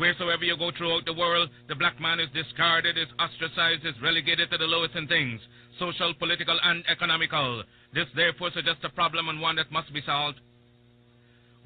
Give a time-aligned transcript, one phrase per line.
[0.00, 4.50] Wheresoever you go throughout the world, the black man is discarded, is ostracized, is relegated
[4.50, 5.42] to the lowest in things
[5.78, 7.62] social, political, and economical.
[7.92, 10.40] This therefore suggests a problem and one that must be solved.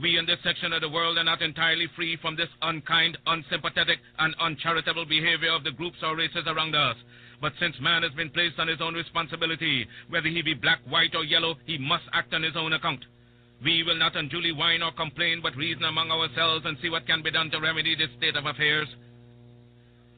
[0.00, 3.98] We in this section of the world are not entirely free from this unkind, unsympathetic,
[4.18, 6.96] and uncharitable behavior of the groups or races around us.
[7.40, 11.14] But since man has been placed on his own responsibility, whether he be black, white,
[11.14, 13.04] or yellow, he must act on his own account.
[13.64, 17.22] We will not unduly whine or complain, but reason among ourselves and see what can
[17.22, 18.88] be done to remedy this state of affairs.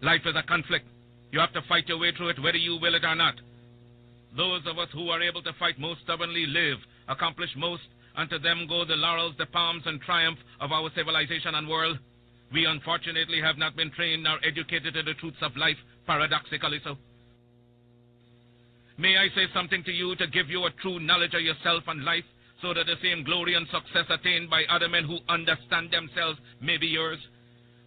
[0.02, 0.87] Life is a conflict.
[1.30, 3.34] You have to fight your way through it whether you will it or not.
[4.37, 6.78] Those of us who are able to fight most stubbornly live,
[7.09, 11.54] accomplish most, and to them go the laurels, the palms, and triumph of our civilization
[11.54, 11.98] and world.
[12.52, 15.76] We unfortunately have not been trained nor educated to the truths of life,
[16.06, 16.96] paradoxically so.
[18.98, 22.04] May I say something to you to give you a true knowledge of yourself and
[22.04, 22.24] life,
[22.62, 26.77] so that the same glory and success attained by other men who understand themselves may
[26.77, 27.19] be yours?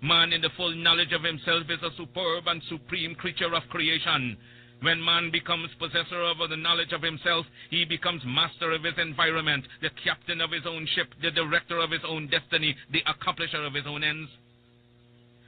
[0.02, 4.38] Man, in the full knowledge of himself, is a superb and supreme creature of creation.
[4.81, 9.66] When man becomes possessor of the knowledge of himself, he becomes master of his environment,
[9.81, 13.73] the captain of his own ship, the director of his own destiny, the accomplisher of
[13.73, 14.30] his own ends.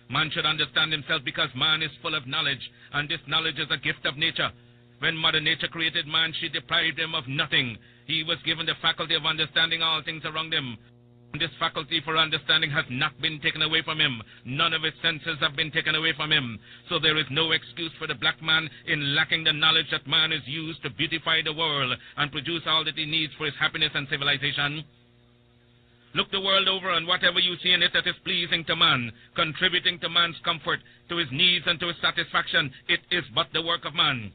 [0.10, 3.78] Man should understand himself because man is full of knowledge, and this knowledge is a
[3.78, 4.52] gift of nature.
[5.00, 7.78] When Mother Nature created man, she deprived him of nothing.
[8.12, 10.78] He was given the faculty of understanding all things around him.
[11.40, 14.22] This faculty for understanding has not been taken away from him.
[14.44, 16.60] None of his senses have been taken away from him.
[16.90, 20.34] So there is no excuse for the black man in lacking the knowledge that man
[20.34, 23.92] is used to beautify the world and produce all that he needs for his happiness
[23.96, 24.84] and civilization.
[26.14, 29.14] Look the world over and whatever you see in it that is pleasing to man,
[29.38, 33.62] contributing to man's comfort, to his needs and to his satisfaction, it is but the
[33.62, 34.34] work of man.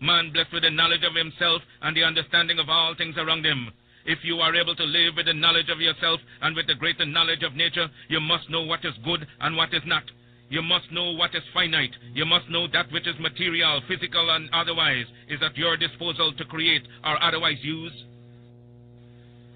[0.00, 3.70] Man blessed with the knowledge of himself and the understanding of all things around him.
[4.06, 7.06] If you are able to live with the knowledge of yourself and with the greater
[7.06, 10.04] knowledge of nature, you must know what is good and what is not.
[10.50, 11.94] You must know what is finite.
[12.12, 16.44] You must know that which is material, physical, and otherwise is at your disposal to
[16.44, 18.04] create or otherwise use.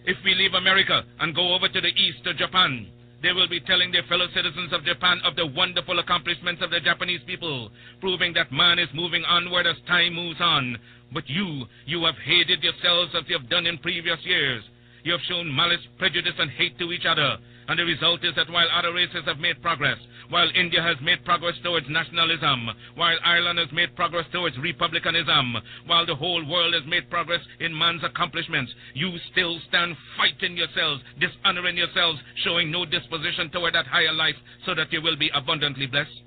[0.06, 2.88] If we leave America and go over to the east to Japan,
[3.22, 6.80] they will be telling their fellow citizens of Japan of the wonderful accomplishments of the
[6.80, 7.70] Japanese people,
[8.00, 10.78] proving that man is moving onward as time moves on,
[11.12, 14.62] but you, you have hated yourselves as you have done in previous years.
[15.02, 17.38] You have shown malice, prejudice, and hate to each other.
[17.68, 19.98] And the result is that while other races have made progress,
[20.30, 25.54] while India has made progress towards nationalism, while Ireland has made progress towards republicanism,
[25.86, 31.02] while the whole world has made progress in man's accomplishments, you still stand fighting yourselves,
[31.20, 35.86] dishonoring yourselves, showing no disposition toward that higher life so that you will be abundantly
[35.86, 36.22] blessed.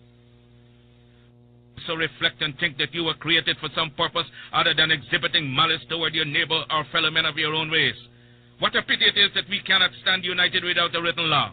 [1.88, 5.82] So reflect and think that you were created for some purpose other than exhibiting malice
[5.90, 7.98] toward your neighbor or fellow men of your own race.
[8.62, 11.52] What a pity it is that we cannot stand united without a written law.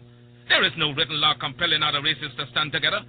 [0.50, 3.00] There is no written law compelling other races to stand together.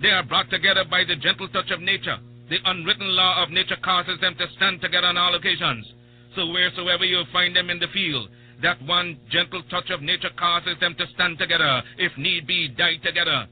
[0.00, 2.18] They are brought together by the gentle touch of nature.
[2.50, 5.92] The unwritten law of nature causes them to stand together on all occasions.
[6.36, 8.28] So wheresoever you find them in the field,
[8.62, 12.98] that one gentle touch of nature causes them to stand together, if need be, die
[13.02, 13.48] together.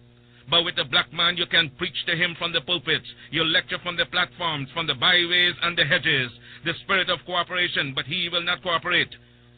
[0.49, 3.07] But with the black man, you can preach to him from the pulpits.
[3.33, 6.31] You lecture from the platforms, from the byways and the hedges.
[6.65, 9.11] The spirit of cooperation, but he will not cooperate.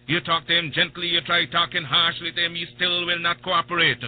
[0.08, 3.42] You talk to him gently, you try talking harshly to him, he still will not
[3.42, 4.00] cooperate.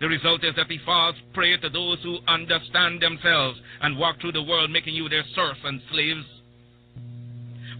[0.00, 4.32] The result is that he falls prey to those who understand themselves and walk through
[4.32, 6.26] the world making you their serfs and slaves.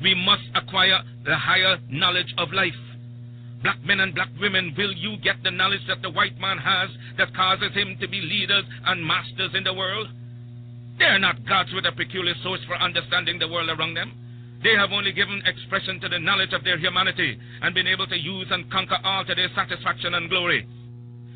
[0.00, 2.78] We must acquire the higher knowledge of life.
[3.64, 6.90] Black men and black women, will you get the knowledge that the white man has
[7.18, 10.06] that causes him to be leaders and masters in the world?
[11.00, 14.12] They are not gods with a peculiar source for understanding the world around them.
[14.64, 18.16] They have only given expression to the knowledge of their humanity and been able to
[18.16, 20.66] use and conquer all to their satisfaction and glory.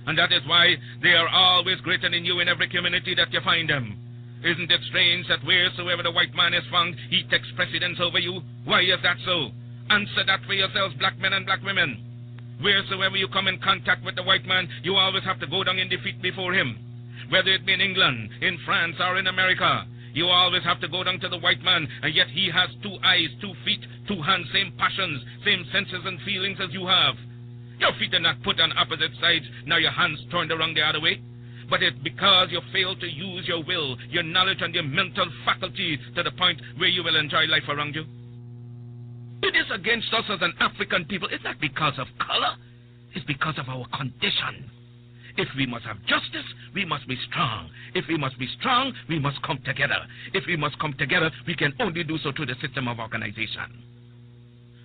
[0.07, 3.41] And that is why they are always greater than you in every community that you
[3.45, 3.99] find them.
[4.43, 8.41] Isn't it strange that wheresoever the white man is found, he takes precedence over you?
[8.65, 9.51] Why is that so?
[9.91, 12.01] Answer that for yourselves, black men and black women.
[12.63, 15.79] Wheresoever you come in contact with the white man, you always have to go down
[15.79, 16.79] in defeat before him.
[17.29, 21.05] Whether it be in England, in France, or in America, you always have to go
[21.05, 24.47] down to the white man, and yet he has two eyes, two feet, two hands,
[24.53, 27.15] same passions, same senses and feelings as you have.
[27.79, 31.01] Your feet are not put on opposite sides, now your hands turned around the other
[31.01, 31.21] way.
[31.71, 35.99] But it's because you fail to use your will, your knowledge, and your mental faculty
[36.17, 38.05] to the point where you will enjoy life around you.
[39.43, 41.29] It is against us as an African people.
[41.31, 42.57] It's not because of color.
[43.15, 44.71] It's because of our condition.
[45.39, 46.45] If we must have justice,
[46.75, 47.71] we must be strong.
[47.95, 50.03] If we must be strong, we must come together.
[50.35, 53.71] If we must come together, we can only do so through the system of organization.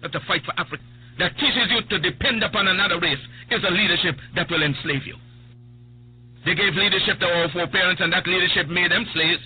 [0.02, 0.84] But the fight for Africa
[1.20, 3.22] that teaches you to depend upon another race
[3.52, 5.16] is a leadership that will enslave you.
[6.46, 9.42] They gave leadership to our foreparents, and that leadership made them slaves.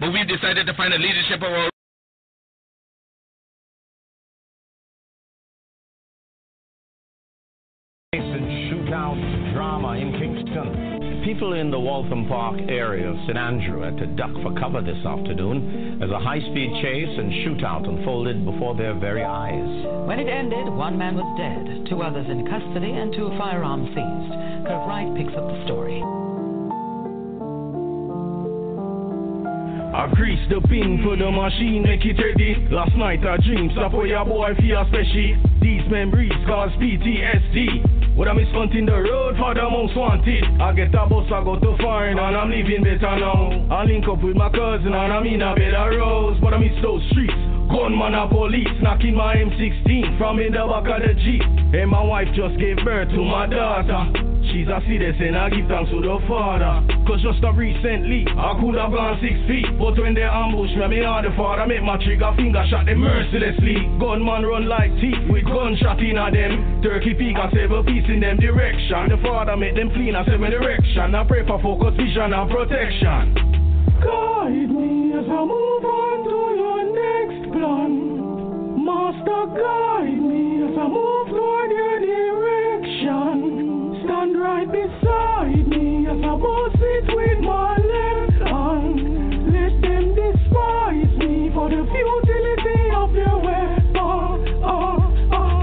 [0.00, 1.71] But we decided to find a leadership of our
[11.42, 13.36] People in the Waltham Park area of St.
[13.36, 18.44] Andrew had to duck for cover this afternoon as a high-speed chase and shootout unfolded
[18.44, 20.06] before their very eyes.
[20.06, 24.30] When it ended, one man was dead, two others in custody, and two firearms seized.
[24.70, 25.98] Kirk Wright picks up the story.
[29.98, 32.54] I grease the pin for the machine, make it ready.
[32.70, 35.58] Last night I dreamed, stop for your boy feel special.
[35.58, 38.01] These memories cause PTSD.
[38.14, 40.44] When I'm hunting the road for the most wanted.
[40.60, 43.66] I get a bus, I go to find, and I'm living better now.
[43.72, 46.76] I link up with my cousin and I'm in a better rose, but I miss
[46.82, 47.32] those streets.
[47.72, 51.42] Gunman and police knocking my M16 from in the back of the Jeep.
[51.72, 54.31] And my wife just gave birth to my daughter.
[54.52, 56.84] She's a citizen, I give thanks to the Father.
[57.08, 59.64] Cause just a recently, I could have gone six feet.
[59.80, 63.00] But when they ambush me, me on the father, make my trigger finger shot them
[63.00, 63.80] mercilessly.
[63.96, 66.84] Gunman run like teeth with gunshot in a them.
[66.84, 69.08] Turkey peak and several piece in them direction.
[69.08, 71.16] The father make them flee in a seven direction.
[71.16, 73.24] I pray for focus, vision and protection.
[74.04, 78.84] Guide me as I move on to your next plan.
[78.84, 81.11] Master, guide me as I move
[86.12, 89.48] as I boss it with my left hand.
[89.48, 93.82] Let them despise me for the futility of their weapon.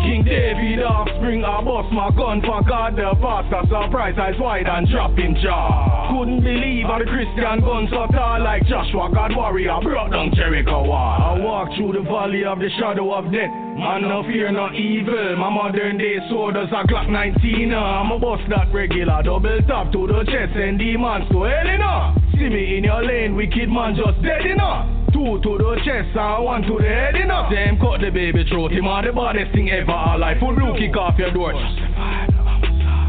[0.01, 3.61] King David offspring, I bust my gun for God the pastor.
[3.69, 6.09] Surprise, eyes wide and drop him jaw.
[6.17, 10.83] Couldn't believe how the Christian gun so tall like Joshua, God warrior, brought down Jericho
[10.87, 11.37] wall.
[11.37, 13.68] I walk through the valley of the shadow of death.
[13.79, 15.37] Man, no fear, no evil.
[15.37, 17.71] My modern day soldiers are Glock 19.
[17.71, 22.13] Uh, I'm a boss that regular, double tap to the chest and demons to hell.
[22.35, 24.83] See me in your lane, wicked man just dead, know.
[25.13, 27.47] Two to the chest and one to the head, know.
[27.47, 30.43] Them cut the baby throat, him on the baddest thing ever alive.
[30.43, 31.55] Full blue kick off your door.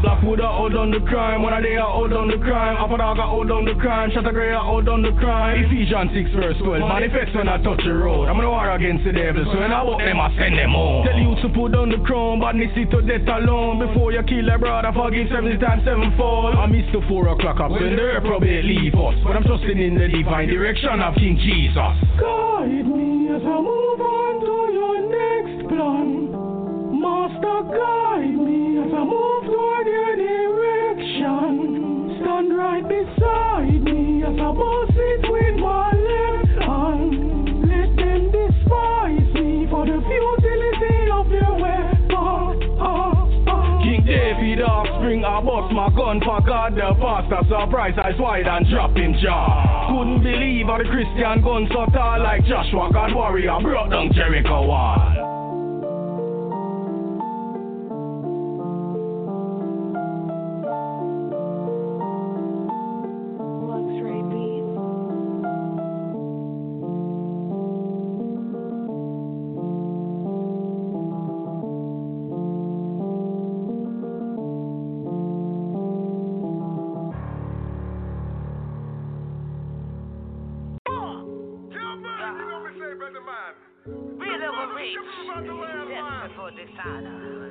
[0.01, 1.43] Blackwood, I hold on the crime.
[1.45, 2.73] One of they I hold on the crime.
[2.73, 4.09] I hold on the crime.
[4.09, 5.61] I hold on the crime.
[5.65, 6.81] Ephesians 6 verse 12.
[6.81, 8.25] Manifest when I touch the road.
[8.25, 9.45] I'm gonna war against the devil.
[9.45, 11.05] So when I walk them, I send them home.
[11.05, 13.77] Tell you to put down the crown, but need to death alone.
[13.77, 16.57] Before you kill a brother, forgive 70 times sevenfold.
[16.57, 19.13] I miss the 4 o'clock up when the reprobate leave us.
[19.21, 21.93] But I'm trusting in the divine direction of King Jesus.
[22.17, 26.33] Guide me as I move on to your next plan.
[26.97, 29.70] Master, guide me as I move direction.
[32.41, 37.69] Stand right beside me as I boss it with my left hand.
[37.69, 42.01] Let them despise me for the futility of their weapon.
[43.83, 47.41] King David offspring, I bust my gun for God the pastor.
[47.47, 49.89] Surprise, eyes wide and drop him jaw.
[49.89, 54.65] Couldn't believe how the Christian gun so tall like Joshua, God warrior, brought down Jericho
[54.65, 55.30] wall.
[84.91, 85.89] bitch.
[85.89, 87.50] Just before dishonor.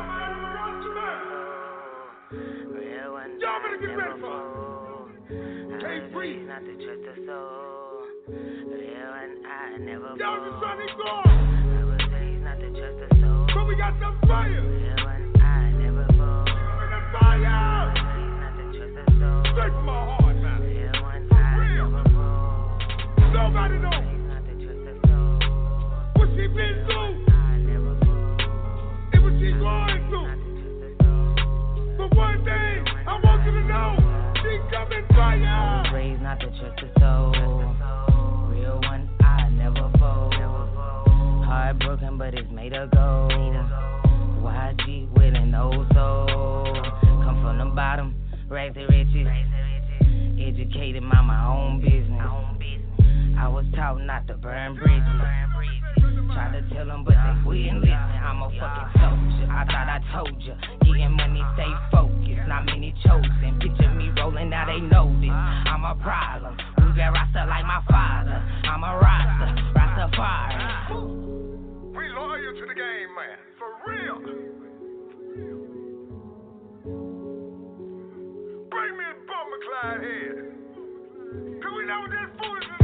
[6.61, 8.05] to trust a soul.
[8.29, 11.23] Real and I never fall.
[11.25, 13.47] I was raised not to trust soul.
[13.55, 14.61] But we got some fire.
[14.61, 16.47] Real one, I never fold.
[16.47, 17.93] The fire.
[18.41, 19.41] Not to trust soul.
[19.53, 20.61] Straight from my heart, man.
[20.61, 21.89] Real For I real.
[21.89, 22.03] never.
[23.33, 25.35] Nobody knows Not to trust a soul.
[26.15, 27.93] what she been through I never
[29.13, 30.40] and what she going through.
[32.01, 33.95] I want you to know,
[36.19, 37.31] not to trust soul.
[38.49, 40.33] Real one, I never fold.
[41.45, 43.31] Heartbroken, but it's made of gold.
[43.31, 46.25] YG with an old soul.
[47.01, 48.15] Come from the bottom,
[48.49, 49.27] to riches.
[50.39, 52.19] Educated, mind my own business.
[53.37, 55.60] I was taught not to burn bridges.
[55.99, 57.91] Try to tell them, but they wouldn't listen.
[57.91, 59.47] I'm a fucking soldier.
[59.51, 60.55] I thought I told ya.
[60.85, 62.47] Getting money, stay focused.
[62.47, 63.59] Not many chosen.
[63.59, 65.29] Picture me rolling, now they know this.
[65.31, 66.55] I'm a problem.
[66.79, 68.41] Who's that roster like my father?
[68.63, 69.51] I'm a roster.
[69.75, 70.59] Rastafari.
[71.95, 73.37] We loyal to the game, man.
[73.59, 74.17] For real.
[78.71, 80.35] Bring me a bumper Clyde head.
[81.61, 82.80] Cause we know this foolishness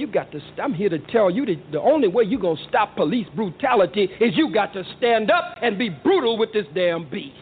[0.00, 0.40] you got to.
[0.60, 4.36] I'm here to tell you that the only way you're gonna stop police brutality is
[4.36, 7.36] you got to stand up and be brutal with this damn beast.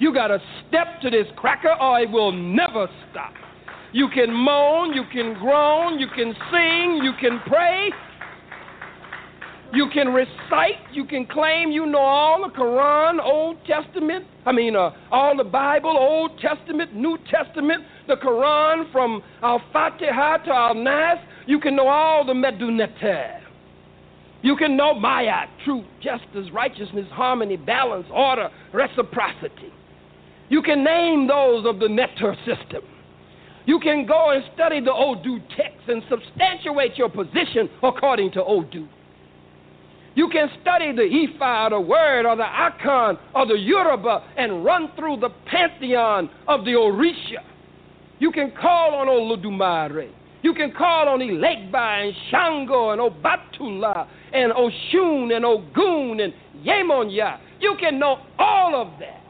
[0.00, 3.32] You got to step to this cracker, or it will never stop.
[3.92, 7.90] You can moan, you can groan, you can sing, you can pray,
[9.72, 14.76] you can recite, you can claim you know all the Quran, Old Testament, I mean,
[14.76, 20.74] uh, all the Bible, Old Testament, New Testament, the Quran from Al Fatiha to Al
[20.74, 21.18] Nas.
[21.48, 23.40] You can know all the Medu Neter.
[24.42, 29.72] You can know Ma'at, truth, justice, righteousness, harmony, balance, order, reciprocity.
[30.50, 32.82] You can name those of the Neter system.
[33.64, 38.86] You can go and study the Odu text and substantiate your position according to Odu.
[40.16, 44.66] You can study the Ifa or the Word or the Akan or the Yoruba and
[44.66, 47.40] run through the pantheon of the Orisha.
[48.18, 50.10] You can call on Olodumare.
[50.42, 56.32] You can call on Elegba and Shango and Obatala and Oshun and Ogun and
[56.64, 57.38] Yemonya.
[57.60, 59.22] You can know all of that.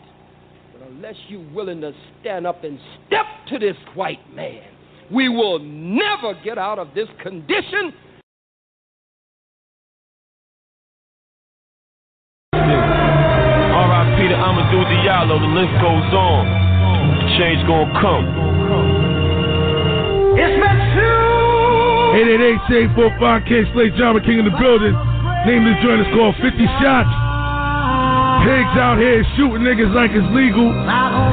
[0.72, 4.62] But unless you're willing to stand up and step to this white man,
[5.10, 7.94] we will never get out of this condition
[13.78, 14.28] R.I.P.
[14.28, 17.38] to Amadou Diallo, the list goes on.
[17.38, 18.57] Change gonna come.
[22.16, 24.96] 888 45 K Slate Drama King in the building.
[25.44, 27.12] Name of the joint is called 50 Shots.
[28.48, 30.72] Pigs out here shooting niggas like it's legal.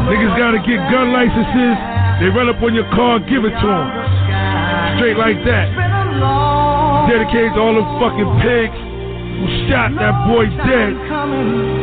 [0.09, 1.77] Niggas gotta get gun licenses.
[2.19, 3.87] They run up on your car, give it to them.
[4.99, 5.67] Straight like that.
[7.07, 8.79] Dedicated to all them fucking pigs
[9.39, 10.91] who shot that boy dead.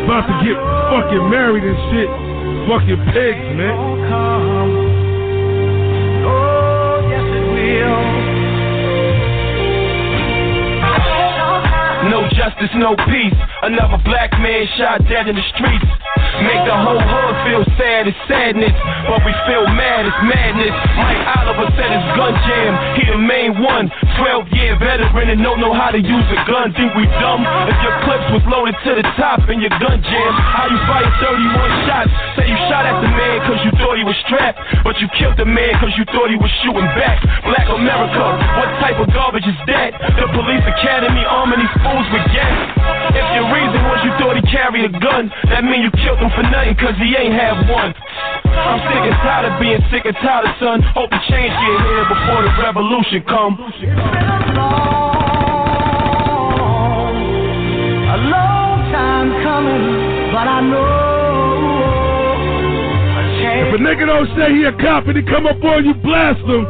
[0.04, 0.56] About to get
[0.92, 2.10] fucking married and shit.
[2.68, 4.91] Fucking pigs, man.
[12.10, 13.36] No justice, no peace.
[13.62, 15.86] Another black man shot dead in the streets.
[16.42, 18.74] Make the whole hood feel sad, it's sadness.
[19.06, 20.74] But we feel mad, it's madness.
[20.98, 22.72] Mike Oliver said his gun jam.
[22.98, 23.86] He the main one.
[24.22, 26.70] 12 year veteran and don't know how to use a gun.
[26.78, 27.42] Think we dumb?
[27.66, 31.10] If your clips was loaded to the top and your gun jam, how you fire
[31.18, 32.12] 31 shots?
[32.38, 34.62] Say you shot at the man cause you thought he was strapped.
[34.86, 37.18] But you killed the man cause you thought he was shooting back.
[37.42, 38.22] Black America,
[38.62, 39.90] what type of garbage is that?
[40.14, 42.54] The police academy arming these fools with gas.
[43.18, 46.30] If your reason was you thought he carried a gun, that mean you killed him
[46.38, 47.90] for nothing cause he ain't have one.
[48.54, 50.78] I'm sick and tired of being sick and tired son.
[50.94, 54.11] Hope the change get here before the revolution come.
[58.12, 59.84] A long time coming,
[60.32, 60.84] but I know
[63.18, 63.68] a change.
[63.68, 66.40] If a nigga don't say he a cop and he come up on you, blast
[66.40, 66.66] him.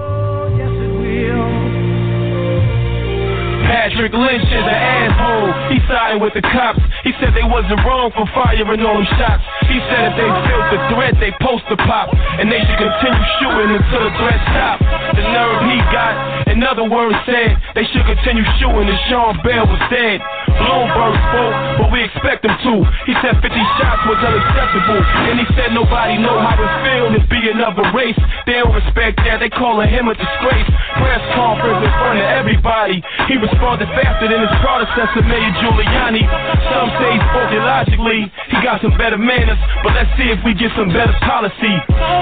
[3.73, 5.49] Patrick Lynch is an asshole.
[5.73, 6.85] He sided with the cops.
[7.09, 9.41] He said they wasn't wrong for firing all them shots.
[9.64, 12.12] He said if they felt the threat, they post to pop.
[12.37, 14.85] And they should continue shooting until the threat stops.
[15.17, 19.64] The nerve he got, in other words, said they should continue shooting as Sean Bell
[19.64, 20.21] was dead.
[20.61, 22.75] Bloomberg spoke, but we expect him to.
[23.09, 25.00] He said 50 shots was unacceptable.
[25.33, 28.21] And he said nobody know how it feel to be another race.
[28.45, 30.69] They don't respect that, they calling him a disgrace.
[31.00, 33.00] Press conference in front of everybody.
[33.33, 36.26] He responded faster than his predecessor, Mayor Giuliani.
[36.66, 38.26] Some say he spoke illogically.
[38.50, 41.71] He got some better manners, but let's see if we get some better policy.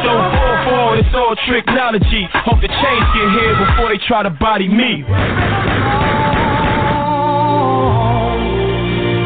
[0.04, 2.28] Don't fall for it, it's all technology.
[2.44, 5.00] Hope the change get here before they try to body me.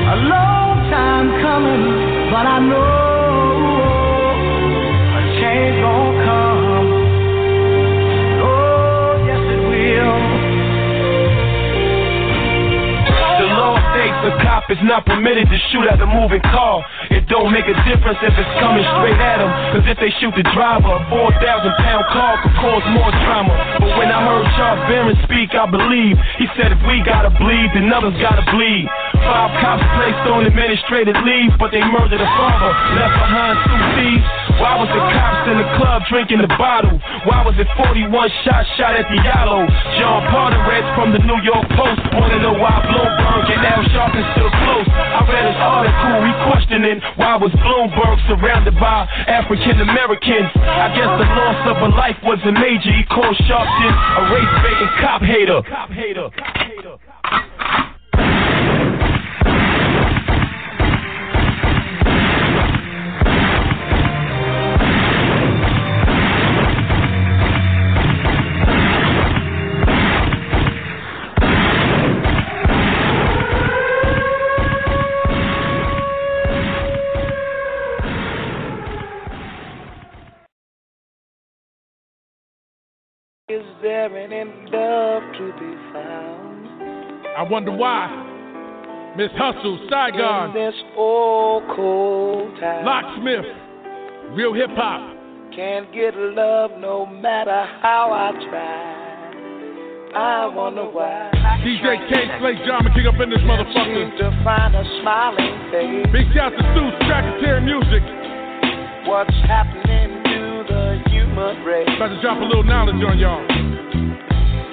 [0.06, 3.03] A long time coming, but I know
[14.24, 16.80] a cop is not permitted to shoot at a moving car.
[17.12, 19.50] It don't make a difference if it's coming straight at him.
[19.76, 21.36] Cause if they shoot the driver, a 4,000
[21.84, 23.52] pound car could cause more drama.
[23.80, 26.16] But when I heard Charles Barron speak, I believe.
[26.40, 28.88] He said if we gotta bleed, then others gotta bleed.
[29.24, 34.43] Five cops placed on administrative leave, but they murdered a father, left behind two thieves.
[34.60, 36.94] Why was the cops in the club drinking the bottle?
[37.26, 38.06] Why was it 41
[38.46, 39.66] shots shot at Diallo?
[39.98, 42.00] John Podhoretz read from the New York Post.
[42.14, 44.88] Wanna know why Bloomberg and Al Sharpton still close?
[44.90, 50.50] I read his article, he questioning why was Bloomberg surrounded by African Americans?
[50.56, 52.90] I guess the loss of a life wasn't major.
[52.90, 55.60] He called Sharpton a race baiting cop hater.
[55.68, 56.30] Cop hater.
[56.34, 56.96] Cop hater.
[83.84, 86.80] There any love to be found
[87.36, 88.08] I wonder why.
[89.14, 92.86] Miss Hustle, Saigon, in this old cold town?
[92.86, 93.44] Locksmith,
[94.32, 95.04] real hip hop.
[95.54, 98.88] Can't get love no matter how I try.
[100.16, 101.28] I wonder why.
[101.60, 104.16] DJ K, Slate Drama King up in this motherfucker.
[104.16, 106.08] to find a smiling face.
[106.10, 108.00] Big shout to Stu, Tracketeer Music.
[109.06, 111.88] What's happening to the human race?
[111.96, 113.73] About to drop a little knowledge on y'all.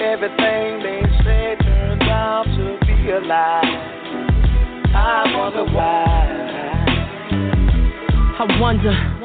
[0.01, 3.61] Everything they say turns out to be a lie.
[4.95, 6.41] I wonder why.
[8.39, 9.20] I wonder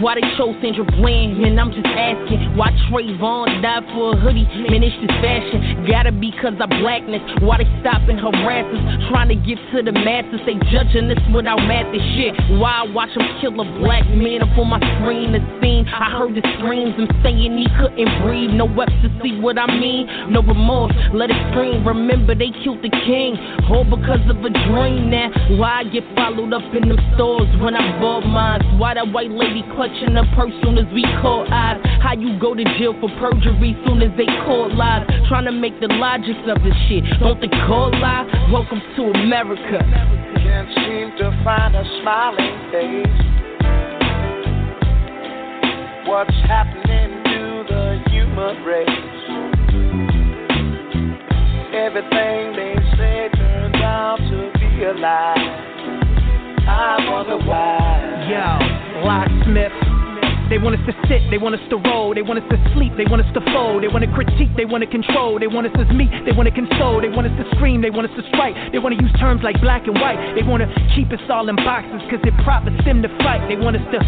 [0.00, 4.46] why they chose Sandra Bland, and I'm just asking why Trayvon died for a hoodie.
[4.68, 5.84] Man, it's just fashion.
[5.88, 7.20] Gotta be cause of blackness.
[7.42, 10.40] Why they stopping harassers, trying to get to the masses?
[10.46, 12.32] They judging this without math and shit.
[12.58, 15.32] Why I watch them kill a black man up on my screen?
[15.32, 18.52] The scene, I heard the screams, I'm saying he couldn't breathe.
[18.54, 20.08] No weapons to see what I mean.
[20.32, 21.86] No remorse, let it scream.
[21.86, 23.36] Remember they killed the king,
[23.68, 25.10] all because of a dream.
[25.10, 25.28] Now,
[25.58, 28.60] why I get followed up in them stores when I bought mine?
[28.78, 31.80] Why that white lady clutching her purse soon as we caught eyes?
[32.00, 35.06] How you go to jail for perjury soon as they caught lies?
[35.28, 37.02] Trying to make the logics of this shit.
[37.18, 38.22] Don't they call lie?
[38.52, 39.82] Welcome to America.
[40.38, 43.18] Can't seem to find a smiling face.
[46.06, 48.88] What's happening to the human race?
[51.74, 55.71] Everything they say turns out to be a lie.
[56.66, 57.02] I.
[58.28, 59.81] Yo, locksmith.
[60.52, 62.92] They want us to sit, they want us to roll, they want us to sleep,
[63.00, 65.64] they want us to fold, they want to critique, they want to control, they want
[65.64, 68.12] us to meet, they want to console, they want us to scream, they want us
[68.20, 71.08] to strike, they want to use terms like black and white, they want to keep
[71.08, 73.98] us all in boxes because it profits them to fight, they want us to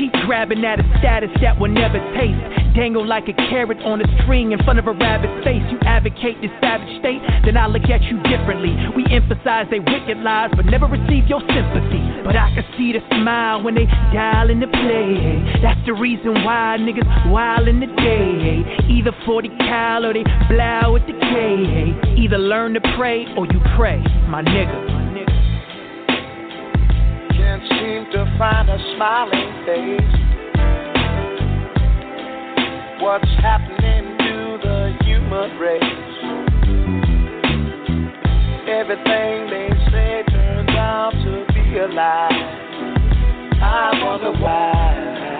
[0.00, 2.40] keep grabbing at a status that will never taste,
[2.72, 5.62] dangle like a carrot on a string in front of a rabbit's face.
[5.68, 8.72] You advocate this savage state, then I look at you differently.
[8.96, 12.02] We emphasize they wicked lies, but never receive your sympathy.
[12.24, 15.44] But I can see the smile when they dial in the play.
[15.74, 18.62] That's the reason why niggas wild in the day.
[18.88, 22.14] Either 40 cal or they blow with the K.
[22.22, 24.86] Either learn to pray or you pray, my nigga.
[27.32, 30.14] Can't seem to find a smiling face.
[33.02, 35.82] What's happening to the human race?
[38.68, 42.60] Everything they say turns out to be a lie.
[43.60, 45.33] I wonder why.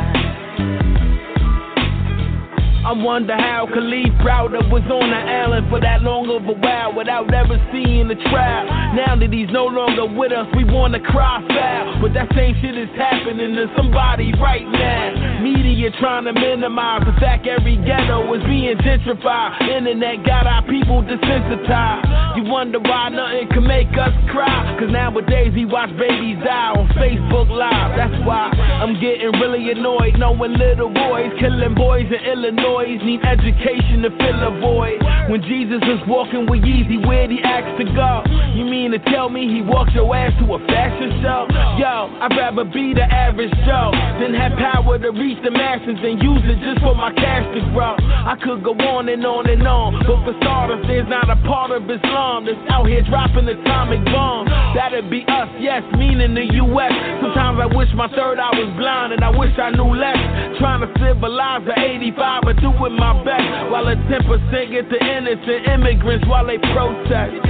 [2.85, 6.93] I wonder how Kalief Browder was on the island for that long of a while
[6.93, 8.69] without ever seeing the trial.
[8.93, 12.03] Now that he's no longer with us, we wanna cry foul.
[12.05, 15.41] But that same shit is happening to somebody right now.
[15.41, 19.65] Media trying to minimize the fact every ghetto is being gentrified.
[19.65, 22.24] Internet got our people desensitized.
[22.35, 24.75] You wonder why nothing can make us cry.
[24.83, 27.95] Cause nowadays we watch babies die on Facebook Live.
[27.95, 28.51] That's why
[28.83, 34.41] I'm getting really annoyed knowing little boys killing boys in Illinois need education to fill
[34.51, 34.99] a void.
[35.31, 38.27] When Jesus was walking with Yeezy, where'd he ask to go?
[38.59, 41.47] You mean to tell me he walked your ass to a fashion show?
[41.79, 46.19] Yo, I'd rather be the average Joe than have power to reach the masses and
[46.19, 47.95] use it just for my cash to grow.
[47.95, 51.71] I could go on and on and on, but for starters, there's not a part
[51.71, 54.49] of Islam that's out here dropping the atomic bombs.
[54.75, 56.93] That'd be us, yes, meaning the U.S.
[57.21, 60.17] Sometimes I wish my third eye was blind and I wish I knew less.
[60.59, 64.25] Trying to civilize the 85 but doing my best while a 10%
[64.73, 67.45] get the innocent immigrants while they protest.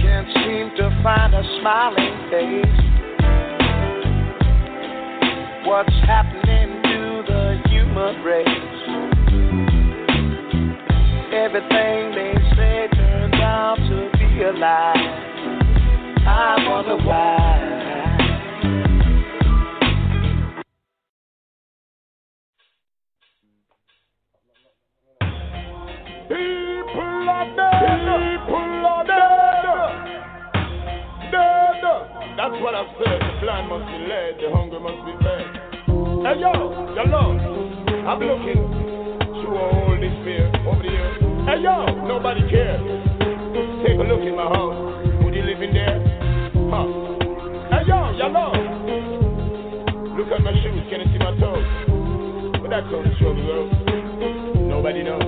[0.00, 2.80] Can't seem to find a smiling face.
[5.68, 8.72] What's happening to the human race?
[11.32, 12.51] Everything they
[13.52, 14.94] turns to be a lie.
[16.24, 17.68] I wonder why.
[26.28, 27.80] People are dead.
[28.46, 29.64] People are dead.
[31.30, 31.82] Dead.
[32.36, 33.20] That's what I said.
[33.20, 34.40] The blind must be led.
[34.40, 35.46] The hungry must be fed.
[36.24, 36.52] Hey yo,
[36.96, 37.40] yo Lord,
[38.06, 38.62] I'm looking
[39.42, 41.12] through all this fear over here.
[41.44, 43.11] Hey yo, nobody cares.
[43.82, 44.78] Take a look in my house.
[45.24, 45.98] Would you live in there?
[46.70, 46.86] Huh?
[47.66, 48.54] Hey yo, Lord.
[50.16, 50.86] Look at my shoes.
[50.88, 51.66] Can you see my toes?
[52.62, 53.66] Where that comes from, girl?
[54.70, 55.26] Nobody knows.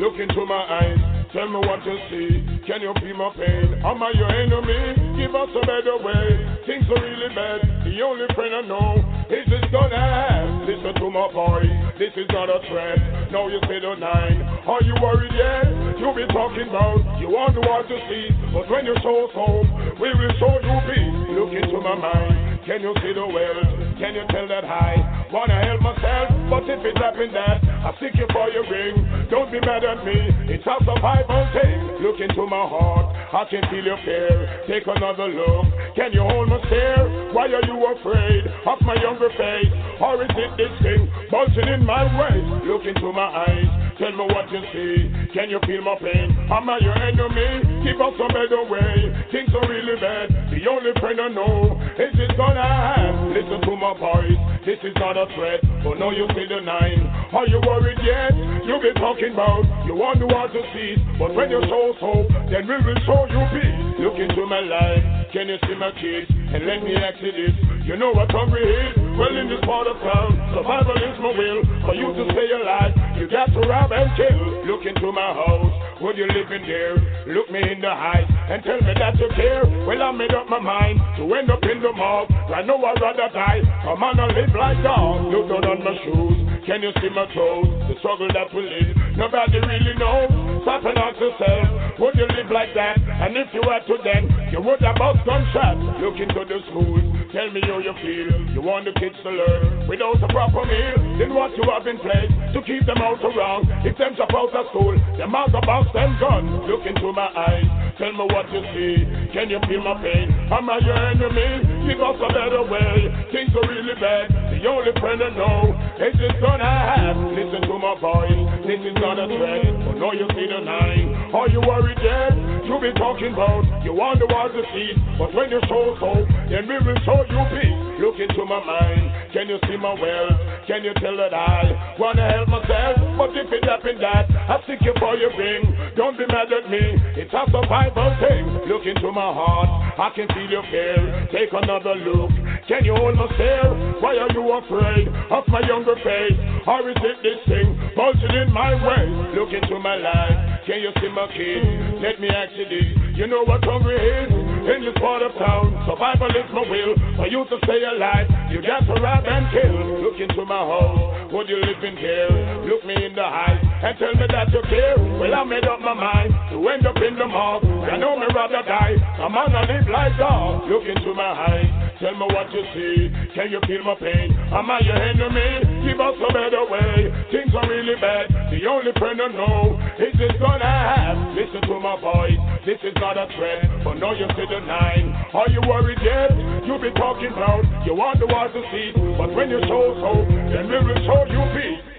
[0.00, 0.96] Look into my eyes,
[1.34, 2.30] tell me what you see.
[2.64, 3.82] Can you feel my pain?
[3.82, 5.18] Am I your enemy?
[5.18, 6.26] Give us a better way.
[6.64, 7.60] Things are really bad.
[7.82, 10.62] The only friend I know is this gonna.
[10.64, 13.02] Listen to my voice, this is not a threat.
[13.34, 14.40] Now you say the nine.
[14.64, 15.66] Are you worried yet?
[15.98, 19.66] You be talking about you want world to see, but when you show home,
[19.98, 21.18] we will show you peace.
[21.34, 22.53] Look into my mind.
[22.64, 23.68] Can you see the world?
[24.00, 26.32] Can you tell that I wanna help myself?
[26.48, 30.00] But if it happen that I seek you for your ring, don't be mad at
[30.00, 30.16] me.
[30.48, 32.00] It's a survival thing.
[32.00, 34.64] Look into my heart, I can feel your fear.
[34.64, 35.68] Take another look.
[35.92, 37.04] Can you hold my stare?
[37.36, 39.72] Why are you afraid of my younger face?
[40.00, 42.64] Or is it this thing bulging in my waist?
[42.64, 44.94] Look into my eyes, tell me what you see.
[45.34, 46.30] Can you feel my pain?
[46.50, 47.84] Am I your enemy?
[47.86, 48.94] Keep us a better way.
[49.30, 50.30] Things are really bad.
[50.50, 53.14] The only friend I know is this gonna have.
[53.34, 54.40] Listen to my voice.
[54.64, 57.04] This is not a threat, but now you see the nine.
[57.36, 58.32] Are you worried yet?
[58.64, 62.30] You be talking about you want the world to cease, but when you show hope,
[62.48, 64.00] then we will show you peace.
[64.00, 65.04] Look into my life.
[65.32, 66.30] Can you see my kids?
[66.30, 67.73] And let me ask you this.
[67.84, 68.96] You know what hungry is?
[69.20, 71.60] Well, in this part of town, survival is my will.
[71.84, 74.40] For you to stay alive, you got to rob and kill.
[74.64, 76.00] Look into my house.
[76.00, 76.96] Would you live in there?
[77.28, 79.68] Look me in the eyes and tell me that you care.
[79.84, 82.32] Well, I made up my mind to end up in the mob.
[82.48, 83.60] I know I'd rather die.
[83.84, 85.28] Come on and live like dog.
[85.28, 86.40] Look down on my shoes.
[86.64, 87.68] Can you see my toes?
[87.92, 90.32] The struggle that we live, nobody really knows.
[90.64, 92.96] Stop and ask yourself, would you live like that?
[92.96, 95.82] And if you were to then, you would have bust gunshots.
[95.98, 97.02] Look into the schools,
[97.34, 98.54] tell me how you feel.
[98.54, 101.18] You want the kids to learn without a proper meal.
[101.18, 103.66] Then what you have in place to keep them out around.
[103.82, 106.70] If them drop out of school, them of box them guns.
[106.70, 107.66] Look into my eyes,
[107.98, 108.94] tell me what you see.
[109.34, 110.30] Can you feel my pain?
[110.54, 111.90] Am I your enemy?
[111.90, 113.10] Give us a better way.
[113.34, 114.30] Things are really bad.
[114.54, 117.18] The only friend I know is this gun I have.
[117.34, 118.63] Listen to my voice.
[118.74, 121.30] This is not a threat, but now you see the nine.
[121.30, 122.34] Are you worried yet?
[122.66, 126.26] You be talking about you want the world to see, but when you show hope,
[126.50, 127.83] then we will show you peace.
[128.00, 129.32] Look into my mind.
[129.32, 130.38] Can you see my wealth?
[130.66, 132.96] Can you tell that I wanna help myself?
[133.18, 136.70] But if it happen that I seek you for your ring, don't be mad at
[136.70, 136.98] me.
[137.18, 138.66] It's a survival thing.
[138.66, 139.70] Look into my heart.
[139.98, 141.28] I can feel your fear.
[141.30, 142.30] Take another look.
[142.66, 143.70] Can you hold my stare?
[144.02, 146.38] Why are you afraid of my younger face?
[146.66, 149.06] Or is it this thing bulging in my way?
[149.38, 150.66] Look into my life.
[150.66, 152.02] Can you see my kids?
[152.02, 153.18] Let me ask you this.
[153.18, 154.53] You know what hungry is?
[154.64, 156.96] In this part of town, survival is my will.
[157.20, 160.00] For you to stay alive, you got to rob and kill.
[160.00, 161.28] Look into my house.
[161.32, 162.32] Would you live in here?
[162.64, 164.96] Look me in the eye and tell me that you care.
[165.20, 167.60] Well, I made up my mind to end up in the mob.
[167.92, 168.96] I know me rather die.
[169.20, 170.64] Come on and live like dog.
[170.64, 171.83] Look into my eyes.
[172.00, 173.08] Tell me what you see.
[173.34, 174.34] Can you feel my pain?
[174.50, 175.86] Am I your enemy?
[175.86, 177.06] Give us a better way.
[177.30, 178.26] Things are really bad.
[178.50, 181.16] The only friend I know is this gonna have.
[181.38, 182.38] Listen to my voice.
[182.66, 185.14] This is not a threat, but now you see the nine.
[185.34, 186.34] Are you worried yet?
[186.66, 190.28] You be talking about you want the world to see, but when you show hope,
[190.28, 191.94] then we will show you peace.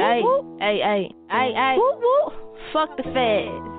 [0.00, 0.22] Hey,
[0.60, 1.76] hey, hey, hey, hey.
[2.72, 3.69] Fuck the feds.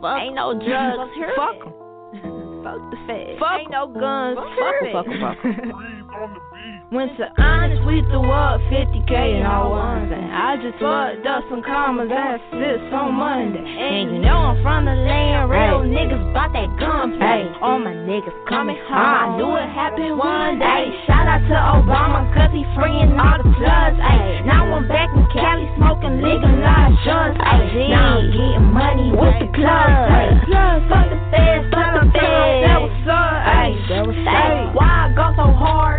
[0.00, 0.18] Fuck.
[0.20, 1.10] Ain't no drugs.
[1.36, 1.72] Fuck 'em.
[2.64, 3.38] Fuck the feds.
[3.38, 4.38] Fuck Ain't no guns.
[4.58, 4.92] Fuck 'em.
[4.92, 5.20] Fuck 'em.
[5.20, 6.45] Fuck 'em.
[6.92, 10.06] Went to honest, we threw up 50k in all ones.
[10.06, 13.58] And I just fucked up some commas and this on Monday.
[13.58, 17.50] And you know I'm from the land, real niggas bought that gunplay.
[17.58, 19.02] All my niggas coming home.
[19.02, 20.94] I knew it happened one day.
[21.10, 23.98] Shout out to Obama, cause he freeing all the plugs.
[23.98, 27.34] Ay, now I'm back in Cali smoking legalized drugs.
[27.42, 30.06] Ay, now I'm getting money with the clubs.
[30.06, 30.38] Ay,
[30.86, 32.62] fuck the feds, fuck the feds.
[32.62, 33.42] That was up.
[33.42, 35.95] Ay, ay, why I go so hard?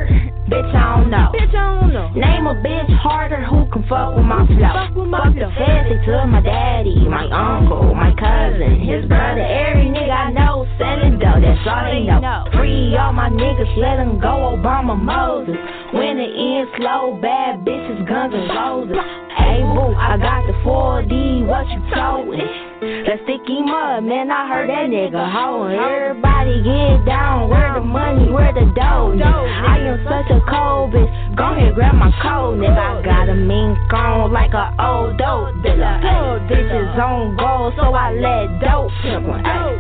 [0.47, 1.27] Bitch, I don't know.
[1.35, 2.07] Bitch, I don't know.
[2.15, 4.71] Name a bitch harder who can fuck with my flow.
[4.71, 9.03] Fuck, with my fuck the feds, they took my daddy, my uncle, my cousin, his
[9.11, 11.43] brother, every nigga I know selling dough.
[11.43, 12.47] That's all they know.
[12.55, 14.55] Free all my niggas, let them go.
[14.55, 15.59] Obama Moses.
[15.91, 18.95] When it ends slow, bad bitches, guns and roses.
[19.35, 21.45] Hey boo, I got the 4D.
[21.45, 22.66] What you told me?
[22.77, 25.73] That sticky mud, man, I heard that nigga hoeing.
[25.73, 29.17] Everybody get down, where the money, where the dough?
[29.17, 31.09] I am such a cold bitch.
[31.33, 32.77] Go ahead, grab my coat, nigga.
[32.77, 35.97] I got a mink on like a old dope dealer.
[36.45, 38.93] Bitches on gold, so I let dope
[39.25, 39.41] one.
[39.41, 39.73] Hey,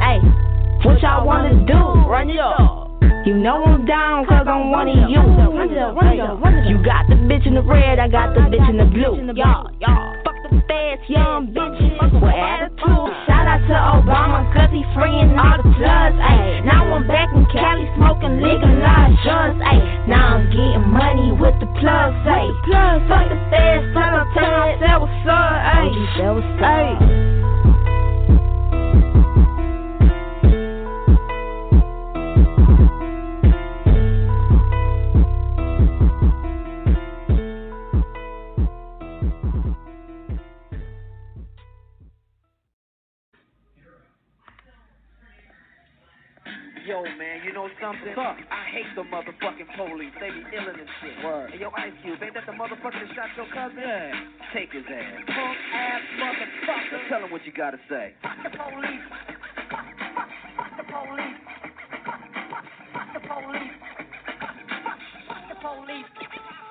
[0.00, 0.18] hey,
[0.80, 2.08] what y'all wanna do?
[2.08, 2.88] Run it up.
[3.26, 5.20] You know I'm down cause I'm one of you.
[5.20, 9.12] You got the bitch in the red, I got the bitch in the blue.
[9.36, 13.12] Y'all, y'all, fuck fast young bitches with attitude.
[13.28, 16.16] Shout out to Obama cause he freeing all the plugs.
[16.16, 19.60] Ayy, now I'm back in Cali smoking legalized drugs.
[19.60, 22.16] Ayy, now I'm getting money with the plugs.
[22.26, 22.50] Ayy,
[23.08, 24.80] fuck the fast, fuck the fast.
[24.80, 25.56] That was up.
[25.78, 27.30] Ayy, that was ayy.
[47.00, 48.12] Yo, man, you know something?
[48.12, 50.12] I hate the motherfucking police.
[50.20, 51.16] They be illin' and shit.
[51.24, 51.48] Word.
[51.48, 53.80] Hey, yo, Ice Cube, ain't that the motherfucker that shot your cousin?
[53.80, 54.12] Yeah.
[54.52, 55.24] Take his ass.
[55.24, 57.08] Punk ass motherfucker.
[57.08, 58.12] Tell him what you gotta say.
[58.20, 59.06] Fuck the police.
[60.60, 61.40] Fuck the police.
[62.04, 63.80] Fuck the police.
[65.48, 66.10] The police.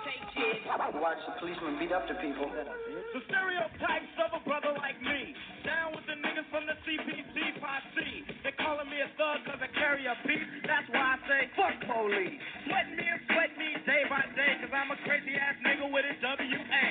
[0.06, 0.62] Take kids.
[0.94, 2.54] Watch the policeman beat up the people.
[2.54, 5.34] The stereotypes of a brother like me.
[5.65, 8.29] Down with the niggas from the CPT posse.
[8.69, 10.45] Calling me a thug cause I carry a beat.
[10.62, 12.38] That's why I say fuck police.
[12.69, 16.05] Sweat me and sweat me day by day cause I'm a crazy ass nigga with
[16.05, 16.86] a WA.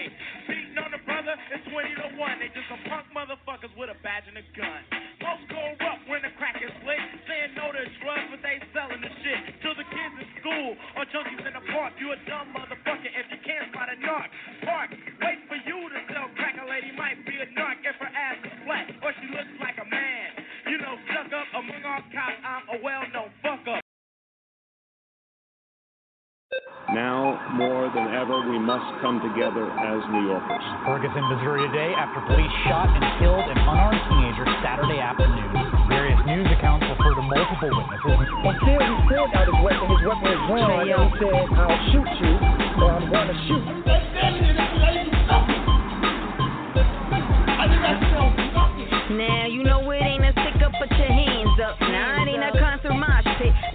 [0.51, 2.43] Beating on the brother is 20 to 1.
[2.43, 4.83] They just some punk motherfuckers with a badge and a gun.
[5.23, 6.99] Most go up when the crack is lit.
[7.31, 9.63] Saying no to drugs but they selling the shit.
[9.63, 11.95] To the kids in school or junkies in the park.
[12.03, 14.27] You a dumb motherfucker if you can't spot a narc.
[14.67, 16.59] Park, wait for you to sell crack.
[16.59, 19.79] A lady might be a narc if her ass is flat or she looks like
[19.79, 20.38] a man.
[20.69, 23.81] You know, stuck up among all cops, I'm a well-known fuck up.
[26.93, 30.65] Now, more than ever, we must come together as New Yorkers.
[30.85, 35.57] Ferguson, Missouri today after police shot and killed an unarmed teenager Saturday afternoon.
[35.89, 38.29] Various news accounts refer to multiple witnesses.
[38.45, 42.13] Until he pulled out his weapon, his weapon was drawn, and he said, I'll shoot
[42.21, 42.33] you,
[42.85, 43.65] or I'm going to shoot.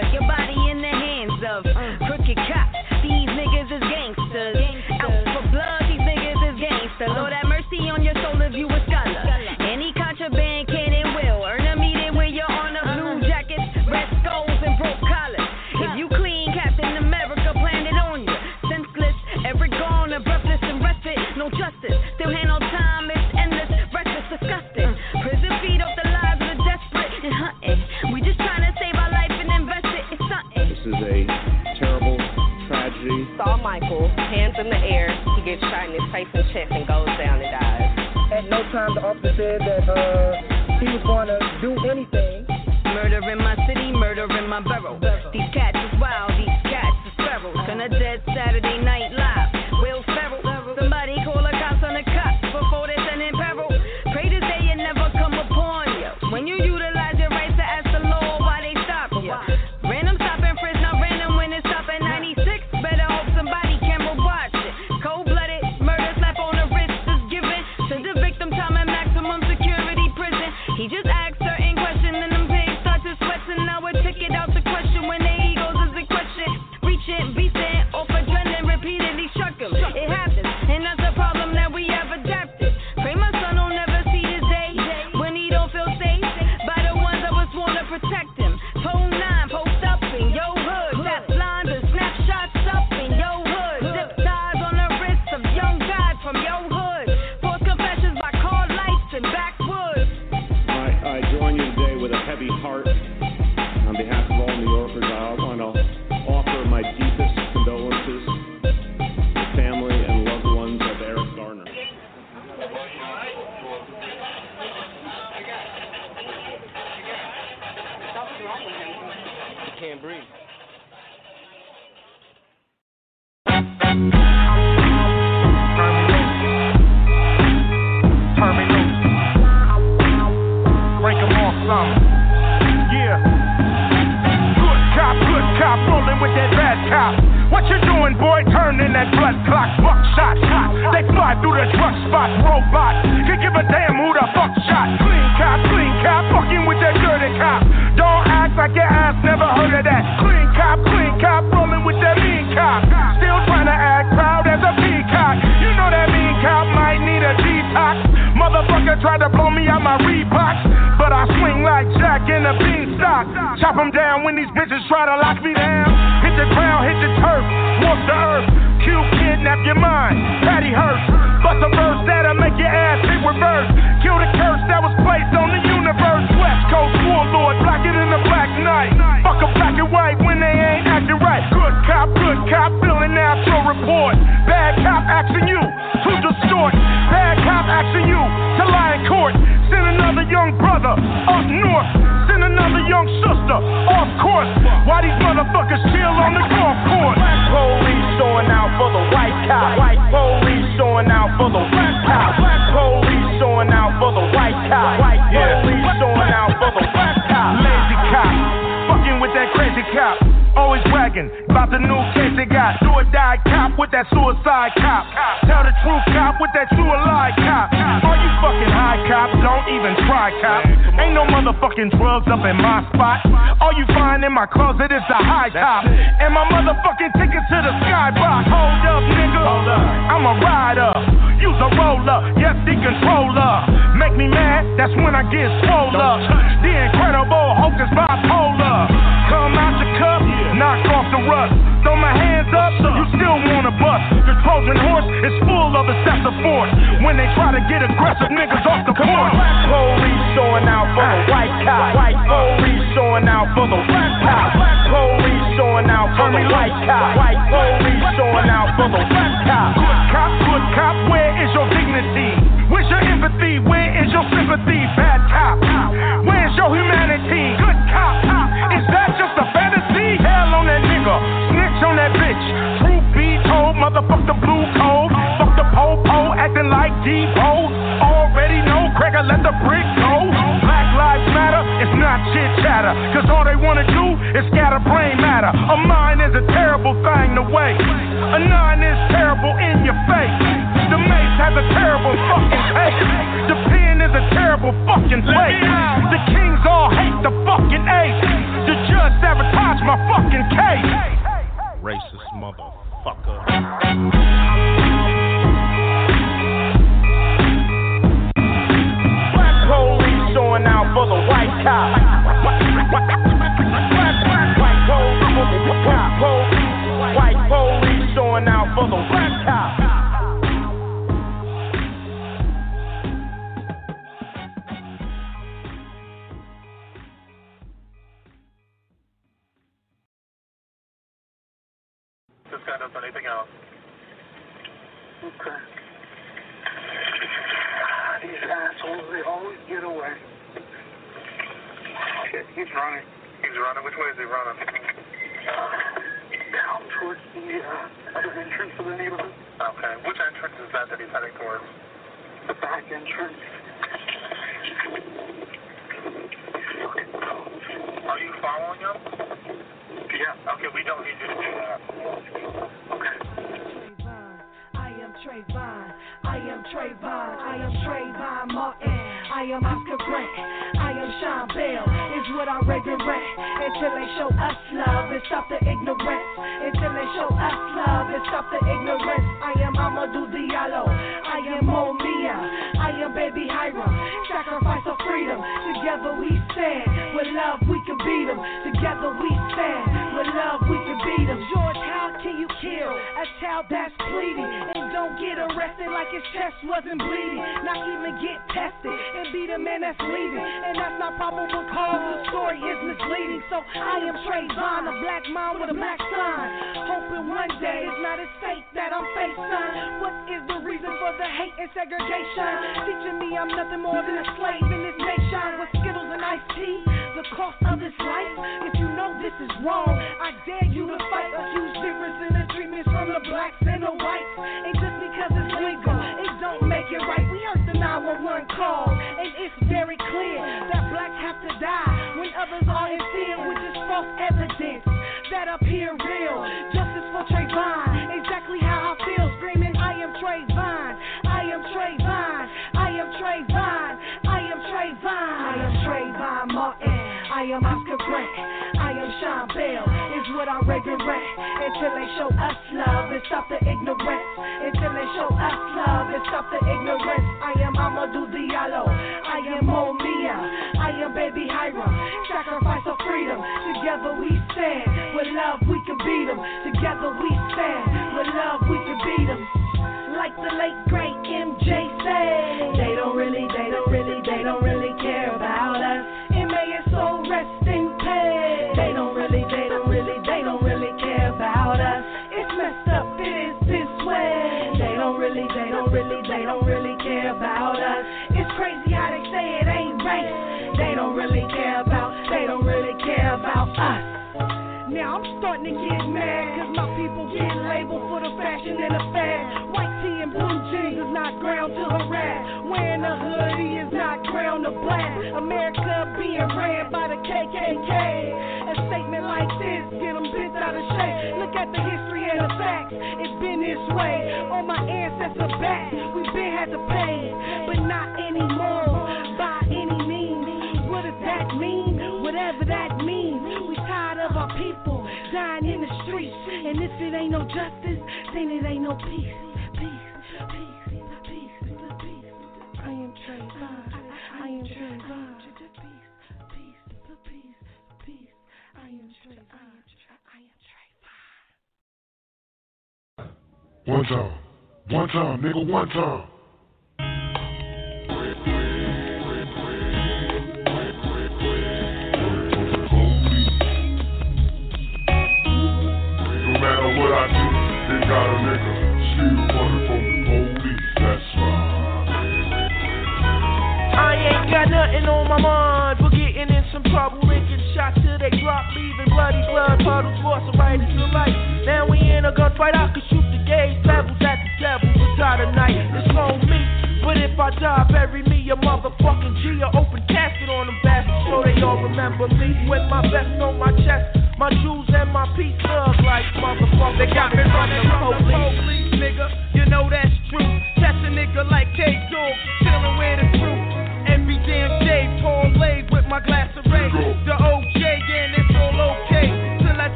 [0.00, 0.49] But your body
[39.40, 40.49] said that uh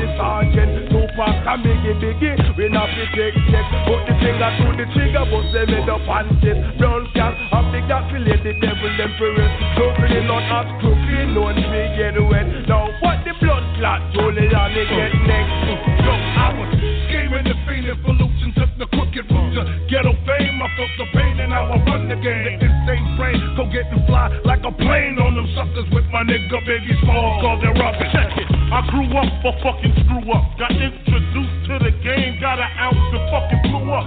[0.00, 0.88] the sergeant.
[0.88, 3.66] Tupac and Biggie Biggie, we not be take check.
[3.84, 6.60] Put the finger to the trigger, bust them head up and chest.
[6.80, 9.52] Brown cat, I'm big that feel the devil them for it.
[9.76, 12.48] So really not as crooked, no one get wet.
[12.66, 15.52] Now what the blood clot, Julian, they get next.
[16.00, 16.29] Jump
[19.60, 20.56] to ghetto fame.
[20.62, 22.58] I felt the pain and now I run the game.
[22.60, 26.58] The insane brain, go getting fly like a plane on them suckers with my nigga
[26.64, 27.40] baby small.
[27.40, 28.12] cause they're rubbish.
[28.12, 28.48] Check it.
[28.48, 30.44] I grew up but fucking screw up.
[30.56, 34.06] Got introduced to the game, got an ounce and fucking blew up.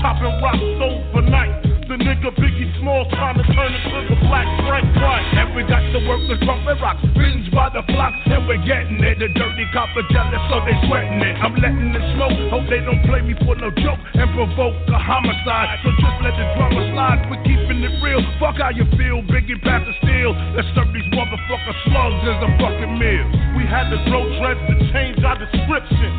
[0.00, 1.71] Chopping rocks overnight.
[2.02, 5.22] The nigga Biggie Small trying to turn it to the black Frank White.
[5.38, 9.22] And we got the workers pumping rocks, binge by the block, and we're getting it.
[9.22, 11.38] The dirty copper jealous, so they sweating it.
[11.38, 14.98] I'm letting it smoke, hope they don't play me for no joke and provoke a
[14.98, 15.78] homicide.
[15.86, 18.18] So just let the drama slide, we're keeping it real.
[18.42, 20.34] Fuck how you feel, Biggie pass the steel.
[20.58, 23.26] Let's serve these motherfucker slugs as a fucking meal.
[23.54, 26.10] We had to grow dreads to change our description.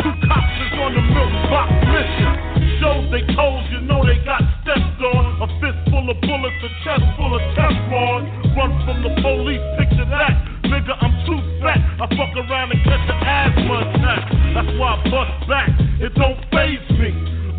[0.00, 2.45] Two cops is on the milk box mission.
[2.86, 5.42] Shows they told you know they got stepped on.
[5.42, 8.54] A fist full of bullets, a chest full of Teflon.
[8.54, 10.38] Run from the police, picture that.
[10.70, 11.82] Nigga, I'm too fat.
[11.98, 14.22] I fuck around and catch an asthma attack.
[14.54, 15.66] That's why I bust back.
[15.98, 17.10] It don't phase me.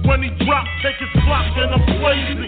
[0.08, 2.48] When he drop, take his clock and I'm crazy.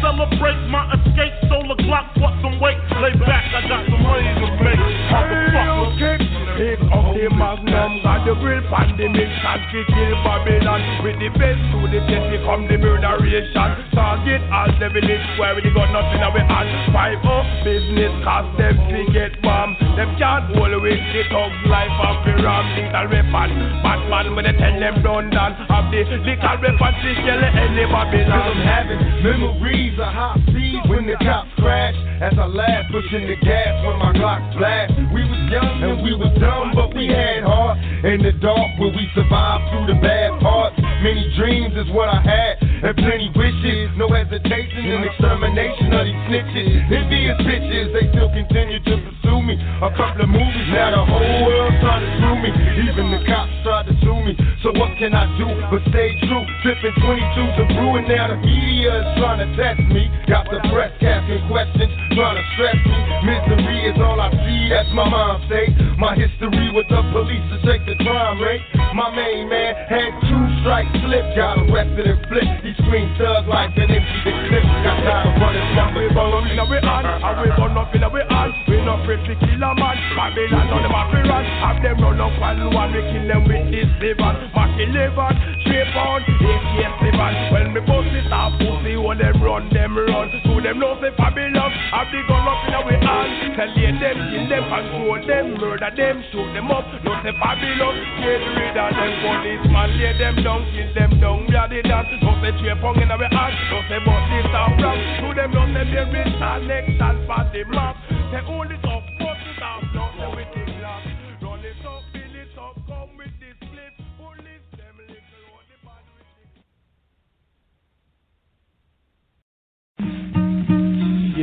[0.00, 2.80] Celebrate my escape, solar clock, put some weight.
[3.04, 4.80] Lay back, I got some money to make.
[5.12, 6.16] Motherfucker.
[6.56, 10.80] Pick up the magnum, got the grill pandemic, and to kill Babylon.
[11.00, 13.70] With the best to the test, become the murderation.
[13.96, 16.68] Target all the village where we got nothing in our hand.
[16.92, 19.72] Five up business, cause them fi get bomb.
[19.96, 22.64] Them can't hold with the thugs life of the ram.
[22.76, 23.50] Lethal weapon,
[23.80, 25.52] Batman when they tell them done done.
[25.72, 28.52] Have the lethal weapon to kill any Babylon.
[28.52, 31.96] I'm having memories of hot speed when the cops crash.
[32.20, 34.92] As I laugh, pushing the gas when my Glock blast.
[35.12, 37.78] We was young and we was dumb, but we had heart.
[38.04, 40.76] In the dark, where we survived through the bad parts.
[41.00, 43.88] Many dreams is what I had, and plenty wishes.
[43.96, 46.68] No hesitation in extermination of these snitches.
[46.92, 49.56] Envious bitches, they still continue to pursue me.
[49.56, 52.50] A couple of movies, now the whole world trying to screw me.
[52.88, 54.32] Even the cops tried to sue me.
[54.62, 56.44] So what can I do but stay true?
[56.62, 60.06] Sipping 22s and brewing, now the media is trying to test me.
[60.28, 62.98] Got the press asking questions, trying to stress me.
[63.24, 65.72] Misery is all I see, that's my mind state.
[65.96, 68.62] My history with the police to check the crime rate.
[68.92, 72.60] My main man had two strikes slip, got arrested and flipped.
[72.62, 74.64] He screamed thug life and empty the clip.
[74.84, 75.92] Got time to run his mouth.
[75.96, 78.52] We burn in our hand, and we burn up in our hand.
[78.68, 79.96] We not afraid to kill a man.
[80.16, 81.44] Babylon on them a run.
[81.64, 84.34] Have them run up one one, we kill them with this seven.
[84.54, 87.52] Mac 11, straight on, AK-7.
[87.52, 90.28] When me bust it pussy, all them run, them run.
[90.44, 93.54] So them know say Babylon, have the gun up in our hand.
[93.54, 96.84] Tell them, kill them, control them, murder them, shoot them up.
[97.04, 101.54] No say Babylon, get rid of them policeman, lay them down, kill them down, we
[101.54, 102.10] are the dance.
[102.22, 104.74] No say Chapong in our hand, no say bust this off.
[104.74, 107.96] To them, no say there is a next and for the map.
[108.32, 109.03] They hold it up,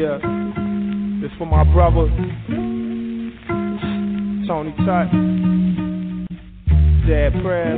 [0.01, 0.17] Yeah,
[1.21, 2.09] it's for my brother,
[4.47, 5.11] Tony Touch,
[7.05, 7.77] Dead Prez.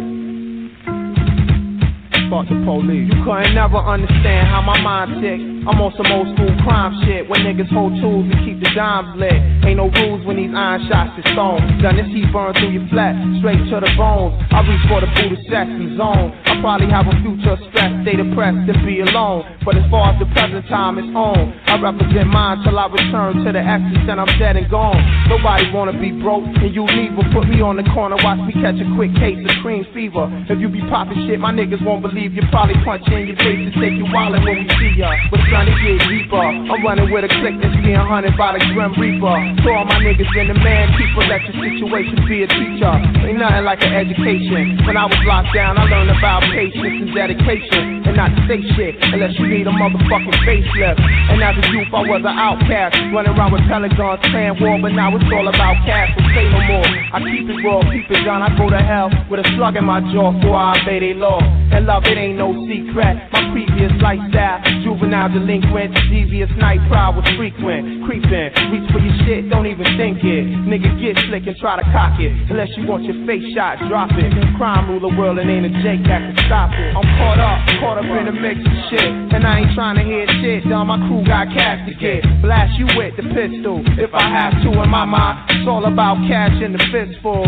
[2.31, 3.11] Fuck the police.
[3.11, 5.52] You couldn't never understand how my mind tick.
[5.63, 9.15] I'm on some old school crime shit where niggas hold tools and keep the dimes
[9.15, 9.31] lit.
[9.63, 11.63] Ain't no rules when these iron shots is thrown.
[11.79, 14.35] Gun this heat burn through your flesh, straight to the bones.
[14.51, 16.35] I reach for the Buddha sex and zone.
[16.51, 19.47] I probably have a future stress, stay depressed and be alone.
[19.63, 23.47] But as far as the present time is on, I represent mine till I return
[23.47, 24.99] to the essence and I'm dead and gone.
[25.31, 27.23] Nobody wanna be broke and you neither.
[27.31, 30.27] Put me on the corner, watch me catch a quick case of cream fever.
[30.51, 32.43] If you be popping shit, my niggas won't believe you.
[32.51, 35.07] Probably punch in your face and take your wallet when we see ya.
[35.31, 38.61] But trying to get deeper, I'm running with a click that's being hunted by the
[38.73, 39.37] Grim Reaper.
[39.61, 42.89] To all my niggas in the man, people let your situation be a teacher.
[43.21, 44.81] Ain't nothing like an education.
[44.81, 48.01] When I was locked down, I learned about patience and dedication.
[48.01, 50.97] And not to say shit unless you need a motherfucking facelift.
[50.97, 52.97] And as a youth, I was an outcast.
[53.13, 56.17] Running around with pelicans, playing war, but now it's all about cash.
[56.17, 56.89] So say no more.
[57.13, 58.41] I keep it raw, keep it down.
[58.41, 61.37] I go to hell with a slug in my jaw before I obey they law.
[61.37, 63.21] And love, it ain't no secret.
[63.29, 67.03] My previous lifestyle, juvenile delinquent, devious night pride
[67.35, 68.07] frequent.
[68.07, 70.43] Creeping, reach for your shit, don't even think it.
[70.63, 72.31] Nigga, get slick and try to cock it.
[72.49, 74.31] Unless you want your face shot, drop it.
[74.57, 76.95] Crime rule the world and ain't a Jake that can stop it.
[76.95, 79.11] I'm caught up, caught up in the mix of shit.
[79.35, 80.87] And I ain't trying to hear shit, done.
[80.87, 82.23] My crew got cash to get.
[82.41, 83.83] Blast you with the pistol.
[83.99, 87.43] If I have to, in my mind, it's all about cash in the fistful.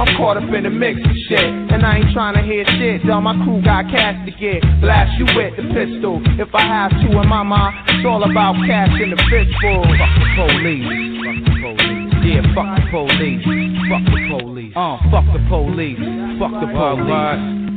[0.00, 1.44] I'm caught up in the mix of shit.
[1.44, 3.24] And I ain't trying to hear shit, done.
[3.24, 4.60] My crew got cash to get.
[4.80, 6.20] Blast you with the pistol.
[6.40, 9.86] If I have to, in my mind, it's all about cash in the fistful.
[9.86, 10.82] Fuck the police.
[11.22, 12.10] Fuck the police.
[12.26, 13.46] Yeah, fuck the police.
[13.86, 14.74] Fuck the police.
[14.74, 16.02] Uh, fuck the police.
[16.42, 17.70] Fuck the police.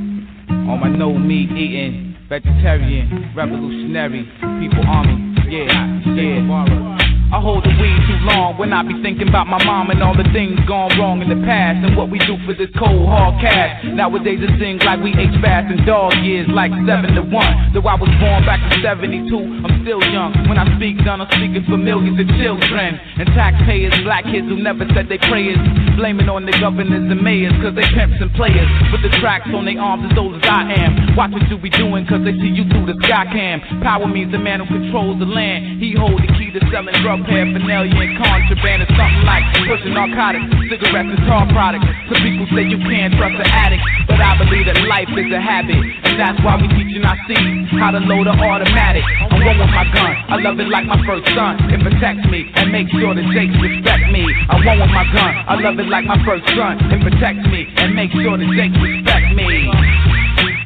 [0.50, 4.26] On my no meat eating, vegetarian, revolutionary,
[4.58, 5.22] people army.
[5.48, 7.13] Yeah, yeah.
[7.34, 10.14] I hold the weed too long when I be thinking about my mom and all
[10.14, 13.42] the things gone wrong in the past and what we do for this cold hard
[13.42, 13.82] cash.
[13.90, 17.74] Nowadays it seems like we age fast in dog years, like seven to one.
[17.74, 19.34] Though I was born back in '72,
[19.66, 20.46] I'm still young.
[20.46, 24.62] When I speak, done, I'm speaking for millions of children and taxpayers, black kids who
[24.62, 25.58] never said they prayers,
[25.98, 28.70] blaming on the governors and mayors cause they pimps and players.
[28.94, 31.18] With the tracks on their arms as old as I am.
[31.18, 33.82] Watch what you be doing cause they see you through the sky cam.
[33.82, 35.82] Power means the man who controls the land.
[35.82, 40.46] He hold the key to selling drug paraphernalia and contraband or something like pushing narcotics,
[40.70, 41.88] cigarettes and tar products.
[42.12, 45.42] Some people say you can't trust an addict, but I believe that life is a
[45.42, 49.04] habit, and that's why we teaching our seeds how to load an automatic.
[49.32, 51.58] I'm one with my gun, I love it like my first son.
[51.72, 54.24] It protects me and makes sure the Jakes respect me.
[54.50, 56.80] I'm one with my gun, I love it like my first son.
[56.92, 59.72] It protects me and makes sure the Jakes respect me.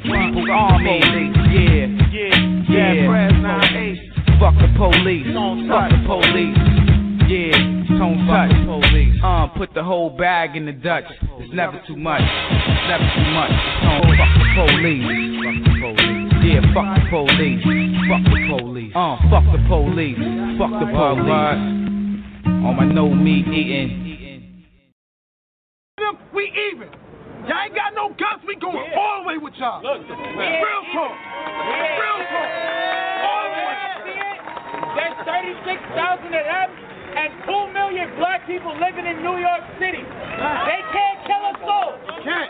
[0.08, 3.66] People's army, yeah, yeah, yeah.
[4.39, 5.25] Fuck the police,
[5.65, 6.57] fuck the police.
[7.25, 7.57] Yeah,
[7.97, 8.53] tone touch.
[8.53, 9.17] The police.
[9.23, 11.05] Uh, put the whole bag in the Dutch.
[11.39, 12.21] It's never too much.
[12.21, 13.49] It's never too much.
[13.81, 15.01] Tone fuck the police.
[15.41, 16.29] Fuck the police.
[16.45, 17.65] Yeah, fuck the police.
[18.05, 18.93] Fuck the police.
[18.93, 20.21] Uh, fuck the police.
[20.61, 21.61] Fuck the police.
[22.61, 24.05] On my no meat eating.
[26.33, 26.89] We even.
[27.49, 28.45] Y'all ain't got no guns.
[28.45, 29.81] We going all the way with y'all.
[29.81, 31.11] Look, real talk.
[31.97, 32.76] Real talk.
[34.97, 36.69] There's 36,000 of them
[37.17, 40.01] and 2 million black people living in New York City.
[40.01, 41.93] They can't kill us all.
[42.25, 42.49] Can't.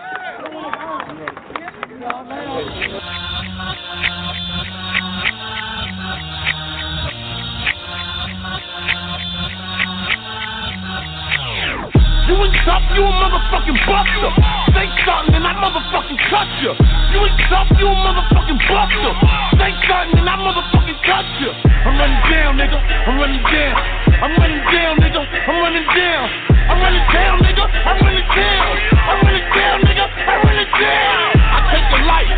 [12.28, 14.32] You ain't tough, you a motherfucking buster.
[14.76, 16.76] Say something and I motherfucking cut you.
[17.16, 19.12] You ain't tough, you a motherfucking buster.
[19.56, 21.56] Say something and I motherfucking cut you.
[21.88, 22.80] I'm running down, nigga.
[23.08, 23.76] I'm running down.
[24.20, 25.22] I'm running down, nigga.
[25.24, 26.26] I'm running down.
[26.68, 27.64] I'm running down, nigga.
[27.64, 28.76] I'm running down.
[29.08, 30.06] I'm running down, nigga.
[30.28, 31.32] I'm running down.
[31.32, 32.34] I take a life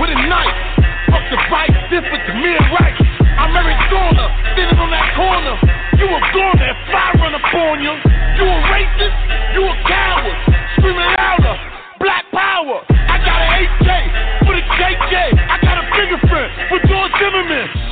[0.00, 0.56] with a knife.
[1.12, 3.07] Fuck the fight, this with the mere right.
[3.38, 4.24] I'm Arizona,
[4.58, 5.54] sitting on that corner.
[5.94, 7.94] You a goner if I run up on you.
[8.34, 9.18] You a racist,
[9.54, 10.38] you a coward.
[10.78, 11.54] Screaming louder,
[12.02, 12.82] black power.
[12.90, 13.88] I got an AK
[14.42, 15.14] for the JJ.
[15.38, 17.87] I got a fingerprint for George Zimmerman.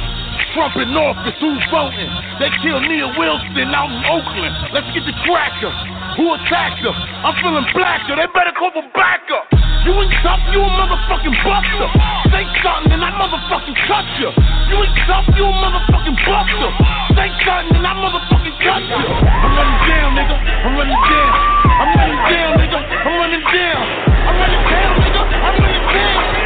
[0.56, 2.08] Trump in office, who's voting?
[2.40, 4.72] They killed Neil Wilson out in Oakland.
[4.72, 5.68] Let's get the cracker.
[6.16, 6.96] Who attacked her?
[6.96, 8.16] I'm feeling blacker.
[8.16, 9.52] They better call for backup.
[9.84, 11.88] You ain't tough, you a motherfucking buster.
[12.32, 14.32] Say something and I motherfucking cut you.
[14.72, 16.70] You ain't tough, you a motherfucking buster.
[17.12, 19.12] Say something and I motherfucking cut you.
[19.12, 20.36] I'm running down, nigga.
[20.40, 21.32] I'm running down.
[21.68, 22.78] I'm running down, nigga.
[22.80, 23.82] I'm running down.
[24.24, 25.20] I'm running down, nigga.
[25.20, 26.45] I'm running down.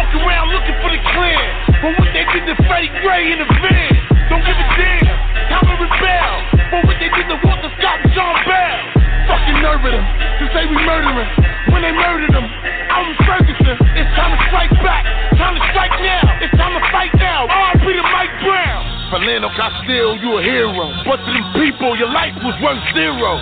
[0.00, 1.44] Walk around looking for the clan.
[1.84, 3.92] For what they did to Freddie Gray in the van.
[4.32, 5.12] Don't give a damn.
[5.52, 6.34] Time to rebel.
[6.72, 8.80] For what they did to Walter Scott and Sean Bell.
[9.28, 10.06] Fucking nerve of them
[10.40, 11.28] to say we murdering.
[11.68, 13.76] When they murdered them, in Ferguson.
[13.92, 15.04] It's time to strike back.
[15.36, 16.24] Time to strike now.
[16.48, 17.44] It's time to fight now.
[17.44, 17.84] R.I.P.
[17.84, 18.80] to Mike Brown.
[19.12, 20.96] Philando Castile, you a hero.
[21.04, 23.36] But to them people, your life was worth zero.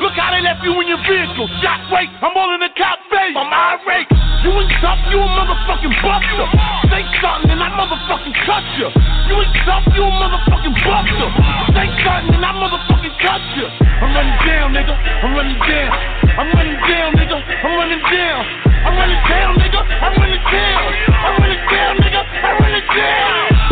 [0.00, 1.48] Look how they left you in your vehicle.
[1.64, 3.32] Shot wait, I'm all in the cop face.
[3.32, 4.04] I'm irate.
[4.44, 6.46] You ain't tough, you a motherfucking buster.
[6.92, 8.92] Say something and I motherfucking cut you.
[9.32, 11.28] You ain't tough, you a motherfucking buster.
[11.72, 13.66] Say something and I motherfucking cut you.
[14.04, 14.94] I'm running down, nigga.
[14.94, 15.90] I'm running down.
[16.36, 17.36] I'm running down, nigga.
[17.40, 18.42] I'm running down.
[18.84, 19.80] I'm running down, nigga.
[19.80, 20.84] I'm running down.
[21.08, 22.20] I'm running down, nigga.
[22.44, 23.65] I'm running down.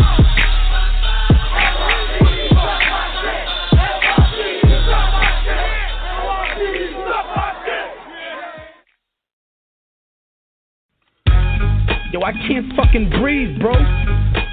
[12.14, 13.72] Yo, I can't fucking breathe, bro.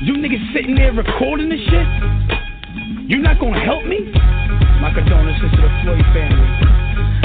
[0.02, 1.88] You niggas sitting there recording this shit?
[3.08, 4.00] You not gonna help me?
[4.82, 6.81] My condolences to the Floyd family.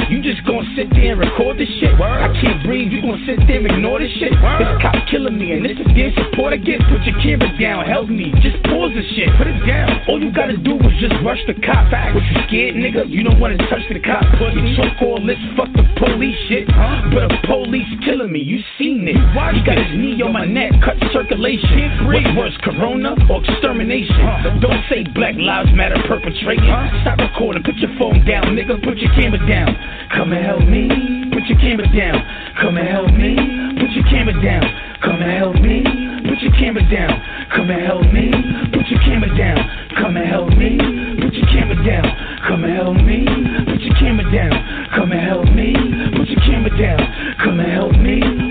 [0.07, 1.91] You just gonna sit there and record this shit?
[1.99, 2.93] I can't breathe.
[2.95, 4.31] You gonna sit there and ignore this shit?
[4.31, 6.79] This cop killing me, and this is the support I get.
[6.87, 8.31] Put your camera down, help me.
[8.39, 10.07] Just pause the shit, put it down.
[10.07, 11.91] All you gotta do is just rush the cop.
[11.91, 13.11] What you scared, nigga?
[13.11, 14.23] You don't wanna touch the cop.
[14.55, 17.11] You talk all this fuck the police shit, huh?
[17.11, 18.47] But the police killing me.
[18.47, 19.19] You seen it?
[19.19, 22.07] He got his knee on my neck, cut circulation.
[22.07, 24.63] What's worse, corona or extermination?
[24.63, 26.71] Don't say Black Lives Matter perpetrating.
[27.03, 27.67] Stop recording.
[27.67, 28.79] Put your phone down, nigga.
[28.87, 29.75] Put your camera down.
[30.15, 30.89] Come and help me.
[31.33, 32.23] Put your camera down.
[32.61, 33.35] Come and help me.
[33.81, 34.65] Put your camera down.
[35.03, 35.83] Come and help me.
[36.29, 37.23] Put your camera down.
[37.55, 38.31] Come and help me.
[38.73, 39.59] Put your camera down.
[39.99, 40.79] Come and help me.
[41.21, 42.07] Put your camera down.
[42.47, 43.25] Come and help me.
[43.67, 44.89] Put your camera down.
[44.95, 45.75] Come and help me.
[46.17, 47.37] Put your camera down.
[47.43, 48.46] Come and help me.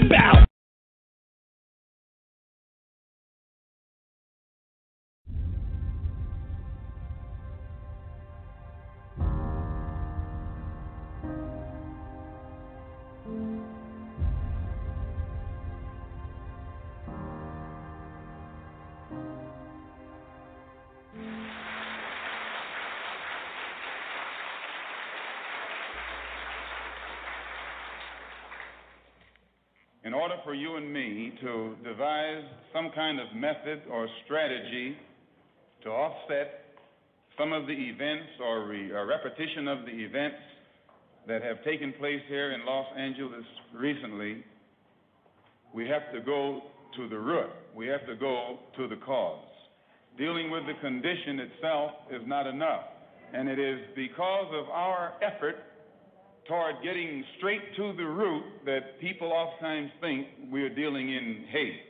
[30.06, 34.96] in order for you and me to devise some kind of method or strategy
[35.84, 36.62] to offset
[37.38, 40.38] some of the events or, re- or repetition of the events
[41.28, 44.44] that have taken place here in Los Angeles recently,
[45.74, 46.62] we have to go
[46.96, 47.50] to the root.
[47.76, 49.44] We have to go to the cause.
[50.18, 52.84] Dealing with the condition itself is not enough.
[53.34, 55.56] And it is because of our effort
[56.48, 61.82] toward getting straight to the root that people oftentimes think we are dealing in hate.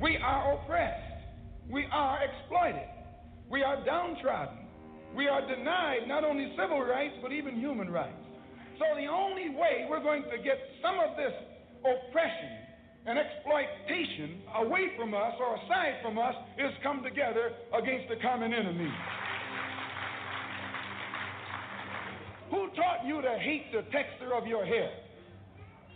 [0.00, 1.02] We are oppressed.
[1.70, 2.88] We are exploited.
[3.50, 4.65] We are downtrodden.
[5.14, 8.16] We are denied not only civil rights, but even human rights.
[8.78, 11.32] So the only way we're going to get some of this
[11.80, 12.66] oppression
[13.06, 18.52] and exploitation away from us or aside from us is come together against the common
[18.52, 18.90] enemy.
[22.50, 24.90] Who taught you to hate the texture of your hair?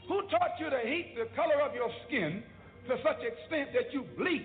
[0.08, 2.42] Who taught you to hate the color of your skin
[2.88, 4.42] to such extent that you bleach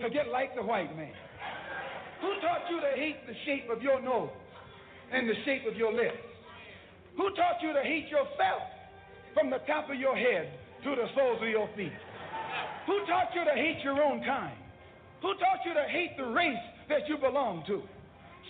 [0.00, 1.12] to get like the white man?
[2.20, 4.30] Who taught you to hate the shape of your nose
[5.12, 6.20] and the shape of your lips?
[7.16, 8.62] Who taught you to hate yourself
[9.34, 10.52] from the top of your head
[10.84, 11.92] to the soles of your feet?
[12.86, 14.56] Who taught you to hate your own kind?
[15.22, 17.82] Who taught you to hate the race that you belong to?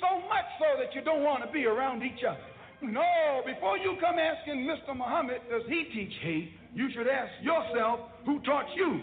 [0.00, 2.40] So much so that you don't want to be around each other.
[2.82, 4.96] No, oh, before you come asking Mr.
[4.96, 6.52] Muhammad, does he teach hate?
[6.74, 9.02] You should ask yourself, who taught you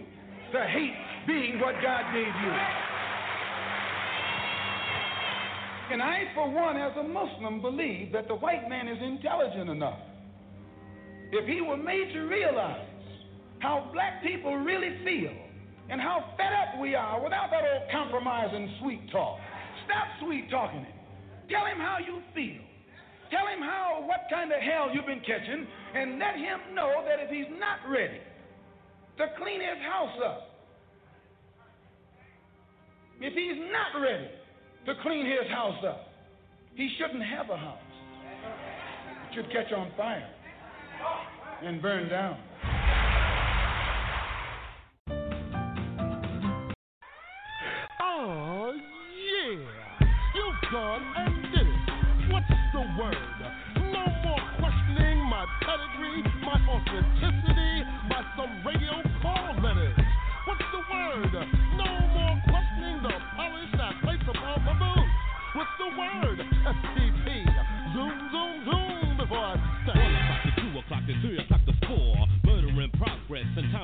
[0.51, 0.95] to hate
[1.28, 2.97] being what God gave you?
[5.90, 10.00] And I, for one, as a Muslim, believe that the white man is intelligent enough.
[11.32, 12.88] If he were made to realize
[13.60, 15.34] how black people really feel
[15.90, 19.40] and how fed up we are without that old compromising sweet talk.
[19.86, 20.94] Stop sweet talking him.
[21.50, 22.62] Tell him how you feel.
[23.32, 27.20] Tell him how what kind of hell you've been catching, and let him know that
[27.24, 28.20] if he's not ready
[29.18, 30.52] to clean his house up,
[33.20, 34.28] if he's not ready
[34.86, 36.07] to clean his house up,
[36.75, 37.78] he shouldn't have a house.
[39.32, 40.30] It should catch on fire
[41.63, 42.38] and burn down.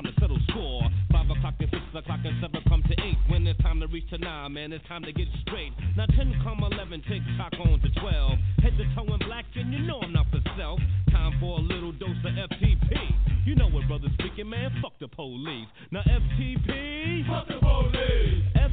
[0.04, 0.82] Time to settle score.
[1.12, 3.16] Five o'clock and six o'clock and seven come to eight.
[3.28, 5.72] When it's time to reach to nine, man, it's time to get straight.
[5.96, 8.38] Now ten come eleven, tick tock on to twelve.
[8.62, 10.80] Head to toe in black, and you know I'm not for self.
[11.10, 13.46] Time for a little dose of FTP.
[13.46, 14.70] You know what, brother speaking, man.
[14.82, 15.68] Fuck the police.
[15.90, 17.26] Now FTP.
[17.28, 18.63] Fuck the police.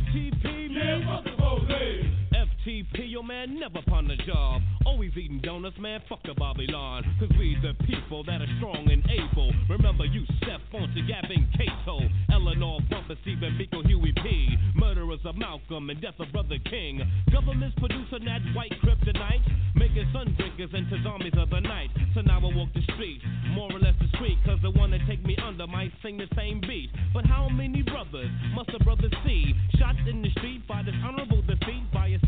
[2.66, 4.62] FTP, yo man, never upon the job.
[4.86, 7.04] Always eating donuts, man, fuck the Babylon.
[7.20, 9.52] Cause we the people that are strong and able.
[9.70, 12.02] Remember, you step onto Gavin Cato,
[12.32, 14.58] Eleanor Bumper, Stephen Biko, Huey P.
[14.76, 17.02] Murderers of Malcolm and death of Brother King.
[17.32, 19.42] Government's producing that white kryptonite.
[19.76, 21.90] Making sun sunbreakers into zombies of the night.
[22.14, 23.22] So now I walk the street,
[23.56, 24.38] more or less discreet.
[24.46, 26.90] Cause the one that take me under might sing the same beat.
[27.14, 29.54] But how many brothers must a brother see?
[29.80, 31.81] Shot in the street by dishonorable defeat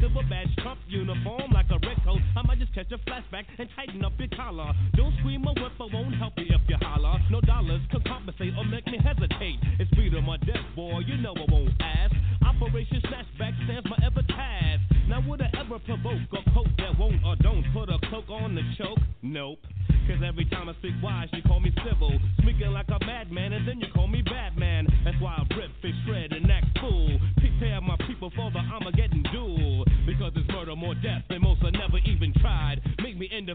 [0.04, 2.20] silver badge Trump uniform like a red coat.
[2.36, 4.74] I might just catch a flashback and tighten up your collar.
[4.96, 7.20] Don't scream or whip, I won't help you if you holler.
[7.32, 9.60] No dollars could compensate or make me hesitate.
[9.80, 12.14] It's freedom or death, boy, you know I won't ask.
[12.44, 14.82] Operation Snatchback stands for ever task.
[15.08, 18.56] Now would I ever provoke a quote that won't or don't put a cloak on
[18.56, 19.00] the choke?
[19.22, 19.60] Nope.
[20.08, 22.12] Cause every time I speak wise, you call me civil.
[22.42, 24.86] Speaking like a madman, and then you call me Batman.
[25.06, 26.33] That's why I rip, fish, shred,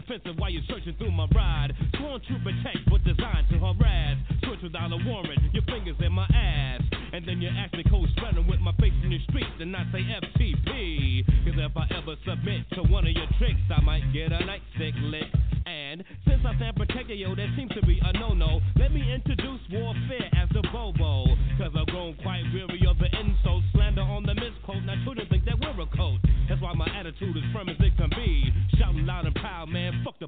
[0.07, 1.73] Me while you're searching through my ride.
[1.97, 4.15] Sworn to protect, but designed to harass.
[4.41, 6.81] Search without a warrant, your fingers in my ass.
[7.11, 9.83] And then you ask me cold spreading with my face in the streets and I
[9.91, 11.25] say FTP.
[11.43, 14.61] Cause if I ever submit to one of your tricks, I might get a night
[14.77, 15.27] sick lick.
[15.65, 18.61] And since I stand protected, yo, that seems to be a no no.
[18.77, 21.35] Let me introduce warfare as the Bobo.
[21.57, 24.83] Cause I've grown quite weary of the insults, slander on the misquote.
[24.85, 26.21] Now, children think that we're a cult.
[26.47, 28.53] That's why my attitude is firm as it can be.
[28.77, 29.35] Shouting loud and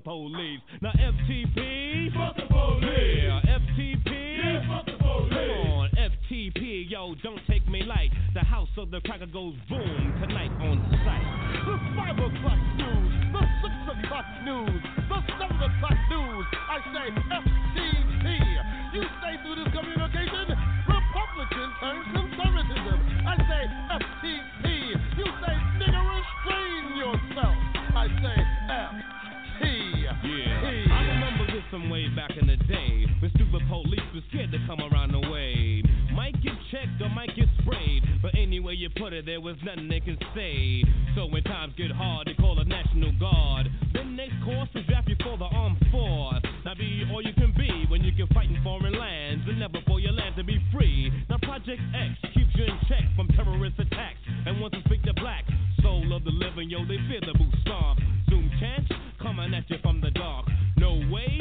[0.02, 0.60] police.
[0.82, 2.14] Now, FTP.
[2.14, 3.24] Fuck the police.
[3.24, 4.38] Yeah, FTP.
[4.38, 5.32] Yeah, fuck the police.
[5.32, 8.12] Come on, FTP, yo, don't take me light.
[8.34, 11.28] The house of the cracker goes boom tonight on sight.
[11.66, 16.45] The 5 o'clock news, the 6 o'clock news, the 7 o'clock news.
[16.72, 17.08] I say
[32.16, 35.84] back in the day when stupid police was scared to come around the way.
[36.14, 39.88] Might get checked or might get sprayed, but anyway you put it, there was nothing
[39.88, 40.84] they can say.
[41.16, 43.68] So when times get hard, they call the National Guard.
[43.93, 46.43] Then next course is draft you for the armed force.
[46.66, 49.80] Now be all you can be when you can fight in foreign lands and never
[49.88, 51.12] for your land to be free.
[51.30, 55.14] Now Project X keeps you in check from terrorist attacks and wants to speak the
[55.14, 55.45] black
[55.82, 57.99] soul of the living, yo, they fear the boot stomp.
[58.30, 58.88] Zoom chance
[59.22, 60.45] coming at you from the dark.
[60.78, 61.41] No way could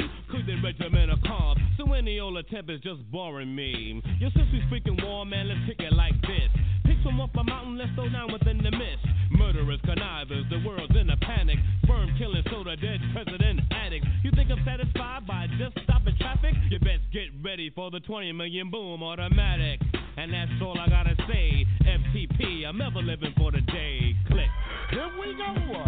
[0.71, 1.57] regiment a calm.
[1.77, 4.01] So any old attempt is just boring me.
[4.19, 6.49] Yo, since we speaking war, man, let's kick it like this.
[6.85, 9.03] Pick some off a mountain, let's throw down within the mist.
[9.31, 11.57] Murderers, connivers, the world's in a panic.
[11.83, 14.07] Sperm killing, soda dead president addicts.
[14.23, 16.53] You think I'm satisfied by just stopping traffic?
[16.69, 19.81] You best get ready for the 20 million boom automatic.
[20.17, 21.65] And that's all I gotta say.
[21.83, 24.15] FTP, I'm ever living for the day.
[24.27, 24.51] Click.
[24.91, 25.83] Here we go.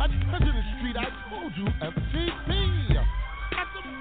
[0.00, 3.11] At President Street, I told you FTP.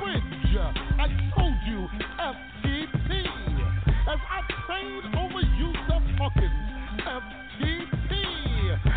[0.02, 0.58] Bridge,
[0.98, 1.88] I told you
[2.18, 3.22] FTP.
[4.10, 6.52] As I prayed over Yusuf Hawkins,
[7.06, 8.12] FTP.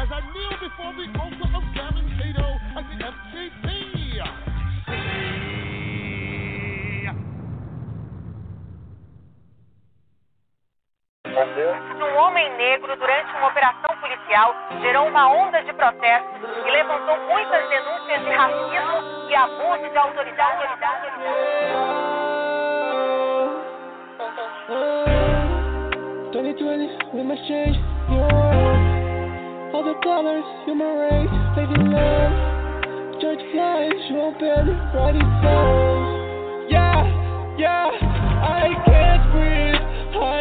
[0.01, 2.14] As I kneel before the altar of Gavin
[11.37, 17.68] Um homem negro, durante uma operação policial, gerou uma onda de protestos e levantou muitas
[17.68, 20.64] denúncias de racismo e abuso de autoridade.
[26.32, 27.78] 2020, we must change
[28.09, 29.74] your world.
[29.74, 33.20] All the colors, human race, living love.
[33.20, 36.70] Church flies, João Pedro, writing songs.
[36.70, 37.05] Yeah,
[37.59, 37.91] yeah,
[38.43, 39.54] I can't breathe,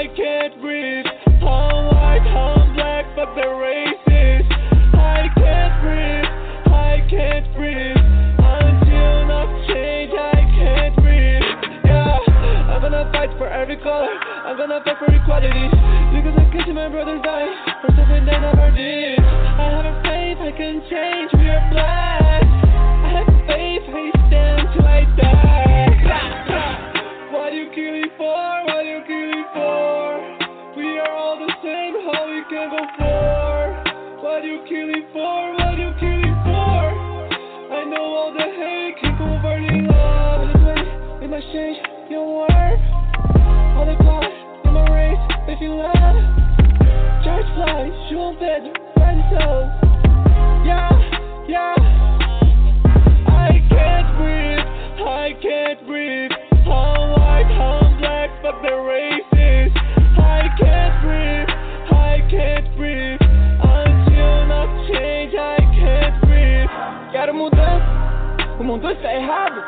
[0.04, 1.06] I can't breathe.
[1.28, 4.52] I'm white, I'm black, but they're racist.
[5.00, 6.28] I can't breathe,
[6.68, 7.96] I can't breathe.
[8.36, 11.48] Until enough change, I can't breathe.
[11.88, 14.12] Yeah, I'm gonna fight for every color.
[14.44, 15.72] I'm gonna fight for equality.
[15.72, 17.48] Because I can see my brothers die
[17.80, 19.24] for something they never did.
[19.24, 21.32] I have a faith I can change.
[21.32, 22.44] We are black.
[22.44, 25.73] I have faith I stand till I die.
[27.74, 28.66] You killing for?
[28.66, 30.78] What you killing for?
[30.78, 31.94] We are all the same.
[32.06, 34.22] How we can go for?
[34.22, 35.54] What you killing for?
[35.54, 36.84] What you killing for?
[37.74, 41.20] I know all the hate keep converting love.
[41.20, 41.80] We must change
[42.12, 42.80] your world.
[43.78, 44.34] All the cars
[44.66, 45.18] in my race,
[45.48, 46.18] if you love.
[47.26, 49.66] Church flies, João Pedro, find yourself.
[50.66, 50.92] Yeah,
[51.48, 51.76] yeah.
[53.34, 54.68] I can't breathe,
[55.08, 56.43] I can't breathe.
[58.44, 59.72] But they're racist.
[60.20, 61.48] I can't breathe,
[61.96, 63.22] I can't breathe.
[63.64, 66.68] Until not change, I can't breathe.
[67.14, 67.88] Quero mudança,
[68.60, 69.64] o mundo está errado.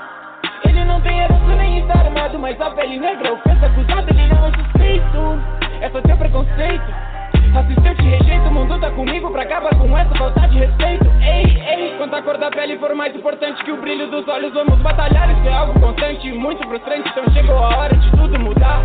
[0.66, 4.46] Ele não tem herança nem está armado, mas a pele negra ofensa acusada, ele não
[4.46, 5.40] é suspeito.
[5.80, 7.15] É só teu preconceito.
[7.56, 11.06] Racista eu te rejeito, o mundo tá comigo pra acabar com essa falta de respeito.
[11.22, 14.54] Ei, ei, quando a cor da pele for mais importante que o brilho dos olhos,
[14.54, 15.32] vamos batalhar.
[15.32, 18.82] Isso é algo constante muito frustrante, então chegou a hora de tudo mudar.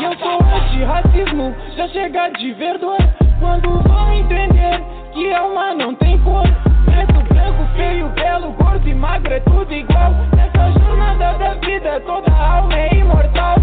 [0.00, 3.14] E eu sou anti-racismo, já chega de vergonha.
[3.38, 4.82] Quando vão entender
[5.12, 6.46] que alma não tem cor.
[6.86, 7.27] Preto,
[7.76, 10.12] feio, belo, gordo e magro é tudo igual.
[10.34, 13.56] Nessa jornada da vida, toda alma é imortal.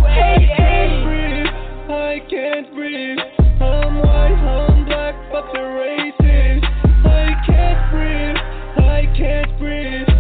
[2.16, 3.20] I can't breathe.
[3.60, 6.66] I'm white, I'm black, but they're racist.
[7.06, 8.38] I can't breathe.
[8.78, 10.15] I can't breathe.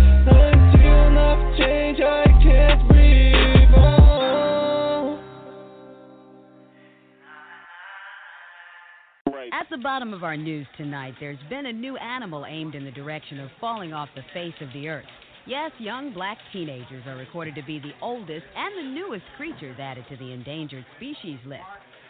[9.51, 12.91] At the bottom of our news tonight, there's been a new animal aimed in the
[12.91, 15.05] direction of falling off the face of the earth.
[15.45, 20.05] Yes, young black teenagers are recorded to be the oldest and the newest creatures added
[20.09, 21.61] to the endangered species list.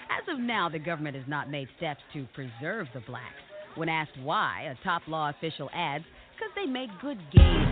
[0.10, 3.36] As of now, the government has not made steps to preserve the blacks.
[3.76, 6.06] When asked why, a top law official adds,
[6.36, 7.66] because they make good game.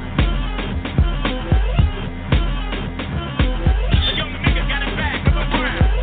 [4.18, 6.03] Don't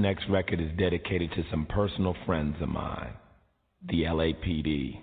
[0.00, 3.12] next record is dedicated to some personal friends of mine,
[3.88, 5.00] the LAPD.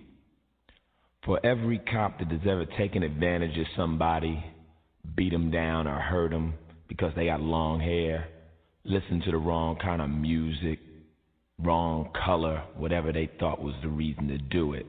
[1.25, 4.43] For every cop that has ever taken advantage of somebody,
[5.15, 6.53] beat them down or hurt them
[6.87, 8.27] because they got long hair,
[8.83, 10.79] listened to the wrong kind of music,
[11.59, 14.85] wrong color, whatever they thought was the reason to do it.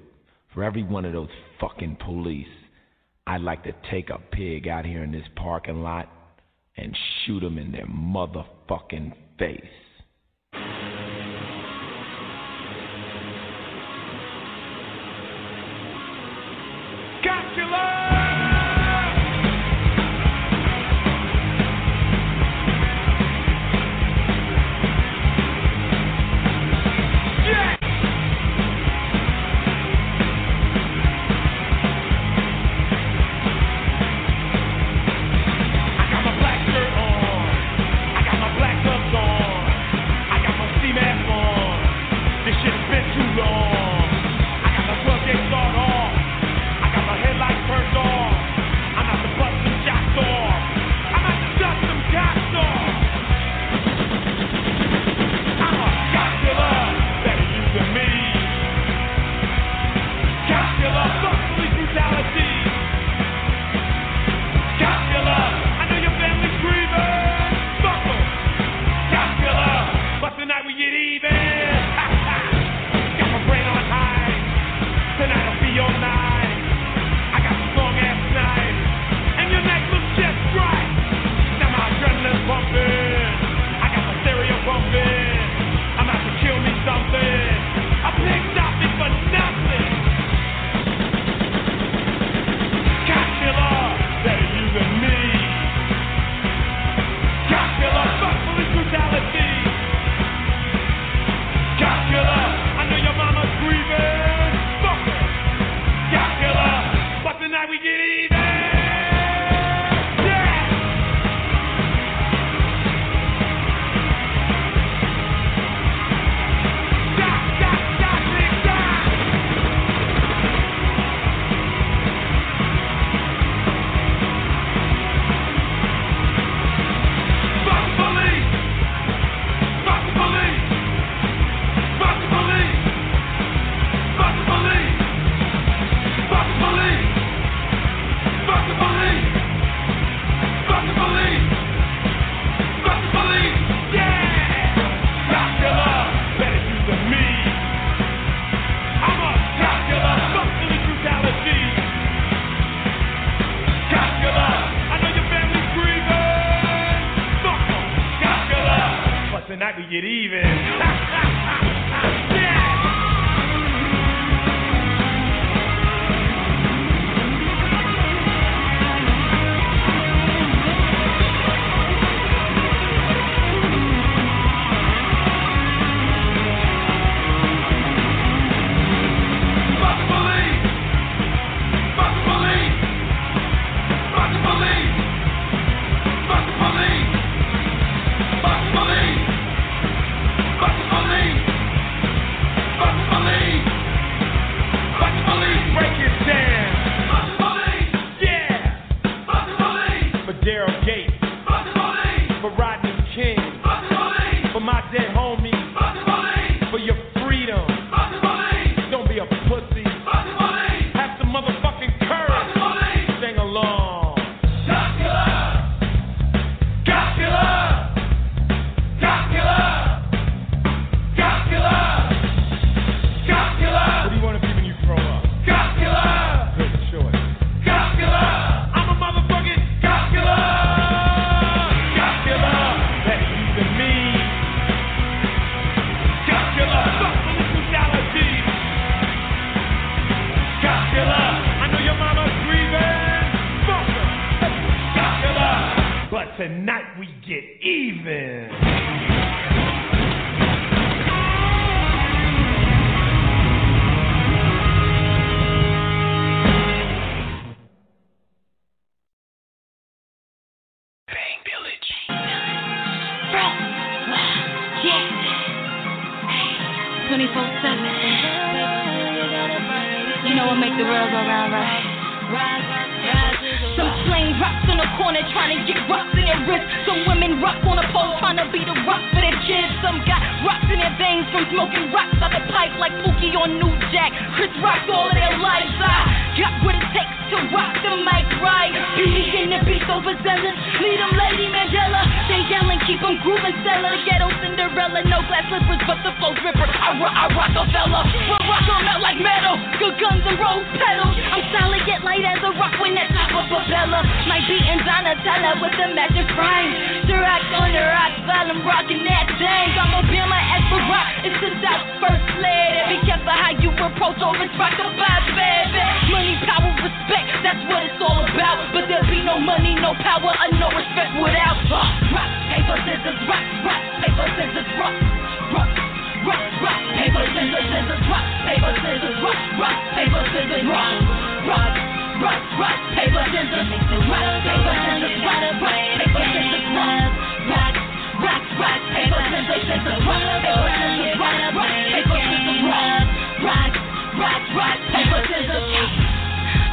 [0.54, 1.28] For every one of those
[1.60, 2.46] fucking police,
[3.26, 6.08] I'd like to take a pig out here in this parking lot
[6.76, 9.60] and shoot them in their motherfucking face.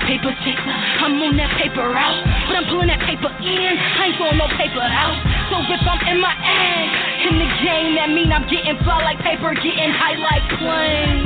[0.06, 3.74] Paper chaser, I'm on that paper out, but I'm pulling that paper in.
[3.76, 5.18] I ain't throwing no paper out.
[5.50, 6.90] So if I'm in my ass
[7.26, 11.26] in the game, that mean I'm getting fly like paper, getting high like planes.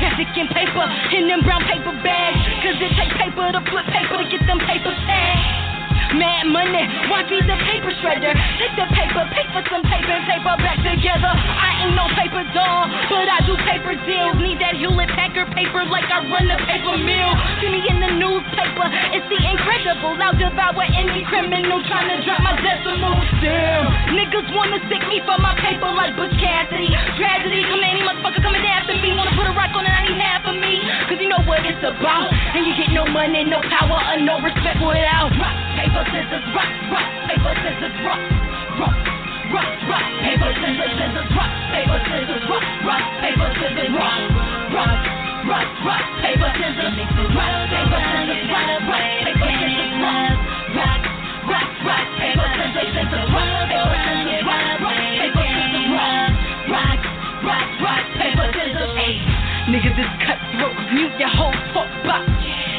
[0.00, 2.40] Plastic and paper in them brown paper bags.
[2.66, 5.65] Cause it take paper to flip paper to get them paper tags.
[6.14, 8.30] Mad money, why be the paper shredder?
[8.60, 11.32] Take the paper, pick for some paper and paper back together.
[11.34, 14.38] I ain't no paper doll, but I do paper deals.
[14.38, 17.32] Need that Hewlett Packard paper like I run the paper mill.
[17.58, 18.86] See me in the newspaper,
[19.18, 20.14] it's the incredible.
[20.22, 23.26] I'll devour any criminal trying to drop my decimals.
[23.42, 26.86] Damn, niggas wanna stick me for my paper like Butch Cassidy.
[27.18, 29.10] Tragedy, come any motherfucker coming after me.
[29.14, 30.80] Wanna put a rock on it, I need half of me.
[31.10, 32.30] Cause you know what it's about.
[32.30, 36.70] And you get no money, no power, or no respect without rock, paper, scissors, rock,
[36.92, 38.20] rock, paper, scissors, rock,
[38.80, 38.96] rock,
[39.52, 44.20] rock, rock, paper, scissors, scissors, rock, paper, scissors, rock, rock, paper, scissors, rock,
[44.76, 45.00] rock,
[45.46, 46.94] rock, rock, paper, scissors,
[47.32, 50.36] rock, paper, scissors, rock, rock, paper, scissors, rock,
[50.76, 51.02] rock,
[51.48, 56.30] rock, rock, paper, scissors, scissors, rock, paper, scissors, rock, rock, paper, scissors, rock,
[56.72, 57.00] rock,
[57.46, 59.22] rock, rock, paper, scissors, ayy.
[59.66, 62.22] Niggas is cutthroat, mute your whole fuck box.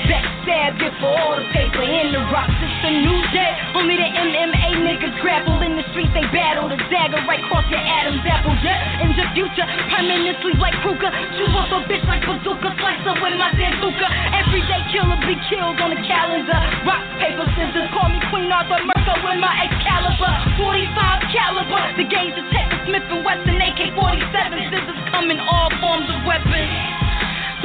[0.08, 2.57] Backstab you for all the paper in the rocks.
[2.88, 3.52] A new day.
[3.76, 6.08] Only the MMA niggas grapple in the streets.
[6.16, 8.56] They battle the dagger right across your Adam's apple.
[8.64, 11.12] Yeah, in the future, permanently like Kruger.
[11.36, 12.72] Shoot off a bitch like bazooka.
[12.80, 14.08] Slice her with my bazooka.
[14.32, 16.60] Everyday killer be killed on the calendar.
[16.88, 17.92] Rock, paper, scissors.
[17.92, 20.32] Call me Queen Arthur Mercer with my Excalibur.
[20.56, 21.82] 45 caliber.
[22.00, 24.32] The gauge detector Smith and Wesson AK-47.
[24.72, 27.07] Scissors come in all forms of weapons.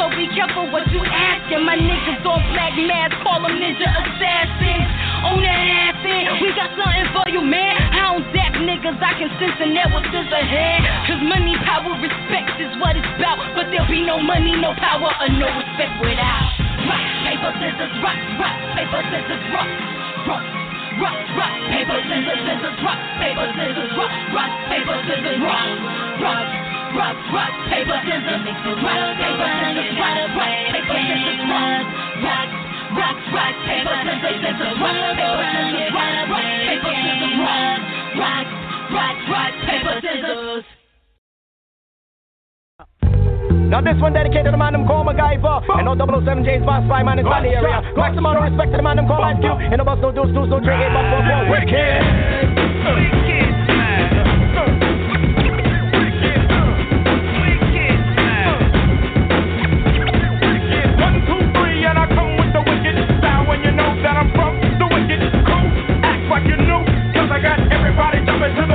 [0.00, 1.68] So be careful what you asking.
[1.68, 4.88] My niggas on black masks, call them ninja assassins.
[5.20, 7.76] On that ass end, we got something for you, man.
[7.92, 10.80] I don't zap niggas, I can sense and there was scissor head.
[11.04, 13.36] Cause money, power, respect is what it's about.
[13.52, 16.48] But there'll be no money, no power, or no respect without.
[16.88, 19.70] Rock, paper, scissors, rock, rock, paper, scissors, rock,
[20.24, 20.44] rock.
[21.04, 25.68] Rock, rock, paper, scissors, scissors, rock, paper, scissors, rock, rock, paper, scissors, rock,
[26.24, 31.84] rock rock, rock, paper, scissors, rock, paper, scissors, rock, rock, paper, scissors, rock,
[32.20, 32.48] rock,
[32.92, 37.80] rock, rock, paper, scissors, scissors, rock, paper, scissors, rock, rock, paper, scissors, rock,
[38.20, 38.46] rock,
[38.92, 40.64] rock, rock, paper, scissors.
[43.72, 45.64] Now this one dedicated to the man them call MacGyver.
[45.80, 47.80] And no 007 James Bond spy man is by the area.
[47.96, 50.50] Maximum respect to the man them call Ice Cube And no bus no deuce deuce
[50.50, 53.21] no drink eight but four four Wicked
[68.12, 68.71] everybody jumping to the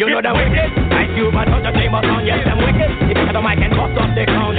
[0.00, 2.88] You know the wicked Ice Cube and the same on Yes, them wicked.
[3.12, 4.56] If you got the mic and bust up the crown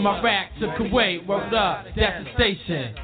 [0.00, 2.94] From Iraq to Kuwait, world up, that's the station.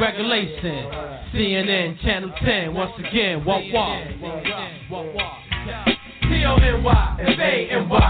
[0.00, 0.86] Regulation,
[1.34, 4.04] CNN, Channel 10, once again, what walk.
[6.22, 8.03] T-O-N-Y, F-A-N-Y.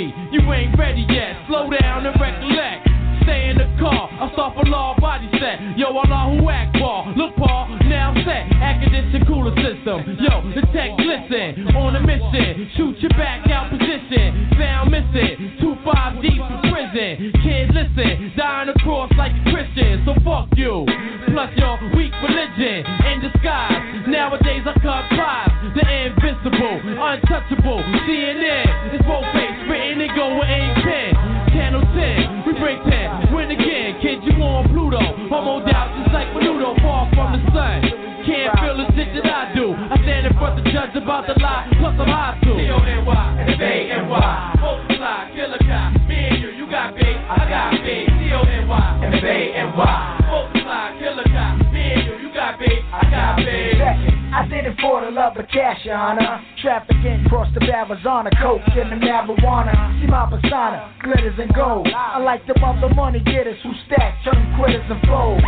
[0.00, 1.36] you ain't ready yet.
[1.48, 2.88] Slow down and recollect.
[3.28, 5.60] Stay in the car, I start for law body set.
[5.76, 7.12] Yo, Allah who act ball.
[7.14, 8.48] Look, Paul, now I'm set.
[8.56, 10.16] Academic cooler system.
[10.16, 11.76] Yo, the tech listen.
[11.76, 14.48] On a mission, shoot your back out position.
[14.58, 17.30] Sound missing, two five deep in prison.
[17.44, 20.08] Kid, listen, dying across like a Christian.
[20.08, 20.88] So fuck you.
[21.28, 22.80] Plus your weak religion
[23.12, 24.08] in disguise.
[24.08, 25.52] Nowadays I cut ties.
[25.76, 28.71] The invisible, untouchable, CNN.
[35.32, 36.76] Homo doubt just like Menudo.
[36.82, 37.80] Far from the sun.
[38.28, 39.72] Can't feel the shit that I do.
[39.72, 41.72] I stand in front of the judge about the lie.
[41.80, 42.52] Plus I'm high too.
[54.52, 56.44] Did it for the love of cash, your honor.
[56.60, 59.72] Trafficking across the Arizona, coke and the marijuana.
[59.98, 61.88] See my persona, glitters and gold.
[61.88, 65.40] I like them other money getters who stack, turn quitters and fold.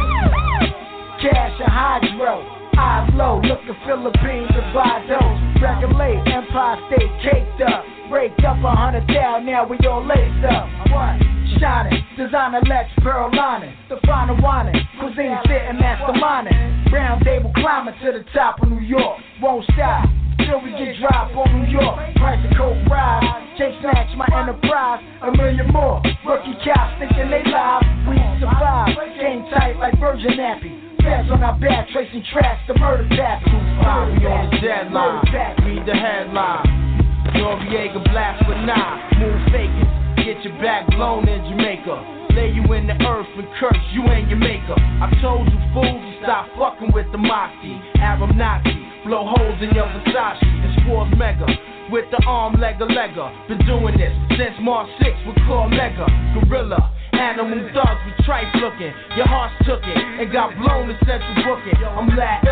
[1.20, 2.40] Cash and hydro.
[2.76, 5.62] Eyes low, looking Philippines and buy those.
[5.62, 7.84] Regulate, Empire State caked up.
[8.14, 10.70] Raked up a hundred down, now we all laced up.
[10.94, 11.18] What?
[11.58, 13.74] Shining, designer Lex, pearl lining.
[13.90, 16.92] The final whining, cuisine sitting masterminding.
[16.92, 19.18] Round table climbing to the top of New York.
[19.42, 20.06] Won't stop
[20.46, 22.14] till we get dropped on New York.
[22.14, 25.02] Price of coke rise, Chase snatch my enterprise.
[25.26, 25.98] A million more.
[26.22, 27.82] Rookie cops thinking they live.
[28.06, 28.94] We survive.
[29.18, 31.02] Game tight like Virgin Nappy.
[31.02, 33.42] Feds on our back, tracing tracks, the murder tap.
[33.82, 35.66] Five, we on the deadline.
[35.66, 36.93] Read the headline.
[37.34, 38.98] Noreaga blast with nine.
[39.18, 39.90] Move fakers.
[40.24, 42.32] Get your back blown in Jamaica.
[42.34, 44.74] Lay you in the earth and curse you and your maker.
[44.74, 47.78] I told you fools to stop fucking with the Moxie.
[47.98, 48.74] Arab Nazi.
[49.04, 50.40] Blow holes in your Versace.
[50.40, 51.46] It's Wars Mega.
[51.90, 53.28] With the arm legger legger.
[53.46, 56.06] Been doing this since March 6 with Cormega.
[56.34, 56.90] Gorilla.
[57.12, 58.92] Animal thugs with tripe looking.
[59.14, 61.78] Your heart's took it and got blown to central booking.
[61.84, 62.42] I'm Lad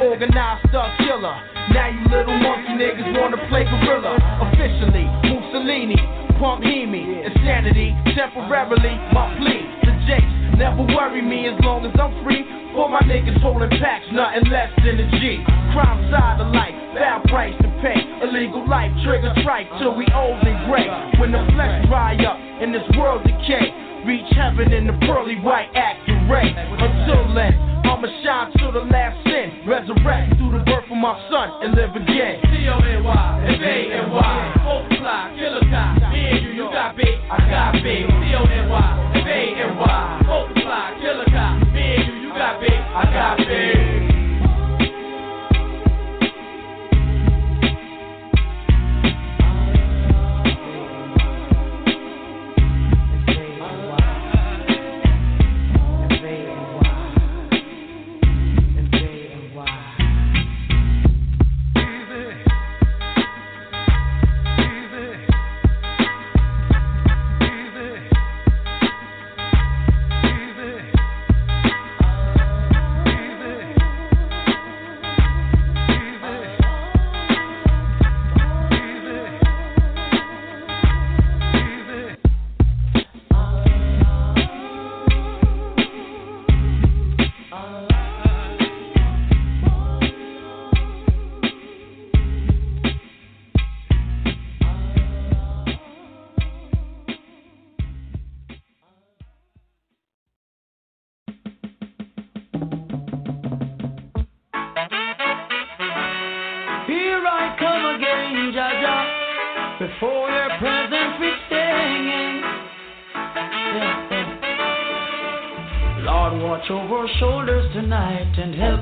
[0.00, 1.36] organized thug killer.
[1.72, 4.18] Now you little monkey niggas wanna play gorilla.
[4.50, 5.98] Officially, Mussolini,
[6.38, 9.62] pump Hemi, insanity, temporarily, my plea.
[9.86, 12.44] The Jakes never worry me as long as I'm free.
[12.74, 15.38] For my niggas holding packs, nothing less than a G.
[15.70, 17.94] Crime side of life, bad price to pay.
[18.22, 20.90] Illegal life, trigger strike till we old and gray.
[21.22, 23.70] When the flesh dry up and this world decay,
[24.04, 26.54] reach heaven in the pearly white accurate.
[26.56, 27.54] Until then,
[27.84, 29.66] I'ma shine till the last sin.
[29.66, 32.40] Resurrect through the birth of my son and live again.
[32.44, 36.12] C-O-N-Y, F-A-N-Y, multiply, killer cop.
[36.12, 38.06] Me and you, you got big, I got big.
[38.06, 41.72] C-O-N-Y, F-A-N-Y, multiply, killer cop.
[41.72, 44.13] Me and you, you got big, I got big.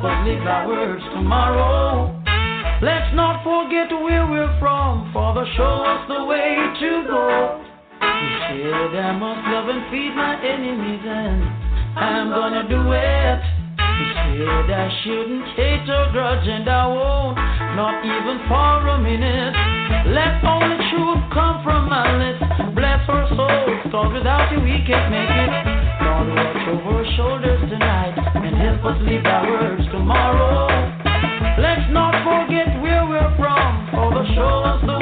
[0.05, 2.11] Us live our words tomorrow.
[2.83, 7.63] Let's not forget where we're from, Father, show us the way to go.
[8.03, 11.47] You said I must love and feed my enemies, and
[11.95, 13.41] I'm gonna do it.
[13.79, 17.39] You said I shouldn't hate or grudge, and I won't,
[17.79, 19.55] not even for a minute.
[20.11, 22.43] Let only truth come from my lips.
[22.75, 25.82] Bless our souls, cause without you we can't make it.
[26.23, 30.71] Over our shoulders tonight and help us live our words tomorrow.
[31.59, 35.02] Let's not forget where we're from, Father, show us the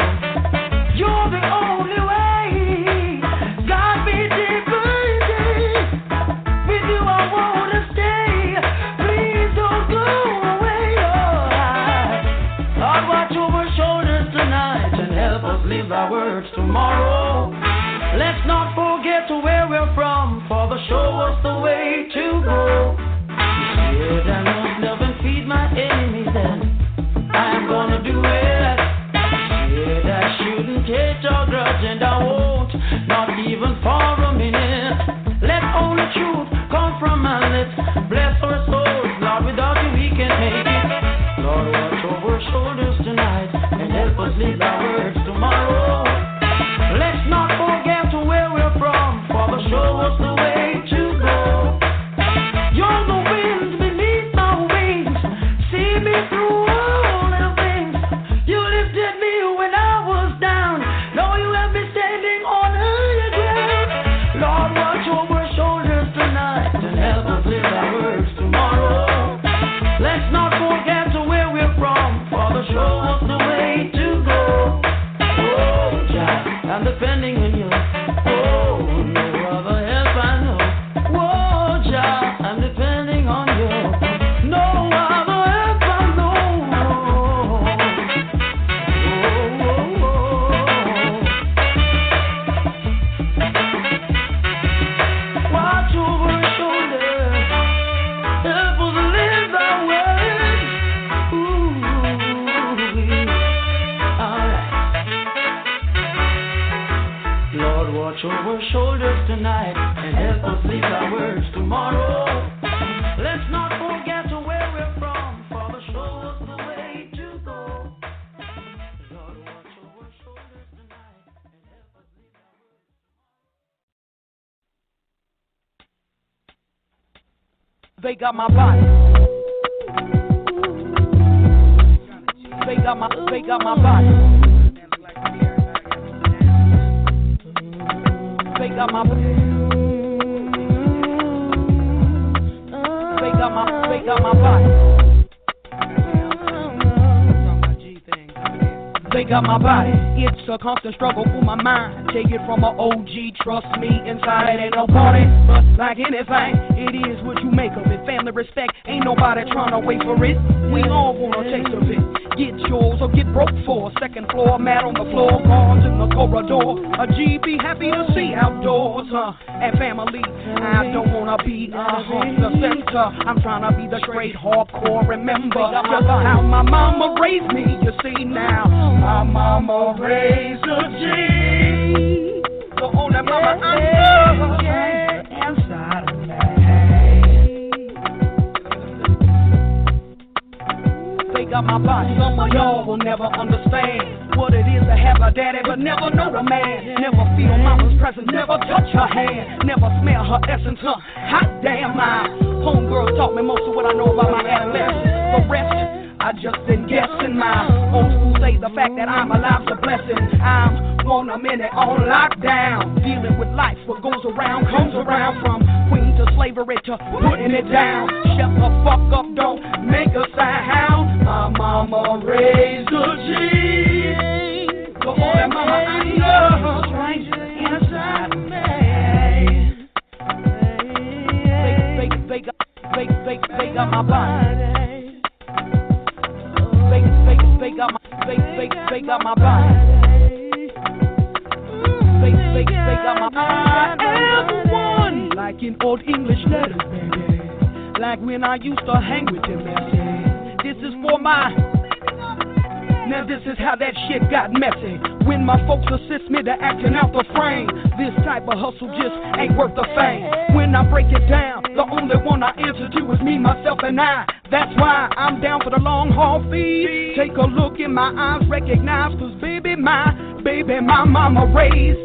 [270.63, 272.00] baby my mama raised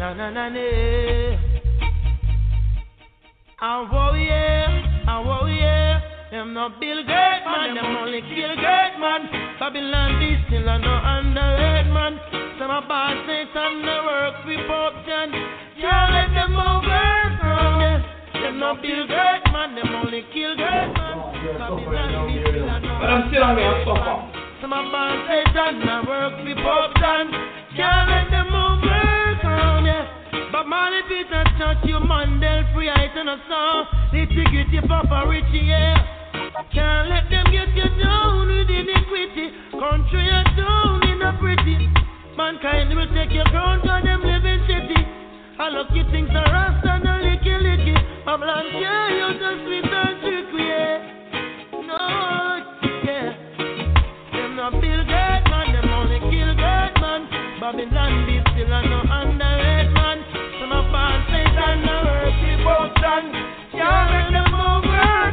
[0.00, 0.64] Na na na na.
[3.60, 6.00] I yeah, I yeah.
[6.30, 9.28] Them no build great man, them only kill great man.
[9.60, 12.16] Babylon be still a no underrated man.
[12.56, 15.36] Some a boss Satan no work for corruption.
[15.76, 18.00] Can't let them overthrow them.
[18.40, 21.28] Them no build great man, them only kill great man.
[21.60, 24.16] Babylon be still a no But I'm still on there, suffer.
[24.64, 27.28] some of my Satan work for Pope John.
[27.76, 28.59] Can't let them
[30.70, 33.86] But Marley Peter Tosh you Mandel free I turn a song.
[34.14, 35.98] Nitty gritty Papa Richie yeah.
[36.72, 39.50] Can't let them get you down with iniquity.
[39.74, 41.90] Country you down in a pretty.
[42.38, 45.02] Mankind will take your crown to them living city.
[45.58, 48.24] I look you things are rust and a licky licky.
[48.24, 51.02] Babylon yeah, you just sweet and tricky yeah.
[51.82, 51.98] No,
[53.10, 53.34] yeah.
[54.38, 57.26] Them no build great man, them only kill great man.
[57.58, 59.39] Babylon be still a no underrated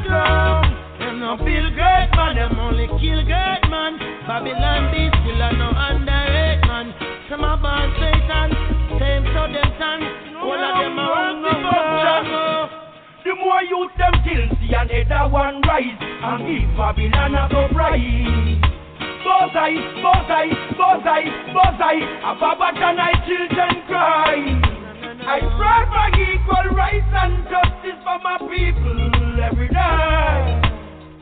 [0.08, 1.00] overcome.
[1.00, 4.00] Them no feel Gates man, them only kill great man.
[4.28, 6.94] Babylon be still a no underrated man.
[7.30, 8.50] Some of us Satan,
[9.00, 10.04] same so them stand.
[10.40, 12.24] All of them are devotion.
[13.26, 18.64] The more youth them guilty and other one rise and give Babylon a bright.
[19.28, 20.48] Bozai, bozai,
[20.80, 24.77] bozai, bozai, a Babatan I children cry.
[25.28, 30.62] I pray for equal rights and justice for my people every day.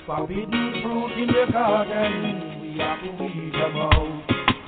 [0.06, 3.98] Forbidden fruit in the garden, we have to weed them out,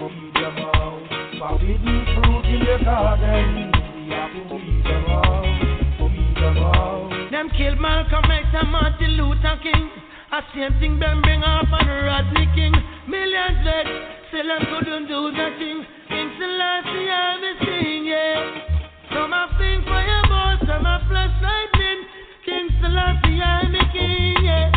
[0.02, 1.06] weed them out.
[1.38, 7.30] Forbidden fruit in the garden, we have to weed them out, weed them out.
[7.30, 9.86] Them killed Malcolm X and Martin Luther King.
[10.34, 12.74] A same thing them bring up on Rodney King.
[13.06, 13.86] Millions dead,
[14.34, 15.86] still them couldn't do nothing.
[16.10, 18.67] King Selassie I me sing, yeah.
[19.18, 22.06] Some a sing for your boss, some a flash lightning.
[22.46, 24.70] King Selassie I me king, yeah.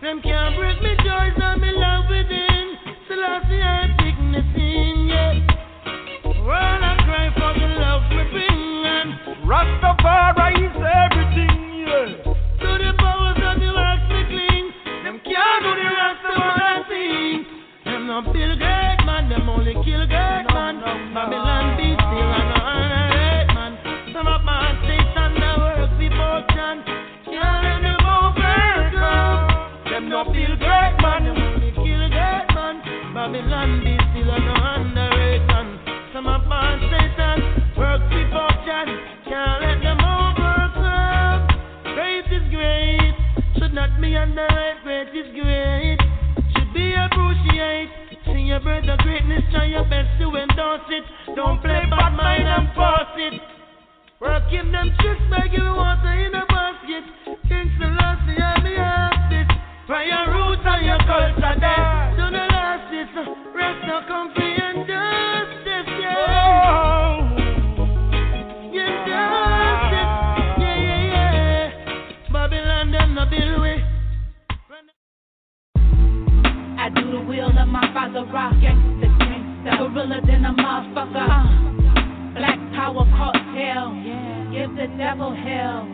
[0.00, 2.72] Them can't break me joys and me love within.
[3.04, 5.44] Selassie I pick me sing, yeah.
[6.40, 9.12] World I cry for the love me bring and
[9.44, 12.32] Rastafari is everything, yeah.
[12.64, 14.72] to the powers of the works me cling.
[15.04, 16.72] Them can't do the rest of what I.
[17.84, 18.51] Them no Bill
[39.62, 41.48] him them all burst up.
[41.94, 43.14] Great is great.
[43.58, 45.98] Should not be under it, great is great.
[46.52, 47.90] Should be appropriate.
[48.26, 51.04] See your bread the greatness, try your best to endorse it.
[51.36, 53.40] Don't play bad mind and force it.
[54.20, 57.04] Work in them tricks giving water in a basket.
[57.48, 59.21] King Selassie, I'm the
[59.92, 59.98] artist.
[59.98, 62.14] For your roots and your culture there.
[62.16, 63.08] To the last is
[63.54, 67.28] rest no comfy and justice, yeah.
[68.72, 70.10] Injustice,
[70.58, 72.32] yeah, yeah, yeah.
[72.32, 73.84] Babylon, them no build way.
[76.78, 81.28] I do the will of my father, rock gangsta, gangsta, gorilla than a motherfucker.
[81.28, 83.92] Uh, black power cartel,
[84.52, 85.86] give the devil hell.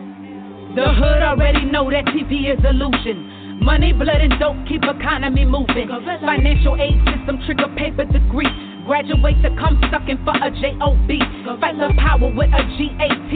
[0.75, 3.38] The hood already know that TP is illusion.
[3.61, 5.89] Money, blood, and dope keep economy moving.
[6.21, 8.47] Financial aid system trigger paper degree.
[8.85, 10.97] Graduate to come sucking for a job.
[11.59, 13.33] Fight the power with a GAT.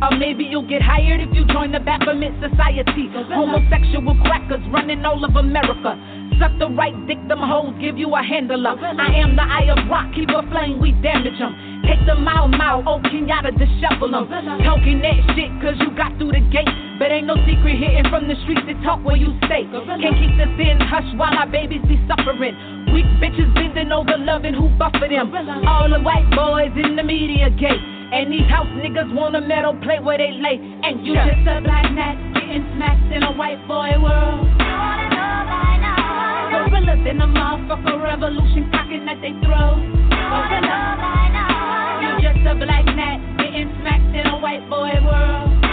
[0.00, 3.10] Or maybe you'll get hired if you join the Baphomet Society.
[3.12, 5.98] Homosexual crackers running all of America.
[6.38, 8.74] Suck the right dick, them hoes give you a handler.
[8.80, 11.82] I am the eye of rock, keep a flame, we damage them.
[11.86, 14.26] Take the mile, mile, oh Kenyatta, dishevel them.
[14.64, 16.83] Talking that shit cause you got through the gate.
[16.98, 19.66] But ain't no secret hitting from the streets to talk where you stay.
[19.66, 22.54] Can't keep the sin hush while our babies be suffering.
[22.94, 25.34] Weak bitches bending over loving who buffer them.
[25.66, 27.82] All the white boys in the media gate.
[28.14, 30.62] And these house niggas want a metal plate where they lay.
[30.86, 34.46] And you just a black gnat getting smacked in a white boy world.
[36.54, 39.82] Gorillas in a motherfucker revolution cocking at they throat.
[40.14, 41.02] Gorillas.
[42.06, 45.63] You just a black gnat getting smacked in a white boy world.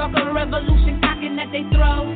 [0.00, 2.08] In a revolution cocking that they throw.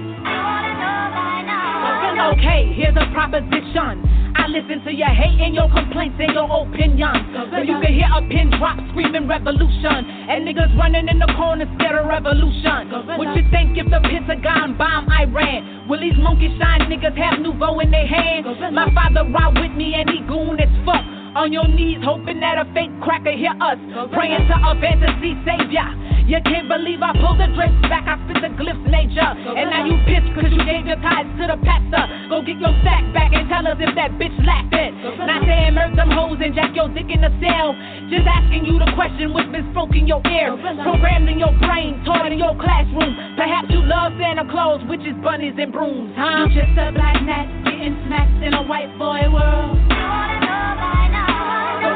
[2.32, 4.01] Okay, here's a proposition.
[4.40, 7.28] I listen to your hate and your complaints and your opinions.
[7.52, 10.01] So you can hear a pin drop screaming revolution.
[10.01, 12.89] And niggas running in the corner scared of revolution.
[13.20, 15.85] What you think if the Pentagon bomb Iran?
[15.86, 18.48] Will these monkey shine niggas have nouveau in their hands?
[18.73, 21.05] My father ride with me and he goon as fuck.
[21.35, 23.74] On your knees, hoping that a fake cracker hear us.
[24.15, 25.82] Praying to a fantasy savior.
[26.31, 29.27] You can't believe I pulled the drapes back, I spit the glyphs nature.
[29.27, 32.06] And now you pissed cause you gave your tithes to the pastor.
[32.31, 34.94] Go get your sack back and tell us if that bitch lacked it.
[35.20, 37.74] Not saying murk them hoes and jack your dick in the cell.
[38.09, 40.55] Just asking you the question which been spoken in your ear.
[40.86, 43.11] Programmed in your brain, taught in your classroom.
[43.35, 46.47] Perhaps you love Santa Claus, witches, bunnies, and brooms, huh?
[46.47, 49.82] You just a black gnat getting smacked in a white boy world.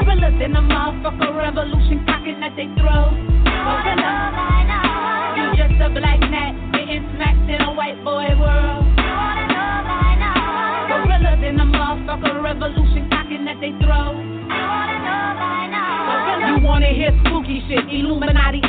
[0.08, 3.12] Gorillas in a motherfucker revolution cocking that they throw.
[3.44, 4.32] Gorilla.
[5.36, 8.88] You just a black gnat getting smacked in a white boy world.
[10.88, 14.16] Gorillas in a motherfucker revolution cocking that they throw.
[16.48, 18.62] You wanna hear spooky shit, Illuminati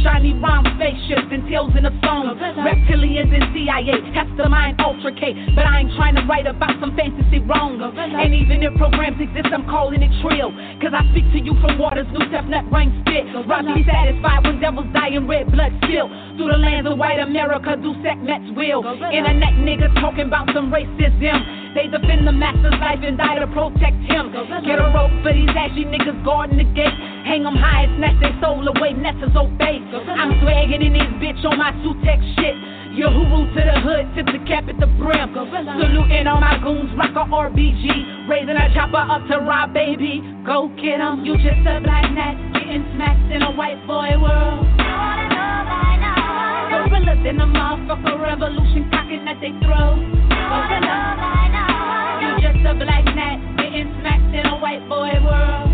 [0.00, 2.32] shiny rhyme spaceships and tales in the song.
[2.64, 5.36] Reptilians and CIA, Hester mind Ultra K.
[5.54, 7.76] But I ain't trying to write about some fantasy wrong.
[7.76, 10.56] And even if programs exist, I'm calling it trill.
[10.80, 13.28] Cause I speak to you from waters, new step nut ring spit.
[13.44, 16.08] Rob be satisfied when devils die in red blood spill.
[16.40, 18.80] Through the lands of white America, do Sekhmet's will.
[19.12, 21.76] Internet niggas talking about some racism.
[21.76, 24.32] They defend the master's life and die to protect him.
[24.64, 27.11] Get a rope for these ashy niggas guarding the gate.
[27.24, 29.78] Hang them high snatch their soul away, Nessa's obey.
[29.78, 32.56] I'm swagging in this bitch on my Sutex shit.
[32.92, 35.32] Yahoo to the hood, tip the cap at the brim.
[35.32, 38.28] Saluting all my goons, rock a RBG.
[38.28, 40.20] Raising a chopper up to rob baby.
[40.44, 41.24] Go get 'em.
[41.24, 44.66] You just a black gnat getting smacked in a white boy world.
[46.68, 49.96] Gorillas in a motherfucker revolution cocking that they throw.
[50.36, 51.16] Gorilla.
[52.20, 55.71] You just a black gnat getting smacked in a white boy world.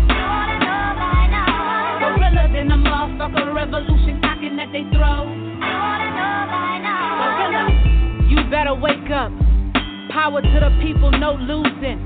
[2.59, 5.31] In a motherfucker revolution cocking that they throw.
[8.27, 9.31] You better wake up.
[10.11, 12.03] Power to the people, no losing.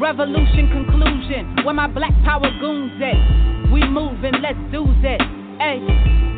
[0.00, 1.62] Revolution conclusion.
[1.62, 3.70] Where my black power goons at?
[3.70, 5.20] We moving, let's do that.
[5.60, 6.35] Hey.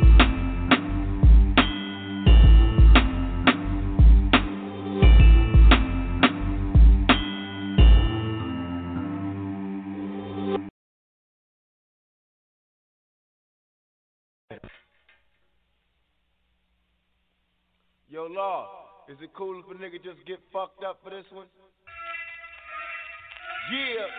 [18.19, 18.67] Yo, Law,
[19.07, 21.47] is it cool if a nigga just get fucked up for this one?
[23.71, 24.11] Yeah.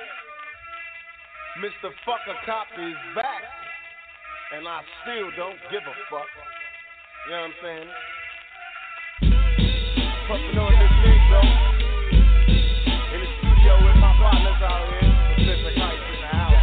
[1.60, 1.92] Mr.
[2.08, 3.44] Fucker Cop is back.
[4.56, 6.32] And I still don't give a fuck.
[7.28, 7.92] You know what I'm saying?
[10.32, 11.52] Puffing on this big though.
[13.12, 15.12] In the studio with my partners out here.
[15.36, 16.56] Pacific Heights in the house.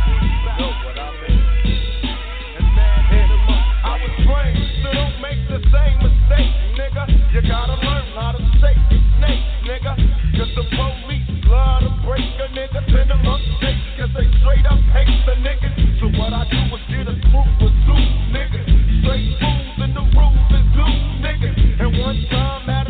[0.56, 1.40] Know what I mean?
[2.56, 3.28] And man.
[3.84, 4.55] I was don't
[5.26, 7.04] make the same mistake, nigga.
[7.34, 9.92] You gotta learn how to shake the snake, nigga.
[10.38, 14.66] Cause the police love to break a nigga, send them up state, cause they straight
[14.66, 15.74] up hate the niggas.
[15.98, 18.70] So what I do is get a group of two niggas.
[19.02, 21.58] Straight fools and the rules is loose niggas.
[21.82, 22.85] And one time had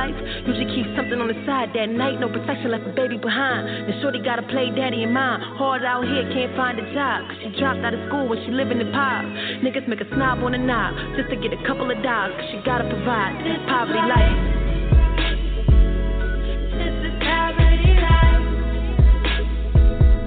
[0.00, 0.16] life,
[0.48, 2.16] usually keep something on the side that night.
[2.20, 3.68] No protection, left a baby behind.
[3.84, 5.40] Then shorty gotta play daddy and mom.
[5.60, 7.28] Hard out here, can't find a job.
[7.28, 9.24] Cause she dropped out of school when she living in pop.
[9.60, 12.32] Niggas make a snob on a knob just to get a couple of dollars.
[12.40, 14.40] Cause she gotta provide this poverty life.
[16.80, 18.44] This is poverty life.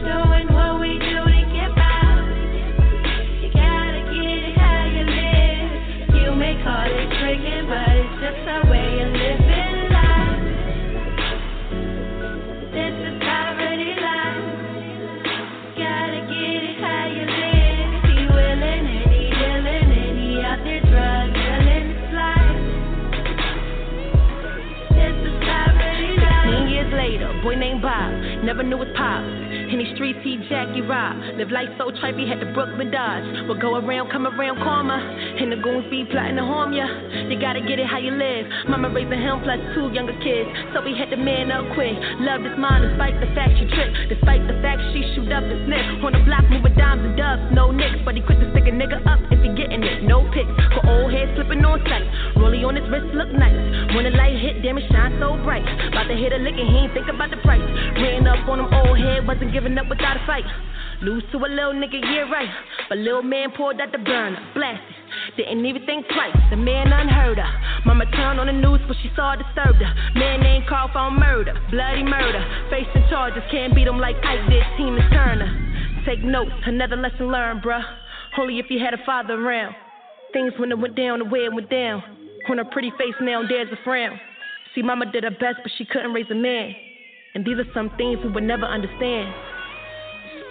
[0.05, 2.21] Doing what we do to get by.
[3.41, 5.65] You gotta get it how you live.
[6.21, 7.92] You may call it tricking, but
[27.53, 29.42] boy named Bob, never knew his pops.
[29.73, 31.17] In these streets, he Jackie Rob.
[31.33, 33.49] Live life so trippy, had the Brooklyn Dodge.
[33.49, 35.01] Would go around, come around, karma.
[35.01, 36.85] And the goons be plotting to harm ya.
[37.25, 38.45] You gotta get it how you live.
[38.69, 40.45] Mama raising him plus two younger kids.
[40.77, 41.97] So we had the man up quick.
[42.21, 44.13] Loved his mom despite the fact she tripped.
[44.13, 46.05] Despite the fact she shoot up and sniff.
[46.05, 47.41] On the block, moving dimes and dubs.
[47.49, 50.05] No nicks, but he quick to stick a nigga up if he getting it.
[50.05, 50.53] No pics.
[50.77, 52.05] For old hair slipping on sight.
[52.37, 53.57] Rollie on his wrist look nice.
[53.97, 55.65] When the light hit, damn it shine so bright.
[55.89, 57.65] About to hit a lick and he ain't think about the price.
[57.97, 60.43] Ran up on him old head, wasn't giving up without a fight.
[61.01, 62.49] Lose to a little nigga, yeah right.
[62.87, 64.95] But little man pulled out the burner, blasted.
[65.37, 67.51] Didn't even think twice, the man unheard of.
[67.85, 69.93] Mama turned on the news when she saw it disturbed her.
[70.15, 72.43] Man named Carl found murder, bloody murder.
[72.69, 75.49] Facing charges, can't beat him like Ike did Tina Turner.
[76.05, 77.83] Take notes, another lesson learned, bruh.
[78.37, 79.75] Only if you had a father around.
[80.33, 82.03] Things when it went down the way it went down.
[82.49, 84.19] On her pretty face now there's a frown.
[84.75, 86.73] See, mama did her best, but she couldn't raise a man.
[87.35, 89.33] And these are some things we would never understand.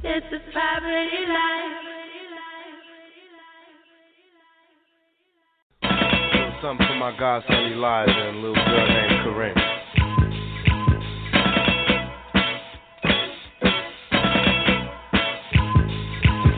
[0.00, 1.88] It's a poverty life.
[6.62, 9.54] Something for my godson Elijah, and a little girl named Corinne.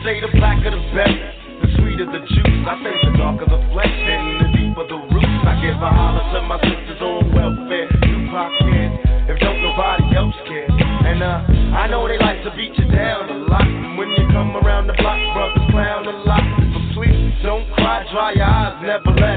[0.03, 1.13] say the black of the best,
[1.61, 2.65] the sweet of the juice.
[2.65, 5.41] I say the dark of the flesh and the deep of the roots.
[5.45, 7.89] I give a holler to my sisters on welfare.
[8.05, 10.69] You pop kids, if don't nobody else care.
[10.69, 13.10] And uh, I know they like to beat you down.
[18.91, 19.30] never let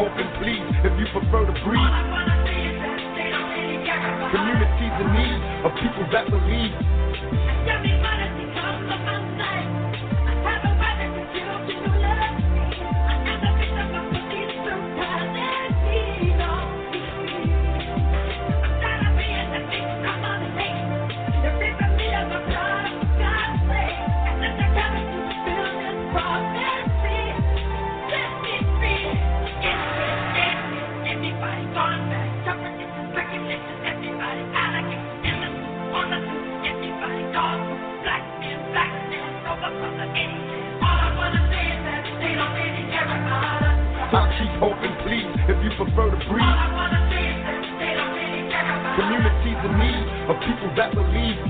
[0.00, 1.96] Open, please, if you prefer to breathe.
[4.32, 6.99] Communities in need of people that believe.
[44.62, 46.60] Open, please, if you prefer to breathe.
[48.96, 51.40] Communities in need of people that believe.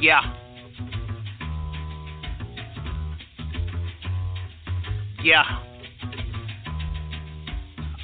[0.00, 0.22] Yeah.
[5.22, 5.69] Yeah.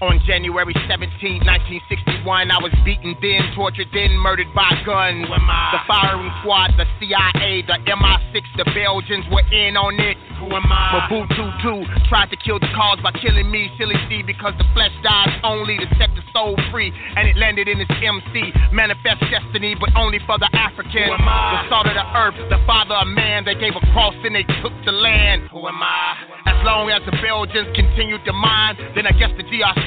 [0.05, 5.24] On January 17, 1961, I was beaten then, tortured then, murdered by guns.
[5.24, 10.20] The firing squad, the CIA, the MI6, the Belgians were in on it.
[10.36, 11.09] Who am I?
[11.09, 11.81] Mobutu too
[12.12, 15.81] tried to kill the cause by killing me, silly Steve, because the flesh dies only
[15.81, 18.52] to set the soul free, and it landed in his MC.
[18.77, 21.09] Manifest destiny, but only for the African.
[21.09, 23.48] The salt of the earth, the father of man.
[23.48, 25.48] They gave a cross and they took the land.
[25.56, 26.36] Who am I?
[26.52, 29.47] As long as the Belgians continued to mine, then I guess the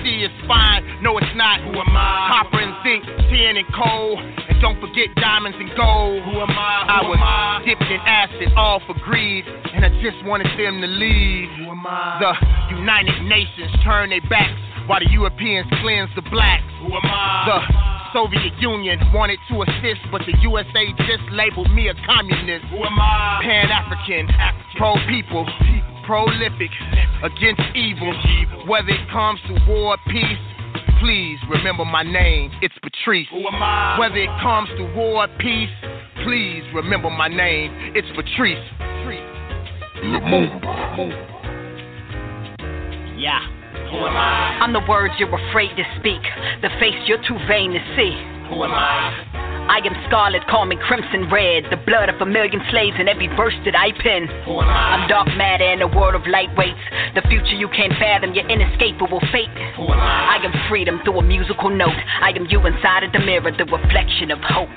[0.10, 0.84] DRC is fine.
[1.02, 1.62] No, it's not.
[1.62, 2.30] Who am I?
[2.30, 6.24] Copper and zinc, tin and coal, and Don't forget diamonds and gold.
[6.24, 6.86] Who am I?
[6.90, 11.50] I was dipped in acid, all for greed, and I just wanted them to leave.
[11.60, 12.20] Who am I?
[12.20, 16.64] The United Nations turn their backs while the Europeans cleanse the blacks.
[16.82, 17.46] Who am I?
[17.48, 22.66] The Soviet Union wanted to assist, but the USA just labeled me a communist.
[22.72, 23.40] Who am I?
[23.44, 24.28] Pan African,
[24.78, 25.46] pro people,
[26.06, 26.72] prolific,
[27.24, 28.14] against evil.
[28.68, 30.42] Whether it comes to war, or peace,
[31.00, 32.52] please remember my name.
[32.62, 33.28] It's Patrice.
[33.32, 33.98] Who am I?
[34.00, 35.70] Whether it comes to war, or peace,
[36.24, 37.72] please remember my name.
[37.96, 38.60] It's Patrice.
[43.18, 43.59] Yeah.
[43.90, 44.62] Who am I?
[44.62, 46.22] I'm the words you're afraid to speak,
[46.62, 48.14] the face you're too vain to see.
[48.54, 49.50] Who am I?
[49.70, 53.28] I am scarlet, call me crimson red, the blood of a million slaves in every
[53.38, 54.30] verse that I pen.
[54.50, 59.22] I'm dark matter in a world of lightweights, the future you can't fathom, your inescapable
[59.34, 59.50] fate.
[59.54, 60.38] I?
[60.38, 61.98] I am freedom through a musical note.
[62.22, 64.74] I am you inside of the mirror, the reflection of hope.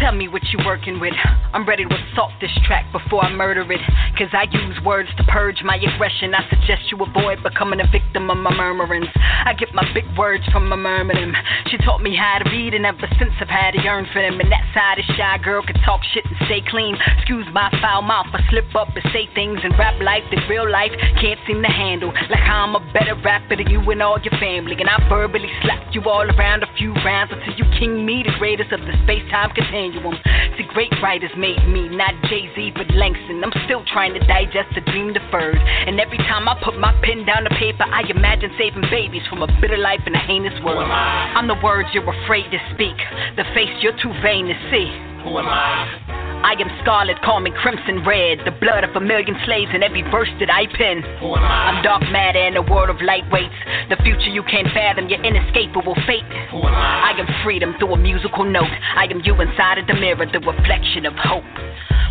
[0.00, 1.14] Tell me what you working with.
[1.52, 3.80] I'm ready to assault this track before I murder it.
[4.18, 6.34] Cause I use words to purge my aggression.
[6.34, 9.06] I suggest you avoid becoming a victim of my murmurings.
[9.14, 11.32] I get my big words from my murmuring.
[11.70, 14.40] She taught me how to read, and ever since I've had to yearn for them.
[14.40, 16.96] And that side of shy girl can talk shit and stay clean.
[17.18, 20.68] Excuse my foul mouth, I slip up and say things in rap life that real
[20.68, 22.12] life can't seem to handle.
[22.30, 24.74] Like how I'm a better rapper than you and all your family.
[24.78, 28.34] And I verbally slap you all around a few rounds until you king me, the
[28.38, 29.50] greatest of the space time
[29.84, 30.16] continuum.
[30.56, 33.42] See, great writers made me, not Jay Z, but Langston.
[33.44, 35.58] I'm still trying to digest the dream deferred.
[35.58, 39.42] And every time I put my pen down to paper, I imagine saving babies from
[39.42, 40.88] a bitter life in a heinous world.
[40.88, 42.96] I'm the words you're afraid to speak,
[43.36, 44.88] the face you're too vain to see.
[45.24, 46.23] Who am I?
[46.44, 50.02] I am scarlet, call me crimson red, the blood of a million slaves in every
[50.12, 51.00] verse that I pen.
[51.24, 55.96] I'm dark matter in a world of lightweights, the future you can't fathom, your inescapable
[56.04, 56.28] fate.
[56.52, 58.68] I am freedom through a musical note.
[58.68, 61.48] I am you inside of the mirror, the reflection of hope.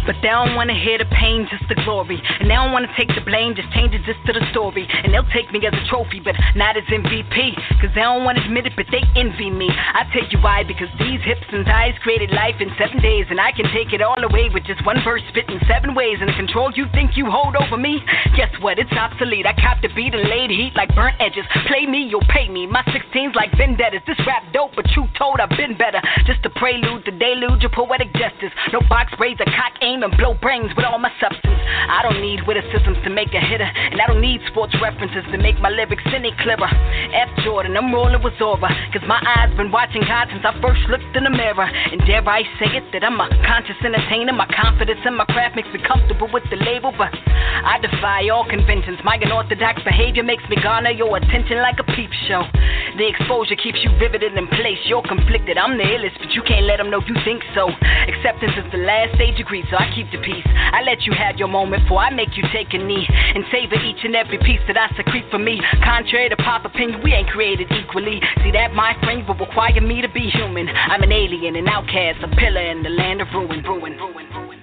[0.05, 2.19] But they don't wanna hear the pain, just the glory.
[2.39, 4.83] And they don't wanna take the blame, just change it just to the story.
[4.83, 7.55] And they'll take me as a trophy, but not as MVP.
[7.79, 9.69] Cause they don't wanna admit it, but they envy me.
[9.71, 13.27] I tell you why, because these hips and thighs created life in seven days.
[13.29, 16.17] And I can take it all away with just one verse spit in seven ways.
[16.19, 18.01] And the control you think you hold over me,
[18.35, 18.79] guess what?
[18.79, 19.45] It's obsolete.
[19.45, 21.45] I cop the beat and laid heat like burnt edges.
[21.67, 22.65] Play me, you'll pay me.
[22.67, 24.01] My 16's like vendettas.
[24.07, 26.01] This rap dope, but truth told, I've been better.
[26.25, 28.51] Just a prelude to deluge your poetic justice.
[28.71, 31.59] No box braids, a cock aim and blow brains with all my substance.
[31.89, 35.37] I don't need witticisms to make a hitter, and I don't need sports references to
[35.37, 36.71] make my lyrics any clearer.
[37.13, 40.81] F Jordan, I'm rolling with Zora, cause my eyes been watching God since I first
[40.89, 41.67] looked in the mirror.
[41.67, 45.55] And dare I say it that I'm a conscious entertainer, my confidence in my craft
[45.55, 49.01] makes me comfortable with the label, but I defy all conventions.
[49.03, 52.45] My unorthodox behavior makes me garner your attention like a peep show.
[52.93, 54.77] The exposure keeps you riveted in place.
[54.85, 57.73] You're conflicted, I'm the illest, but you can't let them know you think so.
[58.05, 60.45] Acceptance is the last stage grief, so I keep the peace.
[60.45, 63.81] I let you have your moment before I make you take a knee and savor
[63.81, 65.57] each and every piece that I secrete for me.
[65.81, 68.21] Contrary to pop opinion, we ain't created equally.
[68.45, 70.69] See that my frame will require me to be human.
[70.69, 73.63] I'm an alien, an outcast, a pillar in the land of ruin.
[73.63, 74.59] ruin, ruin.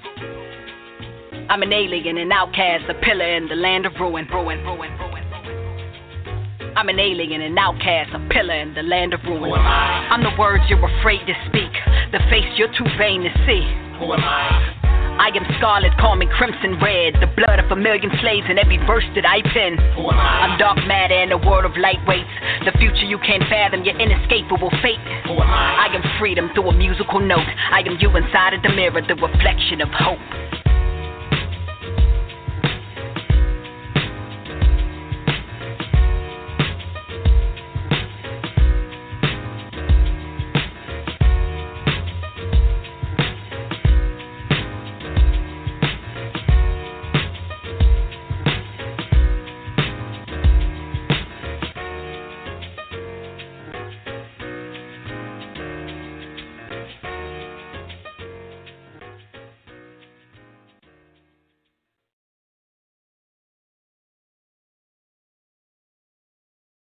[1.50, 4.26] I'm an alien, an outcast, a pillar in the land of ruin.
[4.28, 5.29] ruin, ruin, ruin.
[6.76, 9.52] I'm an alien, an outcast, a pillar in the land of ruin.
[9.52, 11.72] I'm the words you're afraid to speak,
[12.12, 13.66] the face you're too vain to see.
[13.98, 14.80] Who am I?
[15.20, 18.78] I am scarlet, call me crimson red, the blood of a million slaves in every
[18.88, 19.76] verse that I pen.
[20.08, 24.70] I'm dark matter in a world of lightweights, the future you can't fathom, your inescapable
[24.80, 25.02] fate.
[25.28, 27.44] I am freedom through a musical note.
[27.44, 30.22] I am you inside of the mirror, the reflection of hope.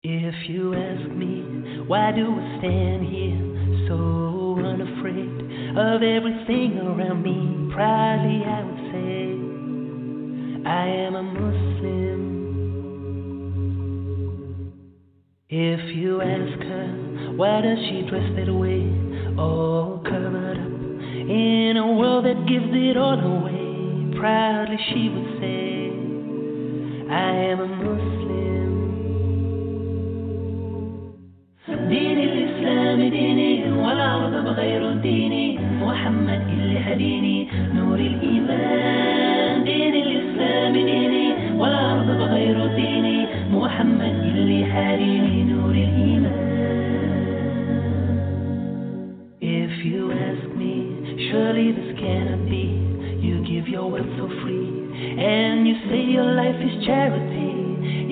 [0.03, 3.37] If you ask me, why do I stand here
[3.87, 7.71] so unafraid of everything around me?
[7.71, 9.37] Proudly I would say,
[10.67, 12.19] I am a Muslim.
[15.49, 18.89] If you ask her, why does she dress that way,
[19.37, 20.81] all covered up
[21.29, 24.17] in a world that gives it all away?
[24.19, 25.91] Proudly she would say,
[27.13, 28.60] I am a Muslim.
[31.91, 34.31] دين الإسلام ديني والعرب
[35.01, 45.43] ديني محمد اللي هديني نور الإيمان دين الإسلام ديني والأرض بغير ديني محمد اللي هديني
[45.43, 46.41] نور الإيمان
[49.41, 50.75] If you ask me,
[51.29, 52.65] surely this cannot be.
[53.25, 54.69] You give your wealth so free,
[55.33, 57.51] and you say your life is charity.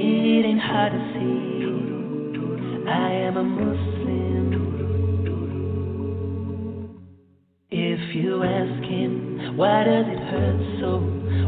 [0.08, 1.49] It ain't hard to see.
[2.89, 4.45] I am a Muslim.
[7.71, 10.91] If you ask him, why does it hurt so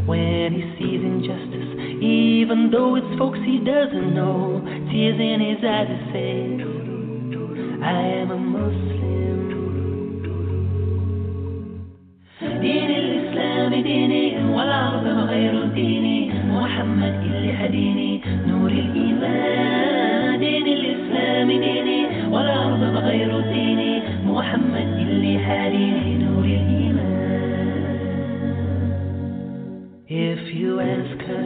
[0.05, 1.71] when he sees injustice?
[2.03, 6.61] Even though it's folks he doesn't know, tears in his eyes he says,
[7.83, 8.97] I am a Muslim.
[12.61, 22.83] دين الإسلام ديني والأرض غير ديني محمد اللي هديني نور الإيمان دين الإسلام ديني والأرض
[23.03, 26.87] غير ديني محمد اللي هديني نور الإيمان
[30.09, 31.45] If you ask her,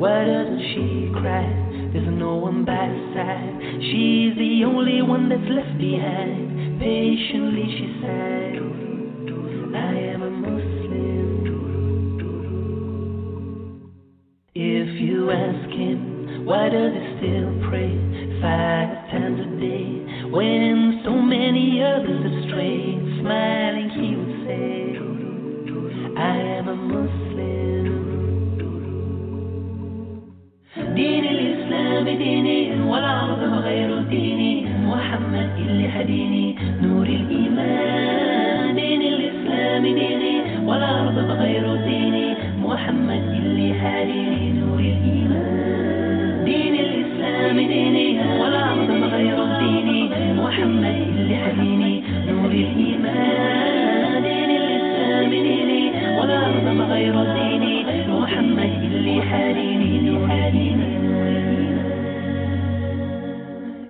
[0.00, 0.86] why doesn't she
[1.20, 1.46] cry?
[1.92, 3.54] There's no one by her side.
[3.88, 6.80] She's the only one that's left behind.
[6.80, 8.56] Patiently she sighed.
[9.90, 10.90] I am a Muslim.
[14.54, 18.03] If you ask him, why does he still pray
[18.44, 19.86] five times a day
[20.30, 22.98] when so many others have strayed?
[23.20, 24.66] Smiling, he would say,
[26.16, 27.86] I am a Muslim.
[30.94, 37.93] دين الإسلام ديني والأرض غير ديني محمد اللي هديني نور الإيمان
[57.04, 60.90] والأرض غير ديني محمد اللي هديني نور الإيمان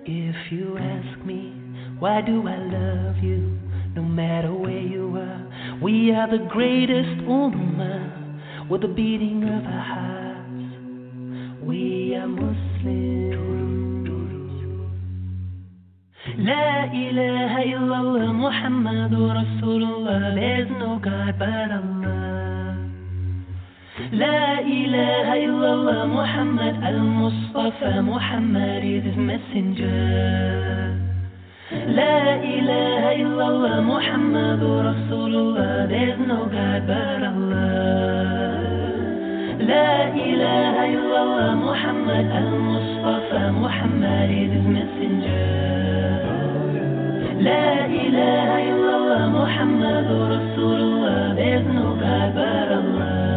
[0.05, 1.41] If you ask me,
[1.99, 3.39] why do I love you?
[3.95, 5.43] No matter where you are,
[5.81, 10.71] we are the greatest ummah with the beating of our hearts.
[11.69, 13.21] We are Muslims.
[16.37, 20.33] La ilaha illallah Muhammadur Rasulullah.
[20.35, 21.94] There's no God but Allah.
[23.96, 31.00] لا إله إلا الله محمد المصطفى محمد is messenger.
[31.72, 37.56] لا إله إلا الله محمد رسول الله there's no God but Allah.
[39.64, 45.48] لا إله إلا الله محمد المصطفى محمد is messenger.
[47.40, 53.35] لا إله إلا الله محمد رسول الله there's no God but Allah.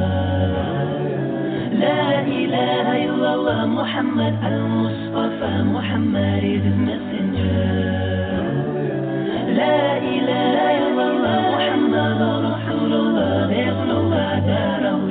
[1.79, 6.65] لا إله إلا الله محمد المصطفى محمد is
[9.59, 14.43] لا إله إلا الله محمد رسول الله there's no God
[15.07, 15.08] but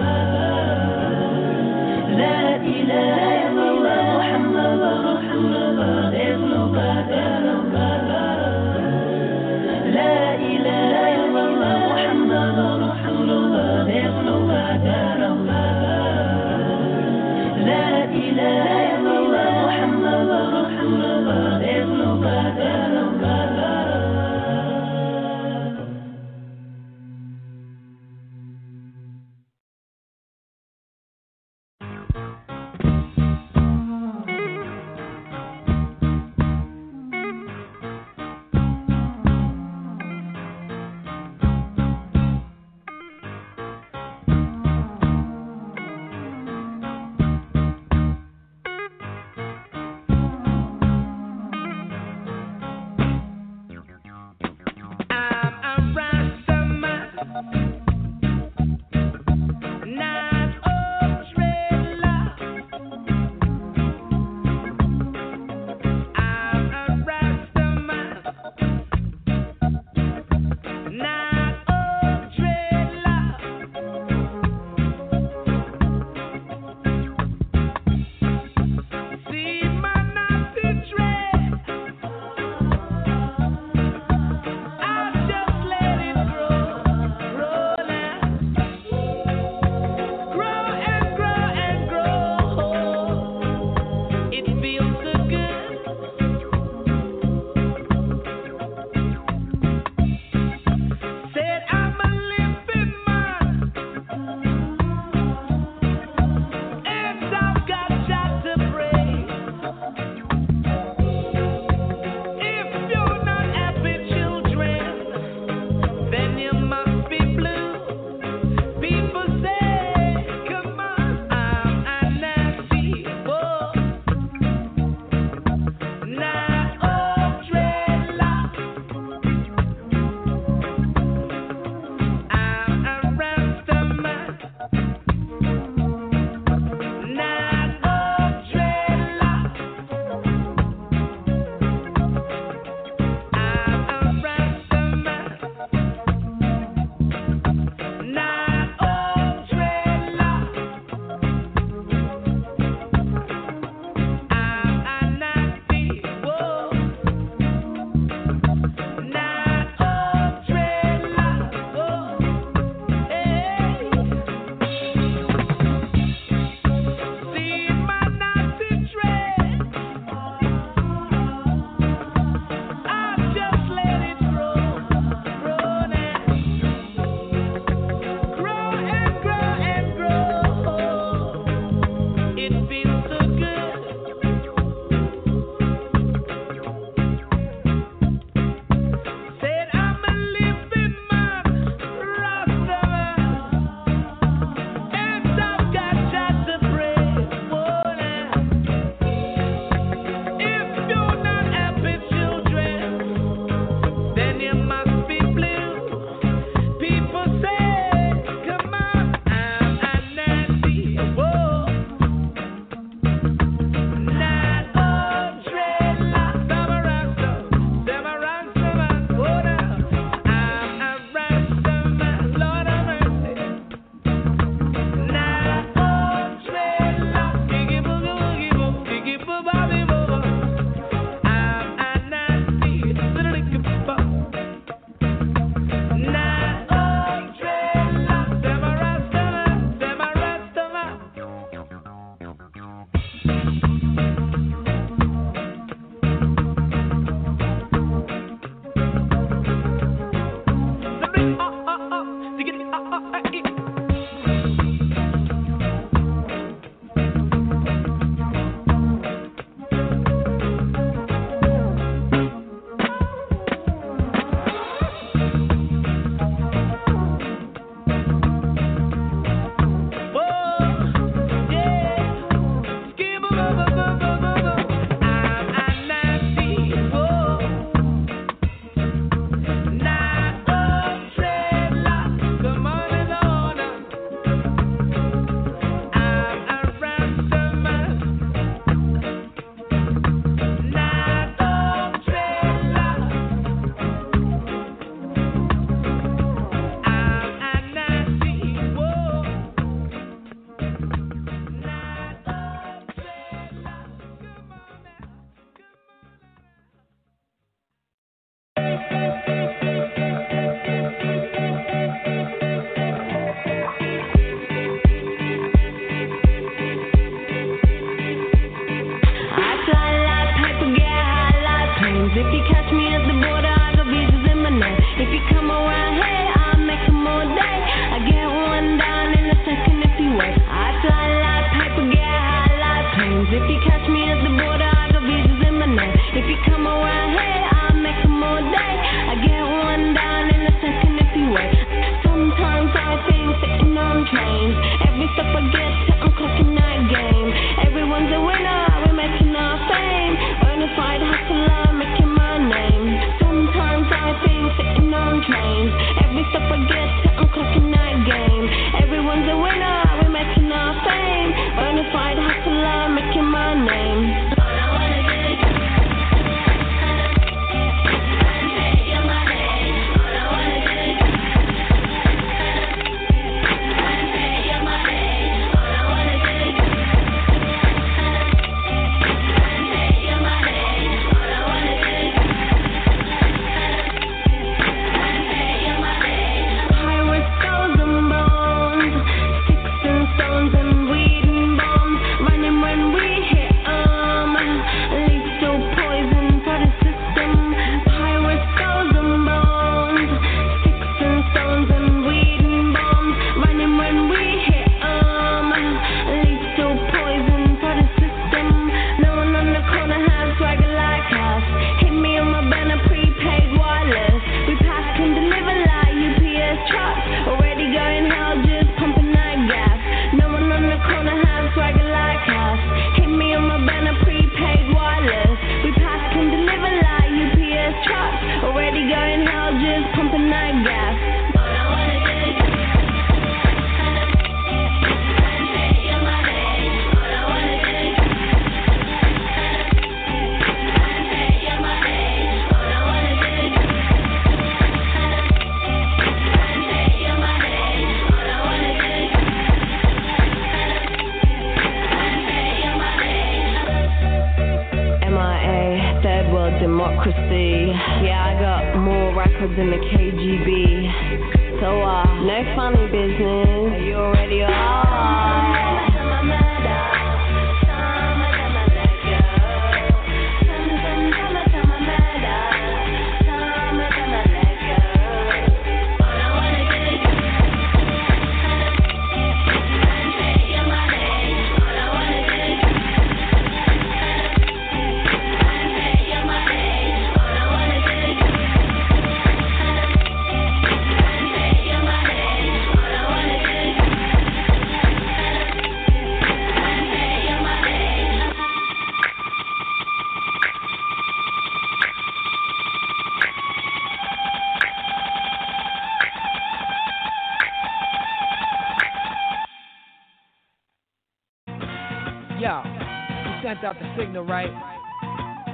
[514.23, 514.51] right?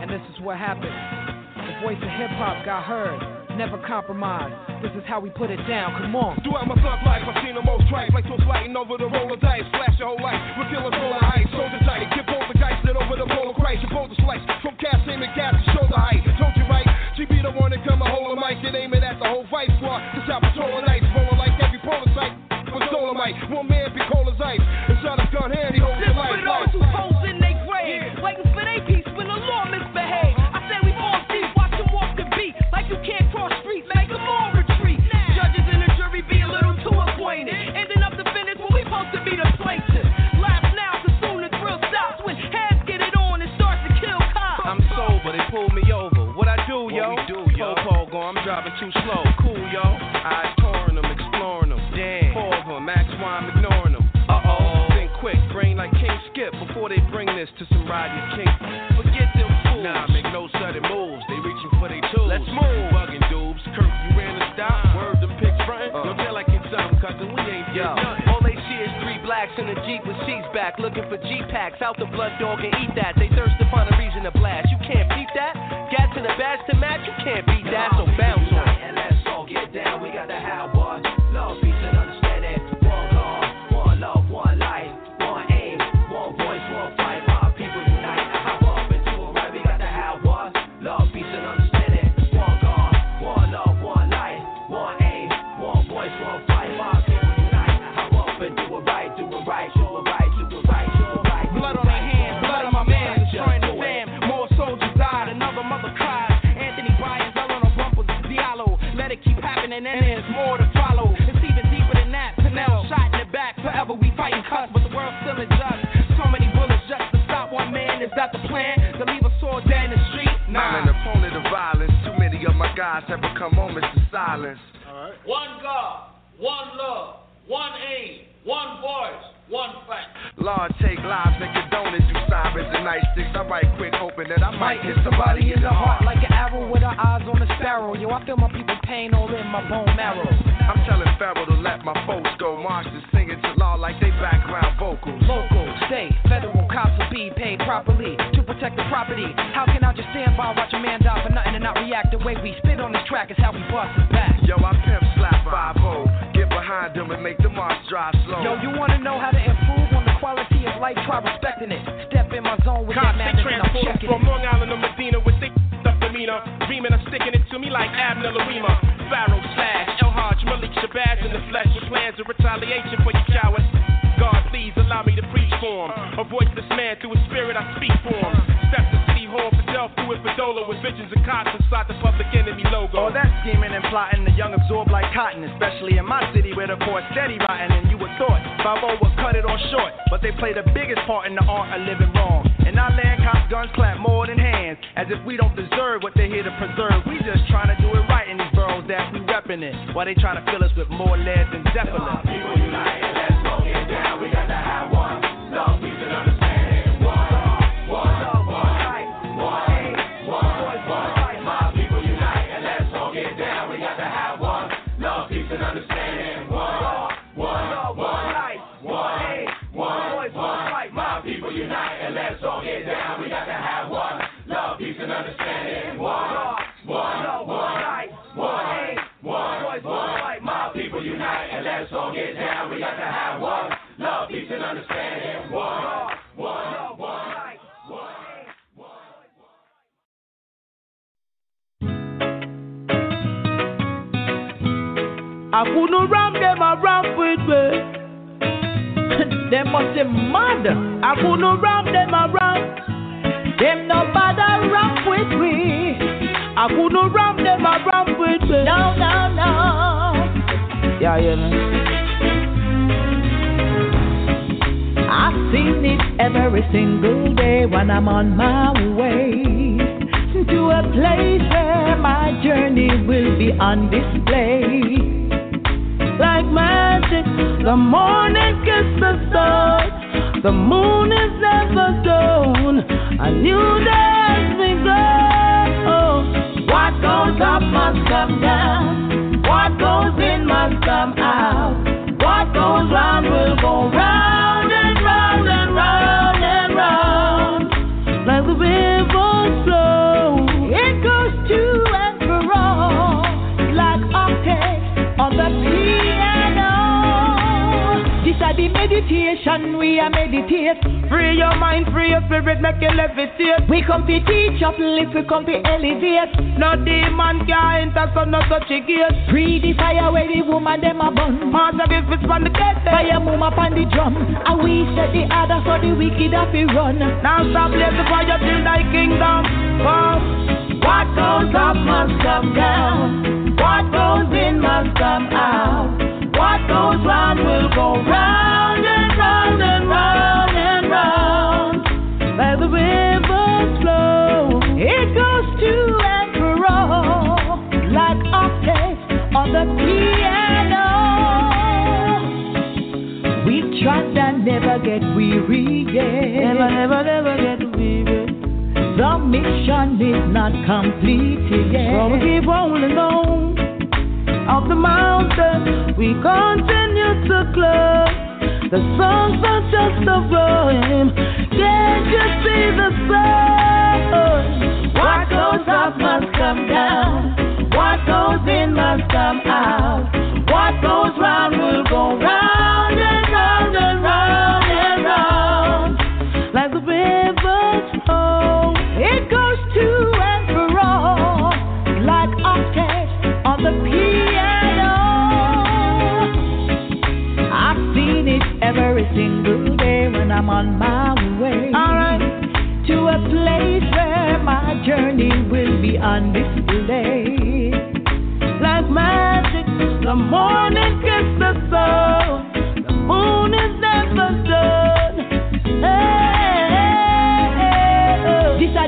[0.00, 0.92] And this is what happened.
[1.56, 4.54] The voice of hip hop got heard, never compromised.
[4.82, 5.96] This is how we put it down.
[6.00, 6.40] Come on.
[6.42, 6.76] Throughout my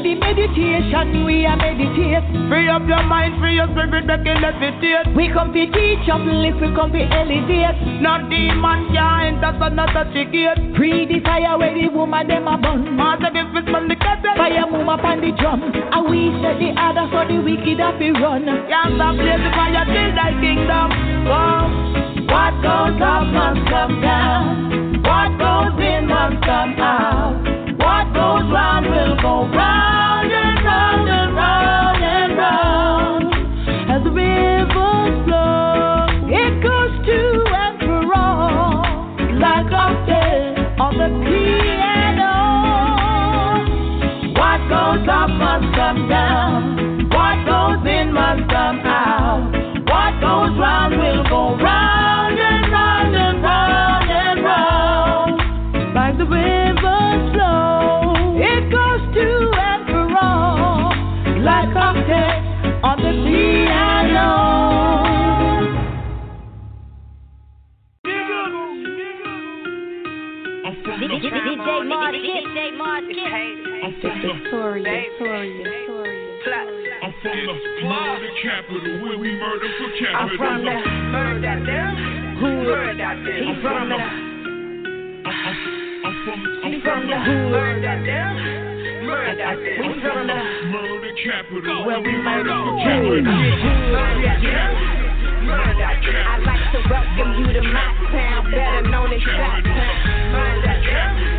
[0.06, 2.22] the meditation we are meditate.
[2.46, 5.10] Free up your mind, free your spirit, make it levitate.
[5.18, 7.74] We come to teach, uplift, we come to elevate.
[7.98, 10.22] No demon can enter, so not touch the.
[10.78, 12.94] Free the fire where the woman them a burn.
[12.94, 14.30] Master give it from the kettle.
[14.38, 15.58] Fire move up on the drum.
[15.74, 18.46] And we set the order for the wicked up we run.
[18.46, 20.88] Can't stop the fire till thy kingdom
[21.26, 21.70] come.
[22.30, 25.02] What goes up must come down.
[25.02, 27.42] What goes in must come out.
[27.74, 29.95] What goes round will go round
[74.76, 74.84] I'm
[77.22, 77.56] from the
[77.88, 80.20] murder capital where we murder for capital.
[80.20, 80.76] I'm from the
[81.16, 81.96] murder them.
[82.36, 83.00] Hood.
[83.40, 83.96] He from the.
[85.24, 86.38] I'm from,
[86.68, 87.56] He from the hood.
[87.56, 88.36] Murder them.
[89.06, 89.80] Murder them.
[89.80, 90.36] We from the
[90.68, 93.32] murder capital where we murder for for capital.
[93.96, 94.76] Murder them.
[95.46, 96.20] Murder them.
[96.28, 101.35] I'd like to welcome you to my town, better known as Shot Town.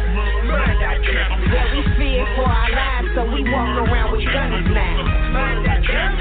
[0.48, 1.04] Murder them.
[1.04, 1.76] Murder them.
[1.76, 5.04] We fear for our lives, so we walk around with guns now.
[5.36, 6.12] Murder them.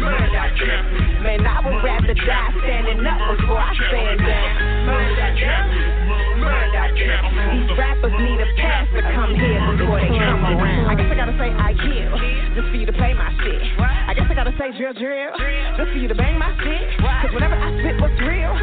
[0.00, 0.84] Murder them.
[1.20, 4.52] Man, I would rather die standing up before I stand down.
[4.88, 5.64] Murder them.
[6.40, 7.22] Murder them.
[7.50, 10.88] These rappers need a pass to come here before they come around.
[10.88, 12.16] I guess I gotta say I kill,
[12.56, 13.60] just for you to play my shit.
[13.80, 15.36] I guess I gotta say drill drill,
[15.76, 16.96] just for you to bang my shit.
[16.96, 18.56] Cause whenever I spit what's real,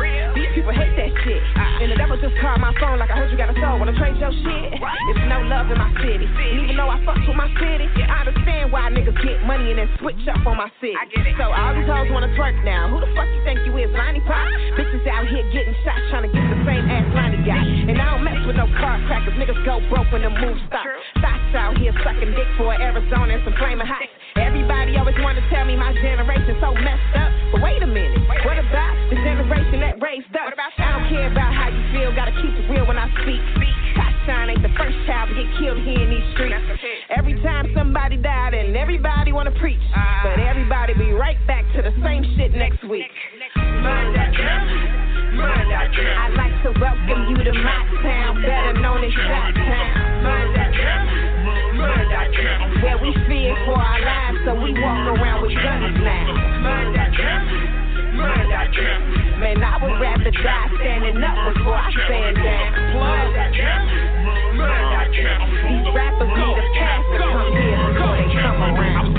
[0.57, 1.41] people hate that shit.
[1.85, 3.77] And the devil just called my phone like I heard you got a soul.
[3.77, 4.73] Wanna trade your shit?
[4.73, 6.25] It's no love in my city.
[6.25, 9.77] And even though I fucks with my city, I understand why niggas get money and
[9.77, 10.97] then switch up on my city.
[11.37, 12.89] So all these hoes wanna twerk now.
[12.89, 14.49] Who the fuck you think you is, Lonnie Pop?
[14.73, 17.61] Bitches out here getting shots trying to get the same ass Lonnie got.
[17.61, 19.37] And I don't mess with no car crackers.
[19.37, 20.89] Niggas go broke when the move stop.
[21.21, 24.09] Thoughts out here sucking dick for Arizona and some flaming hot.
[24.37, 27.31] Everybody always wanna tell me my generation so messed up.
[27.51, 30.53] But wait a minute, what about the generation that raised us?
[30.77, 33.41] I don't care about how you feel, gotta keep it real when I speak.
[34.27, 36.59] Shine ain't the first child to get killed here in these streets.
[37.09, 39.79] Every time somebody died and everybody wanna preach,
[40.21, 43.07] but everybody be right back to the same shit next week.
[43.55, 46.19] Murder them, murder them.
[46.19, 51.26] I'd like to welcome you to my town, better known as Shot Town.
[51.87, 52.81] Murder them, murder them.
[52.83, 56.27] Where we fear for our lives, so we walk around with guns now.
[56.59, 57.41] Murder them,
[58.17, 59.39] murder them.
[59.39, 62.69] Man, I would rather die standing up before I stand down.
[62.91, 63.81] Murder them,
[64.57, 65.39] murder them.
[65.63, 67.96] These rappers need a pass to come here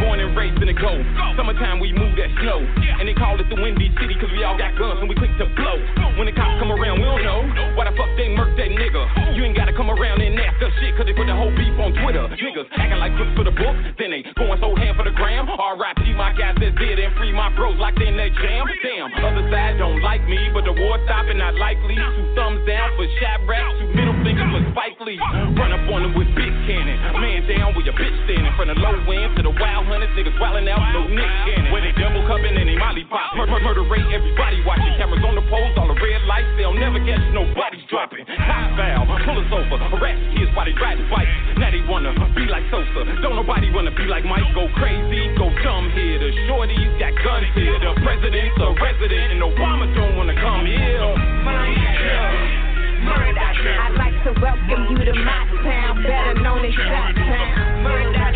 [0.01, 1.03] born and raised in the cold.
[1.37, 2.59] Summertime we move that slow.
[2.99, 5.33] And they call it the windy city cause we all got guns and we quick
[5.39, 5.79] to blow.
[6.19, 7.47] When the cops come around, we don't know
[7.79, 9.35] why the fuck they murk that nigga.
[9.39, 11.75] You ain't gotta come around and ask us shit cause they put the whole beef
[11.79, 12.27] on Twitter.
[12.35, 15.47] Niggas acting like crooks for the book, then they going so hand for the gram.
[15.47, 16.15] R.I.P.
[16.15, 18.67] my guys that's dead and free my bros like they in that jam.
[18.83, 21.95] Damn, other side don't like me, but the war stopping not likely.
[21.95, 25.19] Two thumbs down for shot rap, two middle fingers Spike Lee.
[25.59, 26.95] Run up on them with big cannon.
[27.19, 30.07] Man down with your bitch standing from the low end to the wild hunters.
[30.15, 31.75] Niggas wildin' out, no Nick Cannon.
[31.75, 33.35] Where they double cupping and they molly pop.
[33.35, 34.95] Mur- mur- murder rate, everybody watching.
[34.95, 36.47] Cameras on the poles, all the red lights.
[36.55, 38.23] They'll never catch nobody's dropping.
[38.39, 39.83] Hot foul, pull us over.
[39.99, 41.35] Harass kids while they riding bikes.
[41.59, 43.03] Now they wanna be like Sosa.
[43.19, 44.47] Don't nobody wanna be like Mike.
[44.55, 46.23] Go crazy, go dumb here.
[46.23, 47.75] The shorties got guns here.
[47.83, 52.68] The president's a resident and Obama don't wanna come here.
[53.09, 57.83] I'd like to welcome you to my town, better known as Shot Town.
[57.83, 58.29] Murder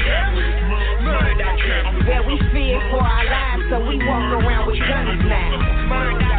[1.02, 1.52] murder.
[2.09, 5.52] Where we fear for our lives, so we walk around with guns now.
[5.92, 6.33] Murder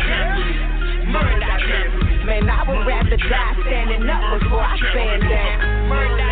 [1.14, 2.26] murder.
[2.26, 5.58] Man, I would rather die standing up before I stand down.
[5.90, 6.32] Murder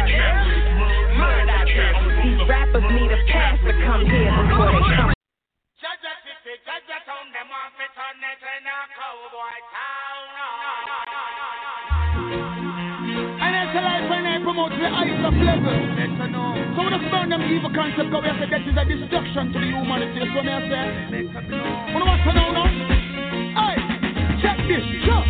[1.22, 1.60] murder.
[2.24, 5.14] These rappers need a pass to come here before they come.
[12.12, 15.74] And that's the life when I promote the highest of level.
[16.76, 19.60] So when I burn them evil concept, go we say that is a destruction to
[19.60, 20.20] the humanity.
[20.32, 21.26] So me I say,
[21.94, 22.68] what want to know now?
[23.58, 23.76] Hey,
[24.44, 25.26] check this, check.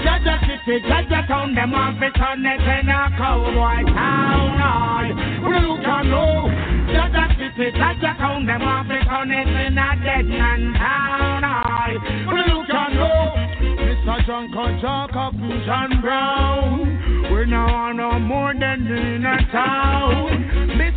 [0.00, 4.56] Jaja city, Jaja town, them want to turn it in a cowboy town.
[5.44, 6.48] We look and know.
[6.88, 11.44] Jaja city, city, Jaja town, them want to turn it in a dead man town.
[11.44, 12.00] I
[12.48, 13.49] look and know,
[14.10, 14.26] Mr.
[14.26, 17.32] Junker Jack Vision Brown.
[17.32, 20.49] We now want no more than in a town.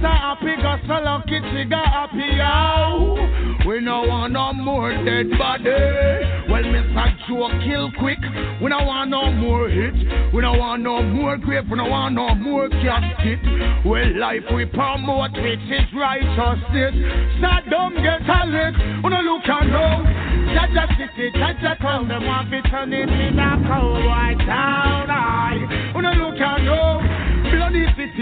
[0.04, 0.20] Mr.
[0.20, 3.64] Happy got so lucky, got happy out.
[3.66, 5.70] We no want no more dead body.
[6.50, 7.08] Well, Mr.
[7.28, 8.20] Joe kill quick.
[8.62, 9.96] We no want no more hit.
[10.34, 11.64] We no want no more grave.
[11.72, 13.40] We no want no more casket.
[13.86, 16.94] Well, life we promote, which is righteousness.
[17.40, 18.76] Start dumb get a lick.
[19.04, 20.04] We no look and know.
[20.52, 22.10] Jaja city, Jaja town.
[22.10, 23.58] Them want to turn it in a
[24.06, 24.93] white town.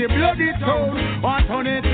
[0.02, 1.22] City, bloody town.
[1.22, 1.91] Want turn it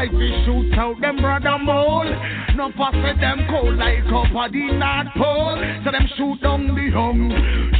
[0.00, 2.08] 45 we shoot out them brother mole.
[2.56, 5.60] No pass them cold like up at the North Pole.
[5.84, 7.28] So them shoot down the hung,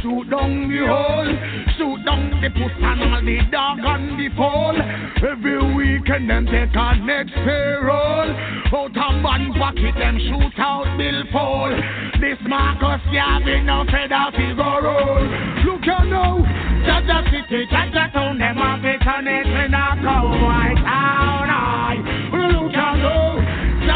[0.01, 1.31] shoot down the hole,
[1.77, 4.77] shoot down the puss and all the dog and the fall.
[5.17, 8.29] Every weekend them take a next payroll.
[8.71, 11.73] Out of man pocket them shoot out Bill Paul.
[12.21, 15.25] This Marcus Garvey no feather figure roll.
[15.65, 16.37] Look at now,
[16.85, 21.40] Jaja City, Jaja Town, them have it on it in a cowboy town.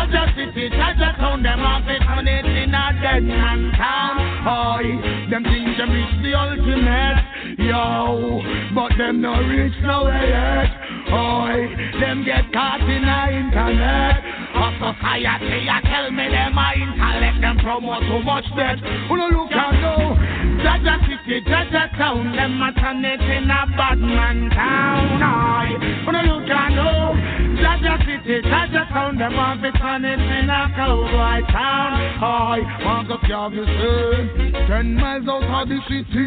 [0.05, 4.15] Jaja City, Jaja Town, them have it on it in a dead man town.
[4.45, 5.89] I them think them
[6.21, 7.19] the ultimate,
[7.59, 8.41] yo,
[8.75, 10.69] but them no reach nowhere yet.
[11.05, 11.69] Oi,
[12.01, 14.19] them get caught in the internet.
[14.55, 18.79] A society, I tell me them a intellect, them promote too much debt.
[19.09, 20.15] Wanna look at now,
[20.63, 22.61] Jaja City, Jaja Town, them
[23.05, 25.21] it in a bad man town.
[25.21, 25.69] Oi,
[26.05, 27.13] wanna look at now,
[27.59, 31.93] Jaja City, Jaja Town, them a be turn in a cowboy town.
[32.23, 36.24] Oi, want to carve you say, ten miles out of the city.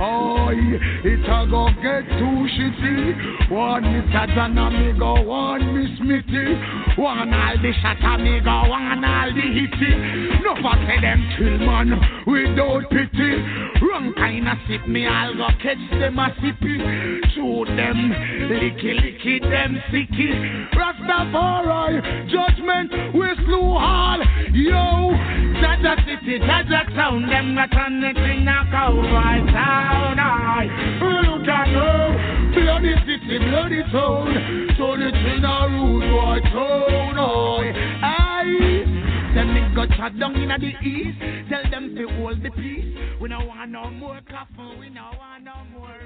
[0.00, 0.54] Oi,
[1.04, 3.50] it a go get too shitty.
[3.50, 3.84] One.
[4.34, 6.54] John and me go one Miss Mitty.
[7.00, 9.94] One all the and me go one all the hitty.
[10.42, 11.90] No for say them kill man
[12.26, 13.30] without pity.
[13.80, 16.76] Wrong kind of sip me, I'll go catch them a sippy.
[17.34, 18.12] Shoot them,
[18.50, 20.70] licky licky them sicky.
[20.74, 24.18] Rastafari, judgment we slew all.
[24.52, 25.10] Yo,
[25.74, 30.18] Jaja City, Jaja Town, them got on it in a cowboy town.
[30.20, 30.70] I
[31.02, 34.30] look at you, bloody city, bloody town.
[34.78, 37.18] Turn it in a rude boy town.
[37.18, 38.44] I.
[39.34, 41.18] Them niggas shut down in the east.
[41.50, 42.96] Tell them to hold the peace.
[43.20, 44.78] We don't want no more coffin.
[44.78, 45.98] We don't want no more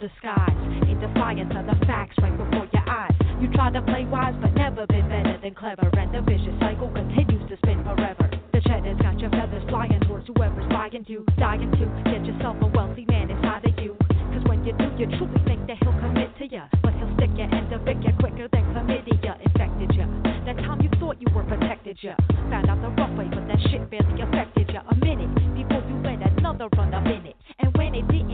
[0.00, 0.56] disguise.
[0.86, 3.14] In defiance of the facts right before your eyes.
[3.40, 5.90] You try to play wise, but never been better than clever.
[5.94, 8.30] And the vicious cycle continues to spin forever.
[8.52, 11.24] The cheddar's got your feathers flying towards whoever's buying you.
[11.38, 13.96] Dying to get yourself a wealthy man inside of you.
[14.34, 16.66] Cause when you do, you truly think that he'll commit to ya.
[16.82, 20.06] But he'll stick ya and evict ya quicker than chlamydia infected ya.
[20.46, 22.14] That time you thought you were protected ya.
[22.50, 24.82] Found out the rough way, but that shit barely affected ya.
[24.90, 27.36] A minute before you let another run up in it.
[27.58, 28.30] And when it didn't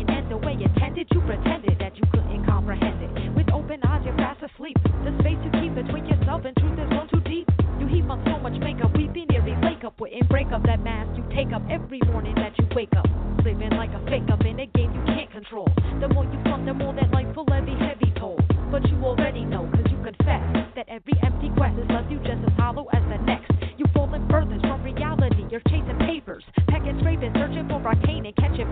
[1.04, 3.36] intended, you pretended that you couldn't comprehend it.
[3.36, 4.76] With open eyes, you're fast asleep.
[5.04, 7.48] The space you keep between yourself and truth is one too deep.
[7.78, 10.00] You heap up so much makeup, we be nearly wake up.
[10.00, 13.06] Wouldn't break up that mask you take up every morning that you wake up.
[13.44, 15.68] Living like a fake up in a game you can't control.
[16.00, 18.38] The more you fun, the more that life will levy heavy toll.
[18.70, 20.42] But you already know, cause you confess
[20.76, 23.50] that every empty quest has left you just as hollow as the next.
[23.76, 26.44] You've fallen furthest from reality, you're chasing papers.
[26.68, 28.70] Packing scraping, searching for arcane and catching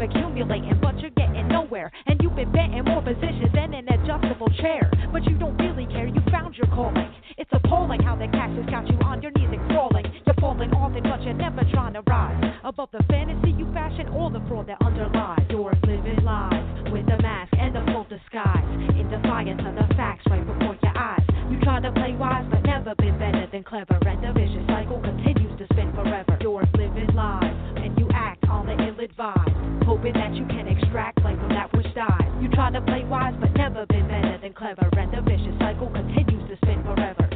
[0.00, 1.90] keep accumulating, but you're getting nowhere.
[2.06, 4.90] And you've been bent in more positions than an adjustable chair.
[5.12, 7.12] But you don't really care, you found your calling.
[7.36, 10.04] It's appalling how the cactus got you on your knees and crawling.
[10.26, 12.42] You're falling often, but you're never trying to rise.
[12.64, 15.44] Above the fantasy you fashion or the fraud that underlies.
[15.50, 18.64] Yours living lies with the mask and the full disguise.
[18.96, 21.24] In defiance of the facts right before your eyes.
[21.50, 23.98] You try to play wise, but never been better than clever.
[24.06, 24.19] And
[30.00, 32.32] Hoping that you can extract like that which dies.
[32.40, 34.88] You try to play wise, but never been better than clever.
[34.96, 37.28] And the vicious cycle continues to spin forever.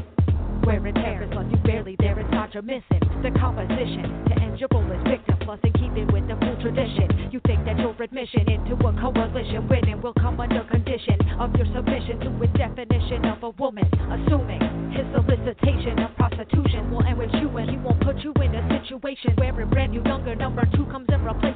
[0.64, 4.60] Wear and tear is left you barely there inside you're missing the composition to end
[4.60, 8.48] your bullet victim plus in keeping with the full tradition you think that your admission
[8.48, 13.42] into a coalition winning will come under condition of your submission to a definition of
[13.42, 14.60] a woman assuming
[14.92, 18.62] his solicitation of prostitution will end with you and he won't put you in a
[18.80, 21.53] situation where a brand new younger number two comes and replaces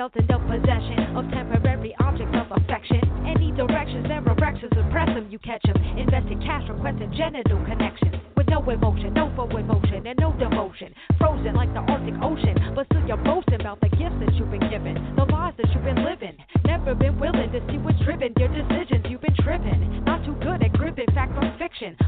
[0.00, 3.04] Dealt enough possession of temporary objects of affection.
[3.28, 5.76] Any directions, their erections, impress them, you catch them.
[5.98, 8.14] Investing cash, requesting genital connections.
[8.34, 10.94] With no emotion, no forward motion, and no devotion.
[11.18, 12.72] Frozen like the Arctic Ocean.
[12.74, 14.96] But still you're boasting about the gifts that you've been given.
[15.16, 16.32] The lives that you've been living.
[16.64, 18.79] Never been willing to see what's driven your decisions.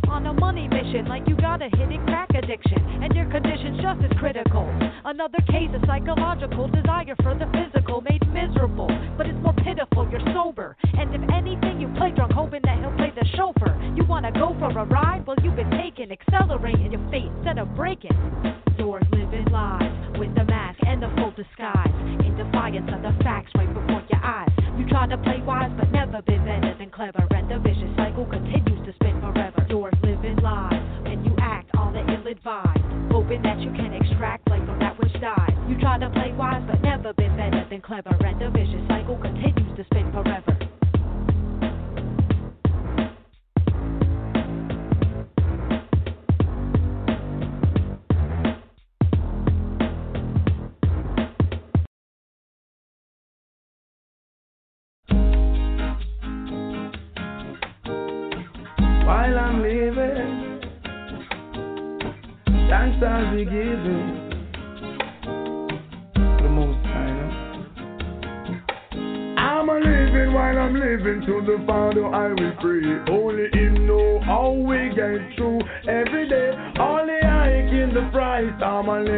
[0.09, 2.77] On a money mission, like you got a hidden crack addiction.
[3.03, 4.69] And your condition's just as critical.
[5.05, 8.91] Another case of psychological desire for the physical made miserable.
[9.17, 10.77] But it's more pitiful, you're sober.
[10.83, 13.73] And if anything, you play drunk, hoping that he'll play the chauffeur.
[13.97, 15.25] You wanna go for a ride?
[15.27, 18.19] Well, you've been taking, accelerating your fate instead of breaking.
[18.77, 21.95] Doors living lives with the mask and the full disguise.
[22.21, 24.51] In defiance of the facts right before your eyes.
[24.77, 27.32] You try to play wise, but never been better than clever.
[32.33, 33.13] All ill advised.
[33.13, 35.51] Hoping that you can extract life from that which dies.
[35.69, 38.11] You try to play wise, but never been better than clever.
[38.25, 40.52] And the vicious cycle continues to spin forever.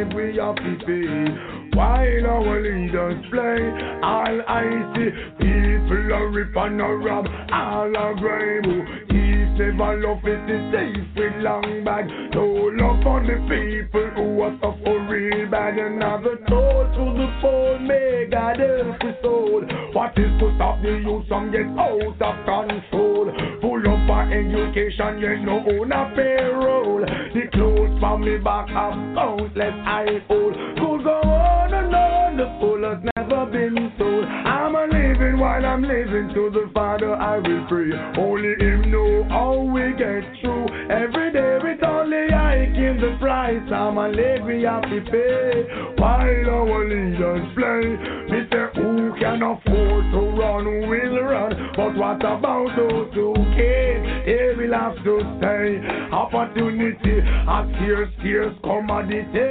[0.04, 1.76] Live we have to pay.
[1.76, 8.14] While our leaders play, all I see people are rip and a rob, all are
[8.14, 9.23] grave.
[9.54, 12.06] Never love it, it's safe with long bag.
[12.34, 15.78] No love for the people who are suffer real bad.
[15.78, 19.62] Another toast to the poor, may God help his soul.
[19.94, 23.30] What is to stop the youth from get out of control?
[23.62, 27.06] Full up for education, yet no own a payroll.
[27.06, 30.54] The clothes from me back have countless I hold.
[30.82, 34.24] Could go on and on, the fool has never been told.
[34.24, 37.94] I'm a living while I'm living to the Father I will pray.
[38.18, 40.66] Only Him know how we get through.
[40.88, 43.60] Every day with only I give the price.
[43.70, 45.64] I'm a have to pay.
[45.98, 47.84] While our leaders play,
[48.30, 51.52] me say who can afford to run will run.
[51.76, 54.24] But what about those who can't?
[54.24, 55.66] They will have to stay.
[56.12, 59.50] Opportunity, a scarce, scarce commodity.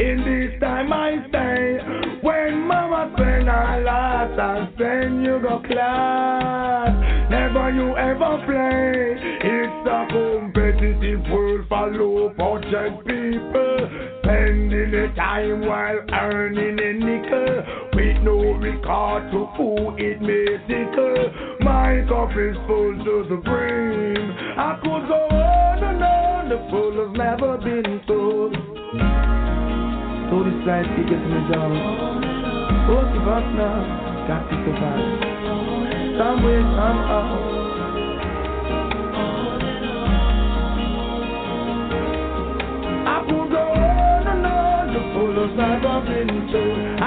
[0.00, 1.78] In this time I stay.
[2.22, 6.99] When mama spend her last and then you go class.
[7.52, 9.18] Never you ever play.
[9.42, 13.90] It's a competitive world for low budget people.
[14.22, 17.90] Spending the time while earning a nickel.
[17.92, 21.58] With no regard to who it may tickle.
[21.58, 24.30] My cup is full to the brim.
[24.56, 26.48] I could go on and on.
[26.50, 28.54] The full has never been full.
[30.30, 32.30] So this life he gets me down.
[32.86, 33.02] Oh,
[33.58, 35.39] now, got to survive.
[36.20, 36.44] Some
[36.76, 37.28] somehow.
[43.06, 46.99] I could go on and on, the full of I've been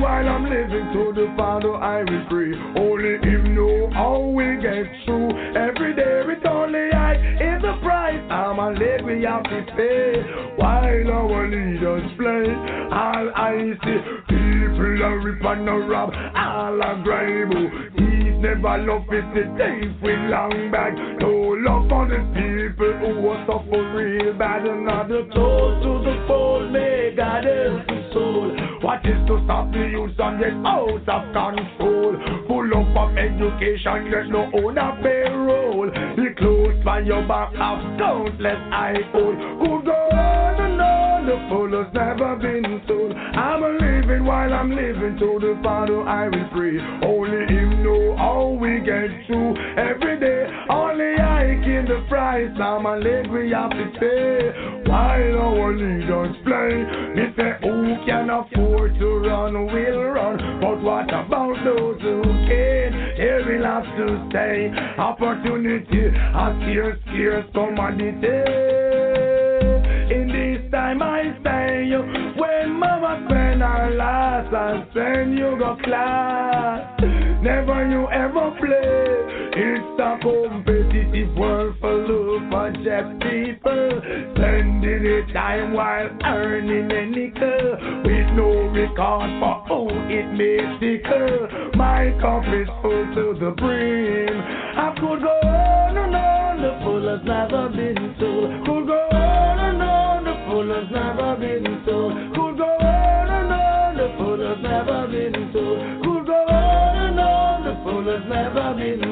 [0.00, 2.52] while I'm living to the Father I will pray.
[2.80, 5.30] Only Him know how we get through.
[5.54, 8.20] Every day with only I is the price.
[8.30, 10.22] I'm a live we have to pay.
[10.56, 12.46] While our leaders play,
[12.90, 13.98] all I see
[14.28, 17.92] people are rip and a rob, all are grime.
[17.94, 20.94] He's never love it, the thief with long back.
[21.20, 24.66] No love for the people who are suffer real bad.
[24.66, 28.59] Another toast to the poor, may God help his soul.
[28.80, 32.16] What is to stop the youth and get out of control?
[32.48, 35.90] Full up of education, get no own a payroll.
[36.16, 39.36] The clothes by your back have countless I hold.
[39.36, 43.12] Who go on and on, the has never been told.
[43.12, 46.80] I'm a living while I'm living to the Father I will pray.
[47.04, 50.46] Only Him know how we get through every day.
[50.70, 52.50] Only I can the price.
[52.58, 52.96] I'm a
[53.30, 54.80] we have to pay.
[54.88, 56.84] While our leaders play,
[57.14, 60.60] they say who can afford to run will run.
[60.60, 62.94] But what about those who can't?
[63.16, 64.70] They will have to stay.
[64.98, 68.38] Opportunity, a scarce, scarce commodity.
[70.14, 71.90] In this time I say,
[72.38, 77.00] when mama spend her last and send you go class.
[77.42, 79.30] Never you ever play.
[79.52, 82.06] It's a competitive world for
[82.72, 84.00] bunch of people
[84.34, 91.74] spending a time while earning a nickel with no regard for who it may tickle.
[91.76, 94.40] My cup is full to the brim.
[94.40, 98.30] I could go on and on, the full has never been so.
[98.66, 102.10] Could go on and on, the full has never been so.
[102.34, 105.64] Could go on and on, the full has never been so.
[106.04, 109.09] Could go on and on, the full has never been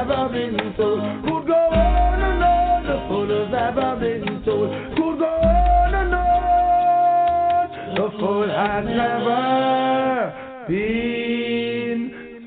[0.00, 1.00] ever been told.
[1.24, 4.70] Could go on and on, the fool has ever been told.
[4.94, 10.32] Could go on and on, the fool has never
[10.68, 12.00] been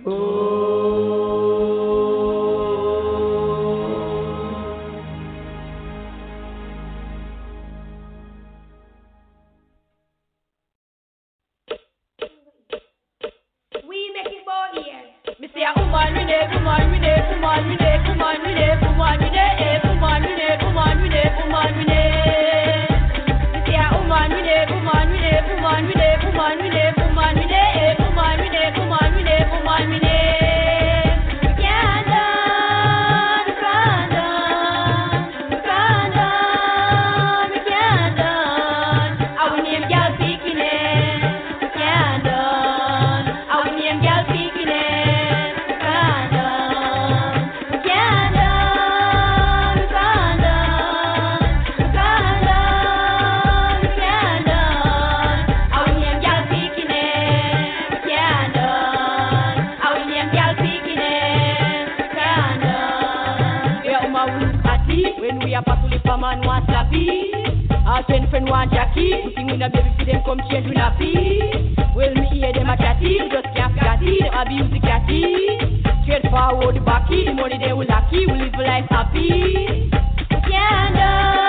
[0.05, 0.41] told.
[13.87, 15.03] We make it for here.
[15.41, 15.53] Mr.
[15.53, 17.00] see a woman with
[17.51, 18.90] kumar Come on, mine kumar
[65.51, 67.27] we a pass to live a man want be,
[67.85, 69.11] All ten friend want Jackie.
[69.21, 71.75] Pussy we a baby for them come change we na pee.
[71.93, 74.19] Well me hear them a chatty, just can't catty.
[74.23, 75.59] Them abuse the catty.
[76.03, 78.25] Straight forward backy, the money they will lucky.
[78.27, 79.91] We live life happy.
[80.47, 81.40] Yeah, no.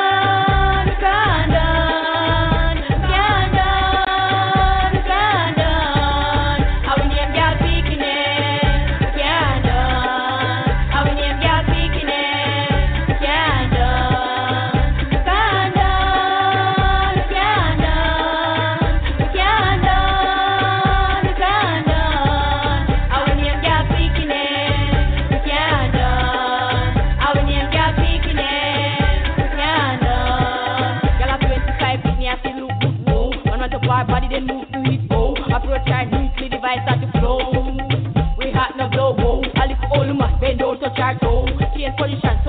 [41.97, 42.42] position.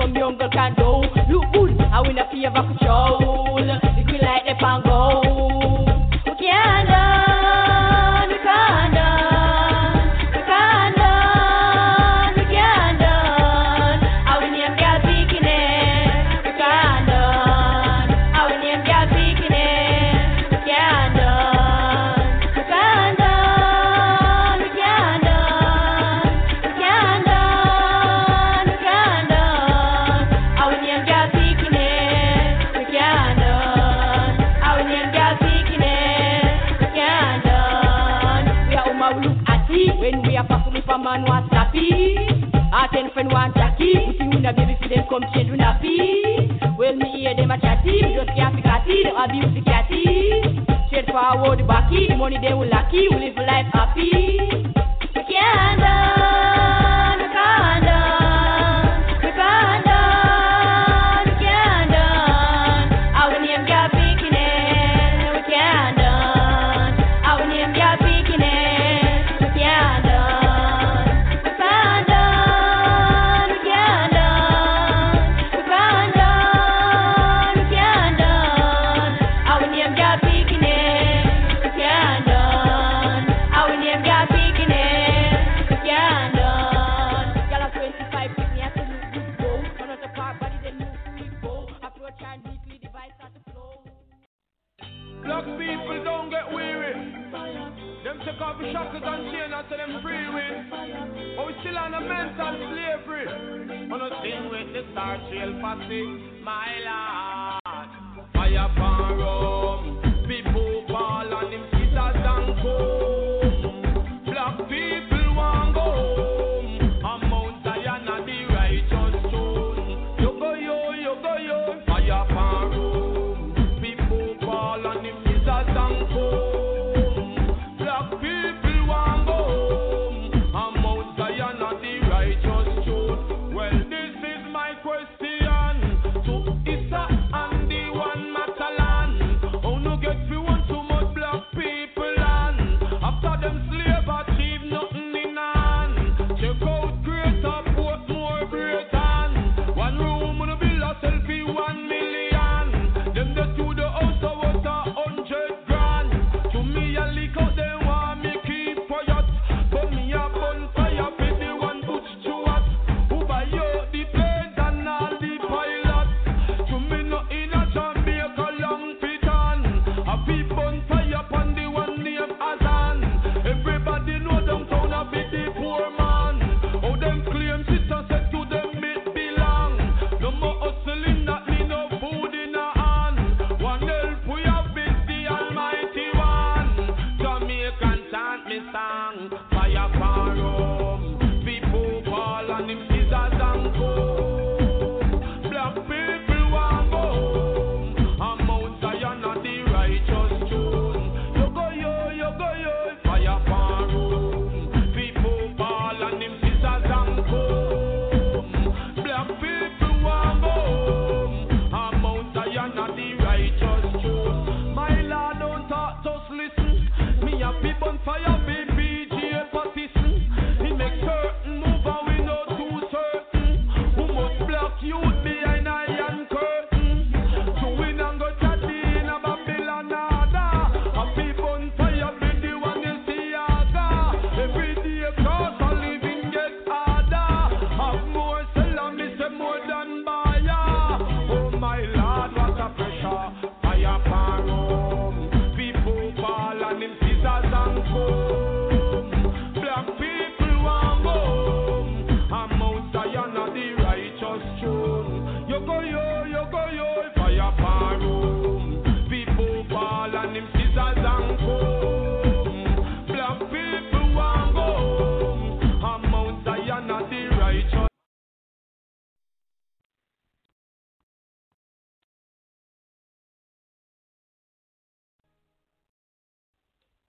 [49.24, 50.66] abuse the catty.
[50.88, 54.43] Straight forward, backy, the money they will lucky, we live life happy.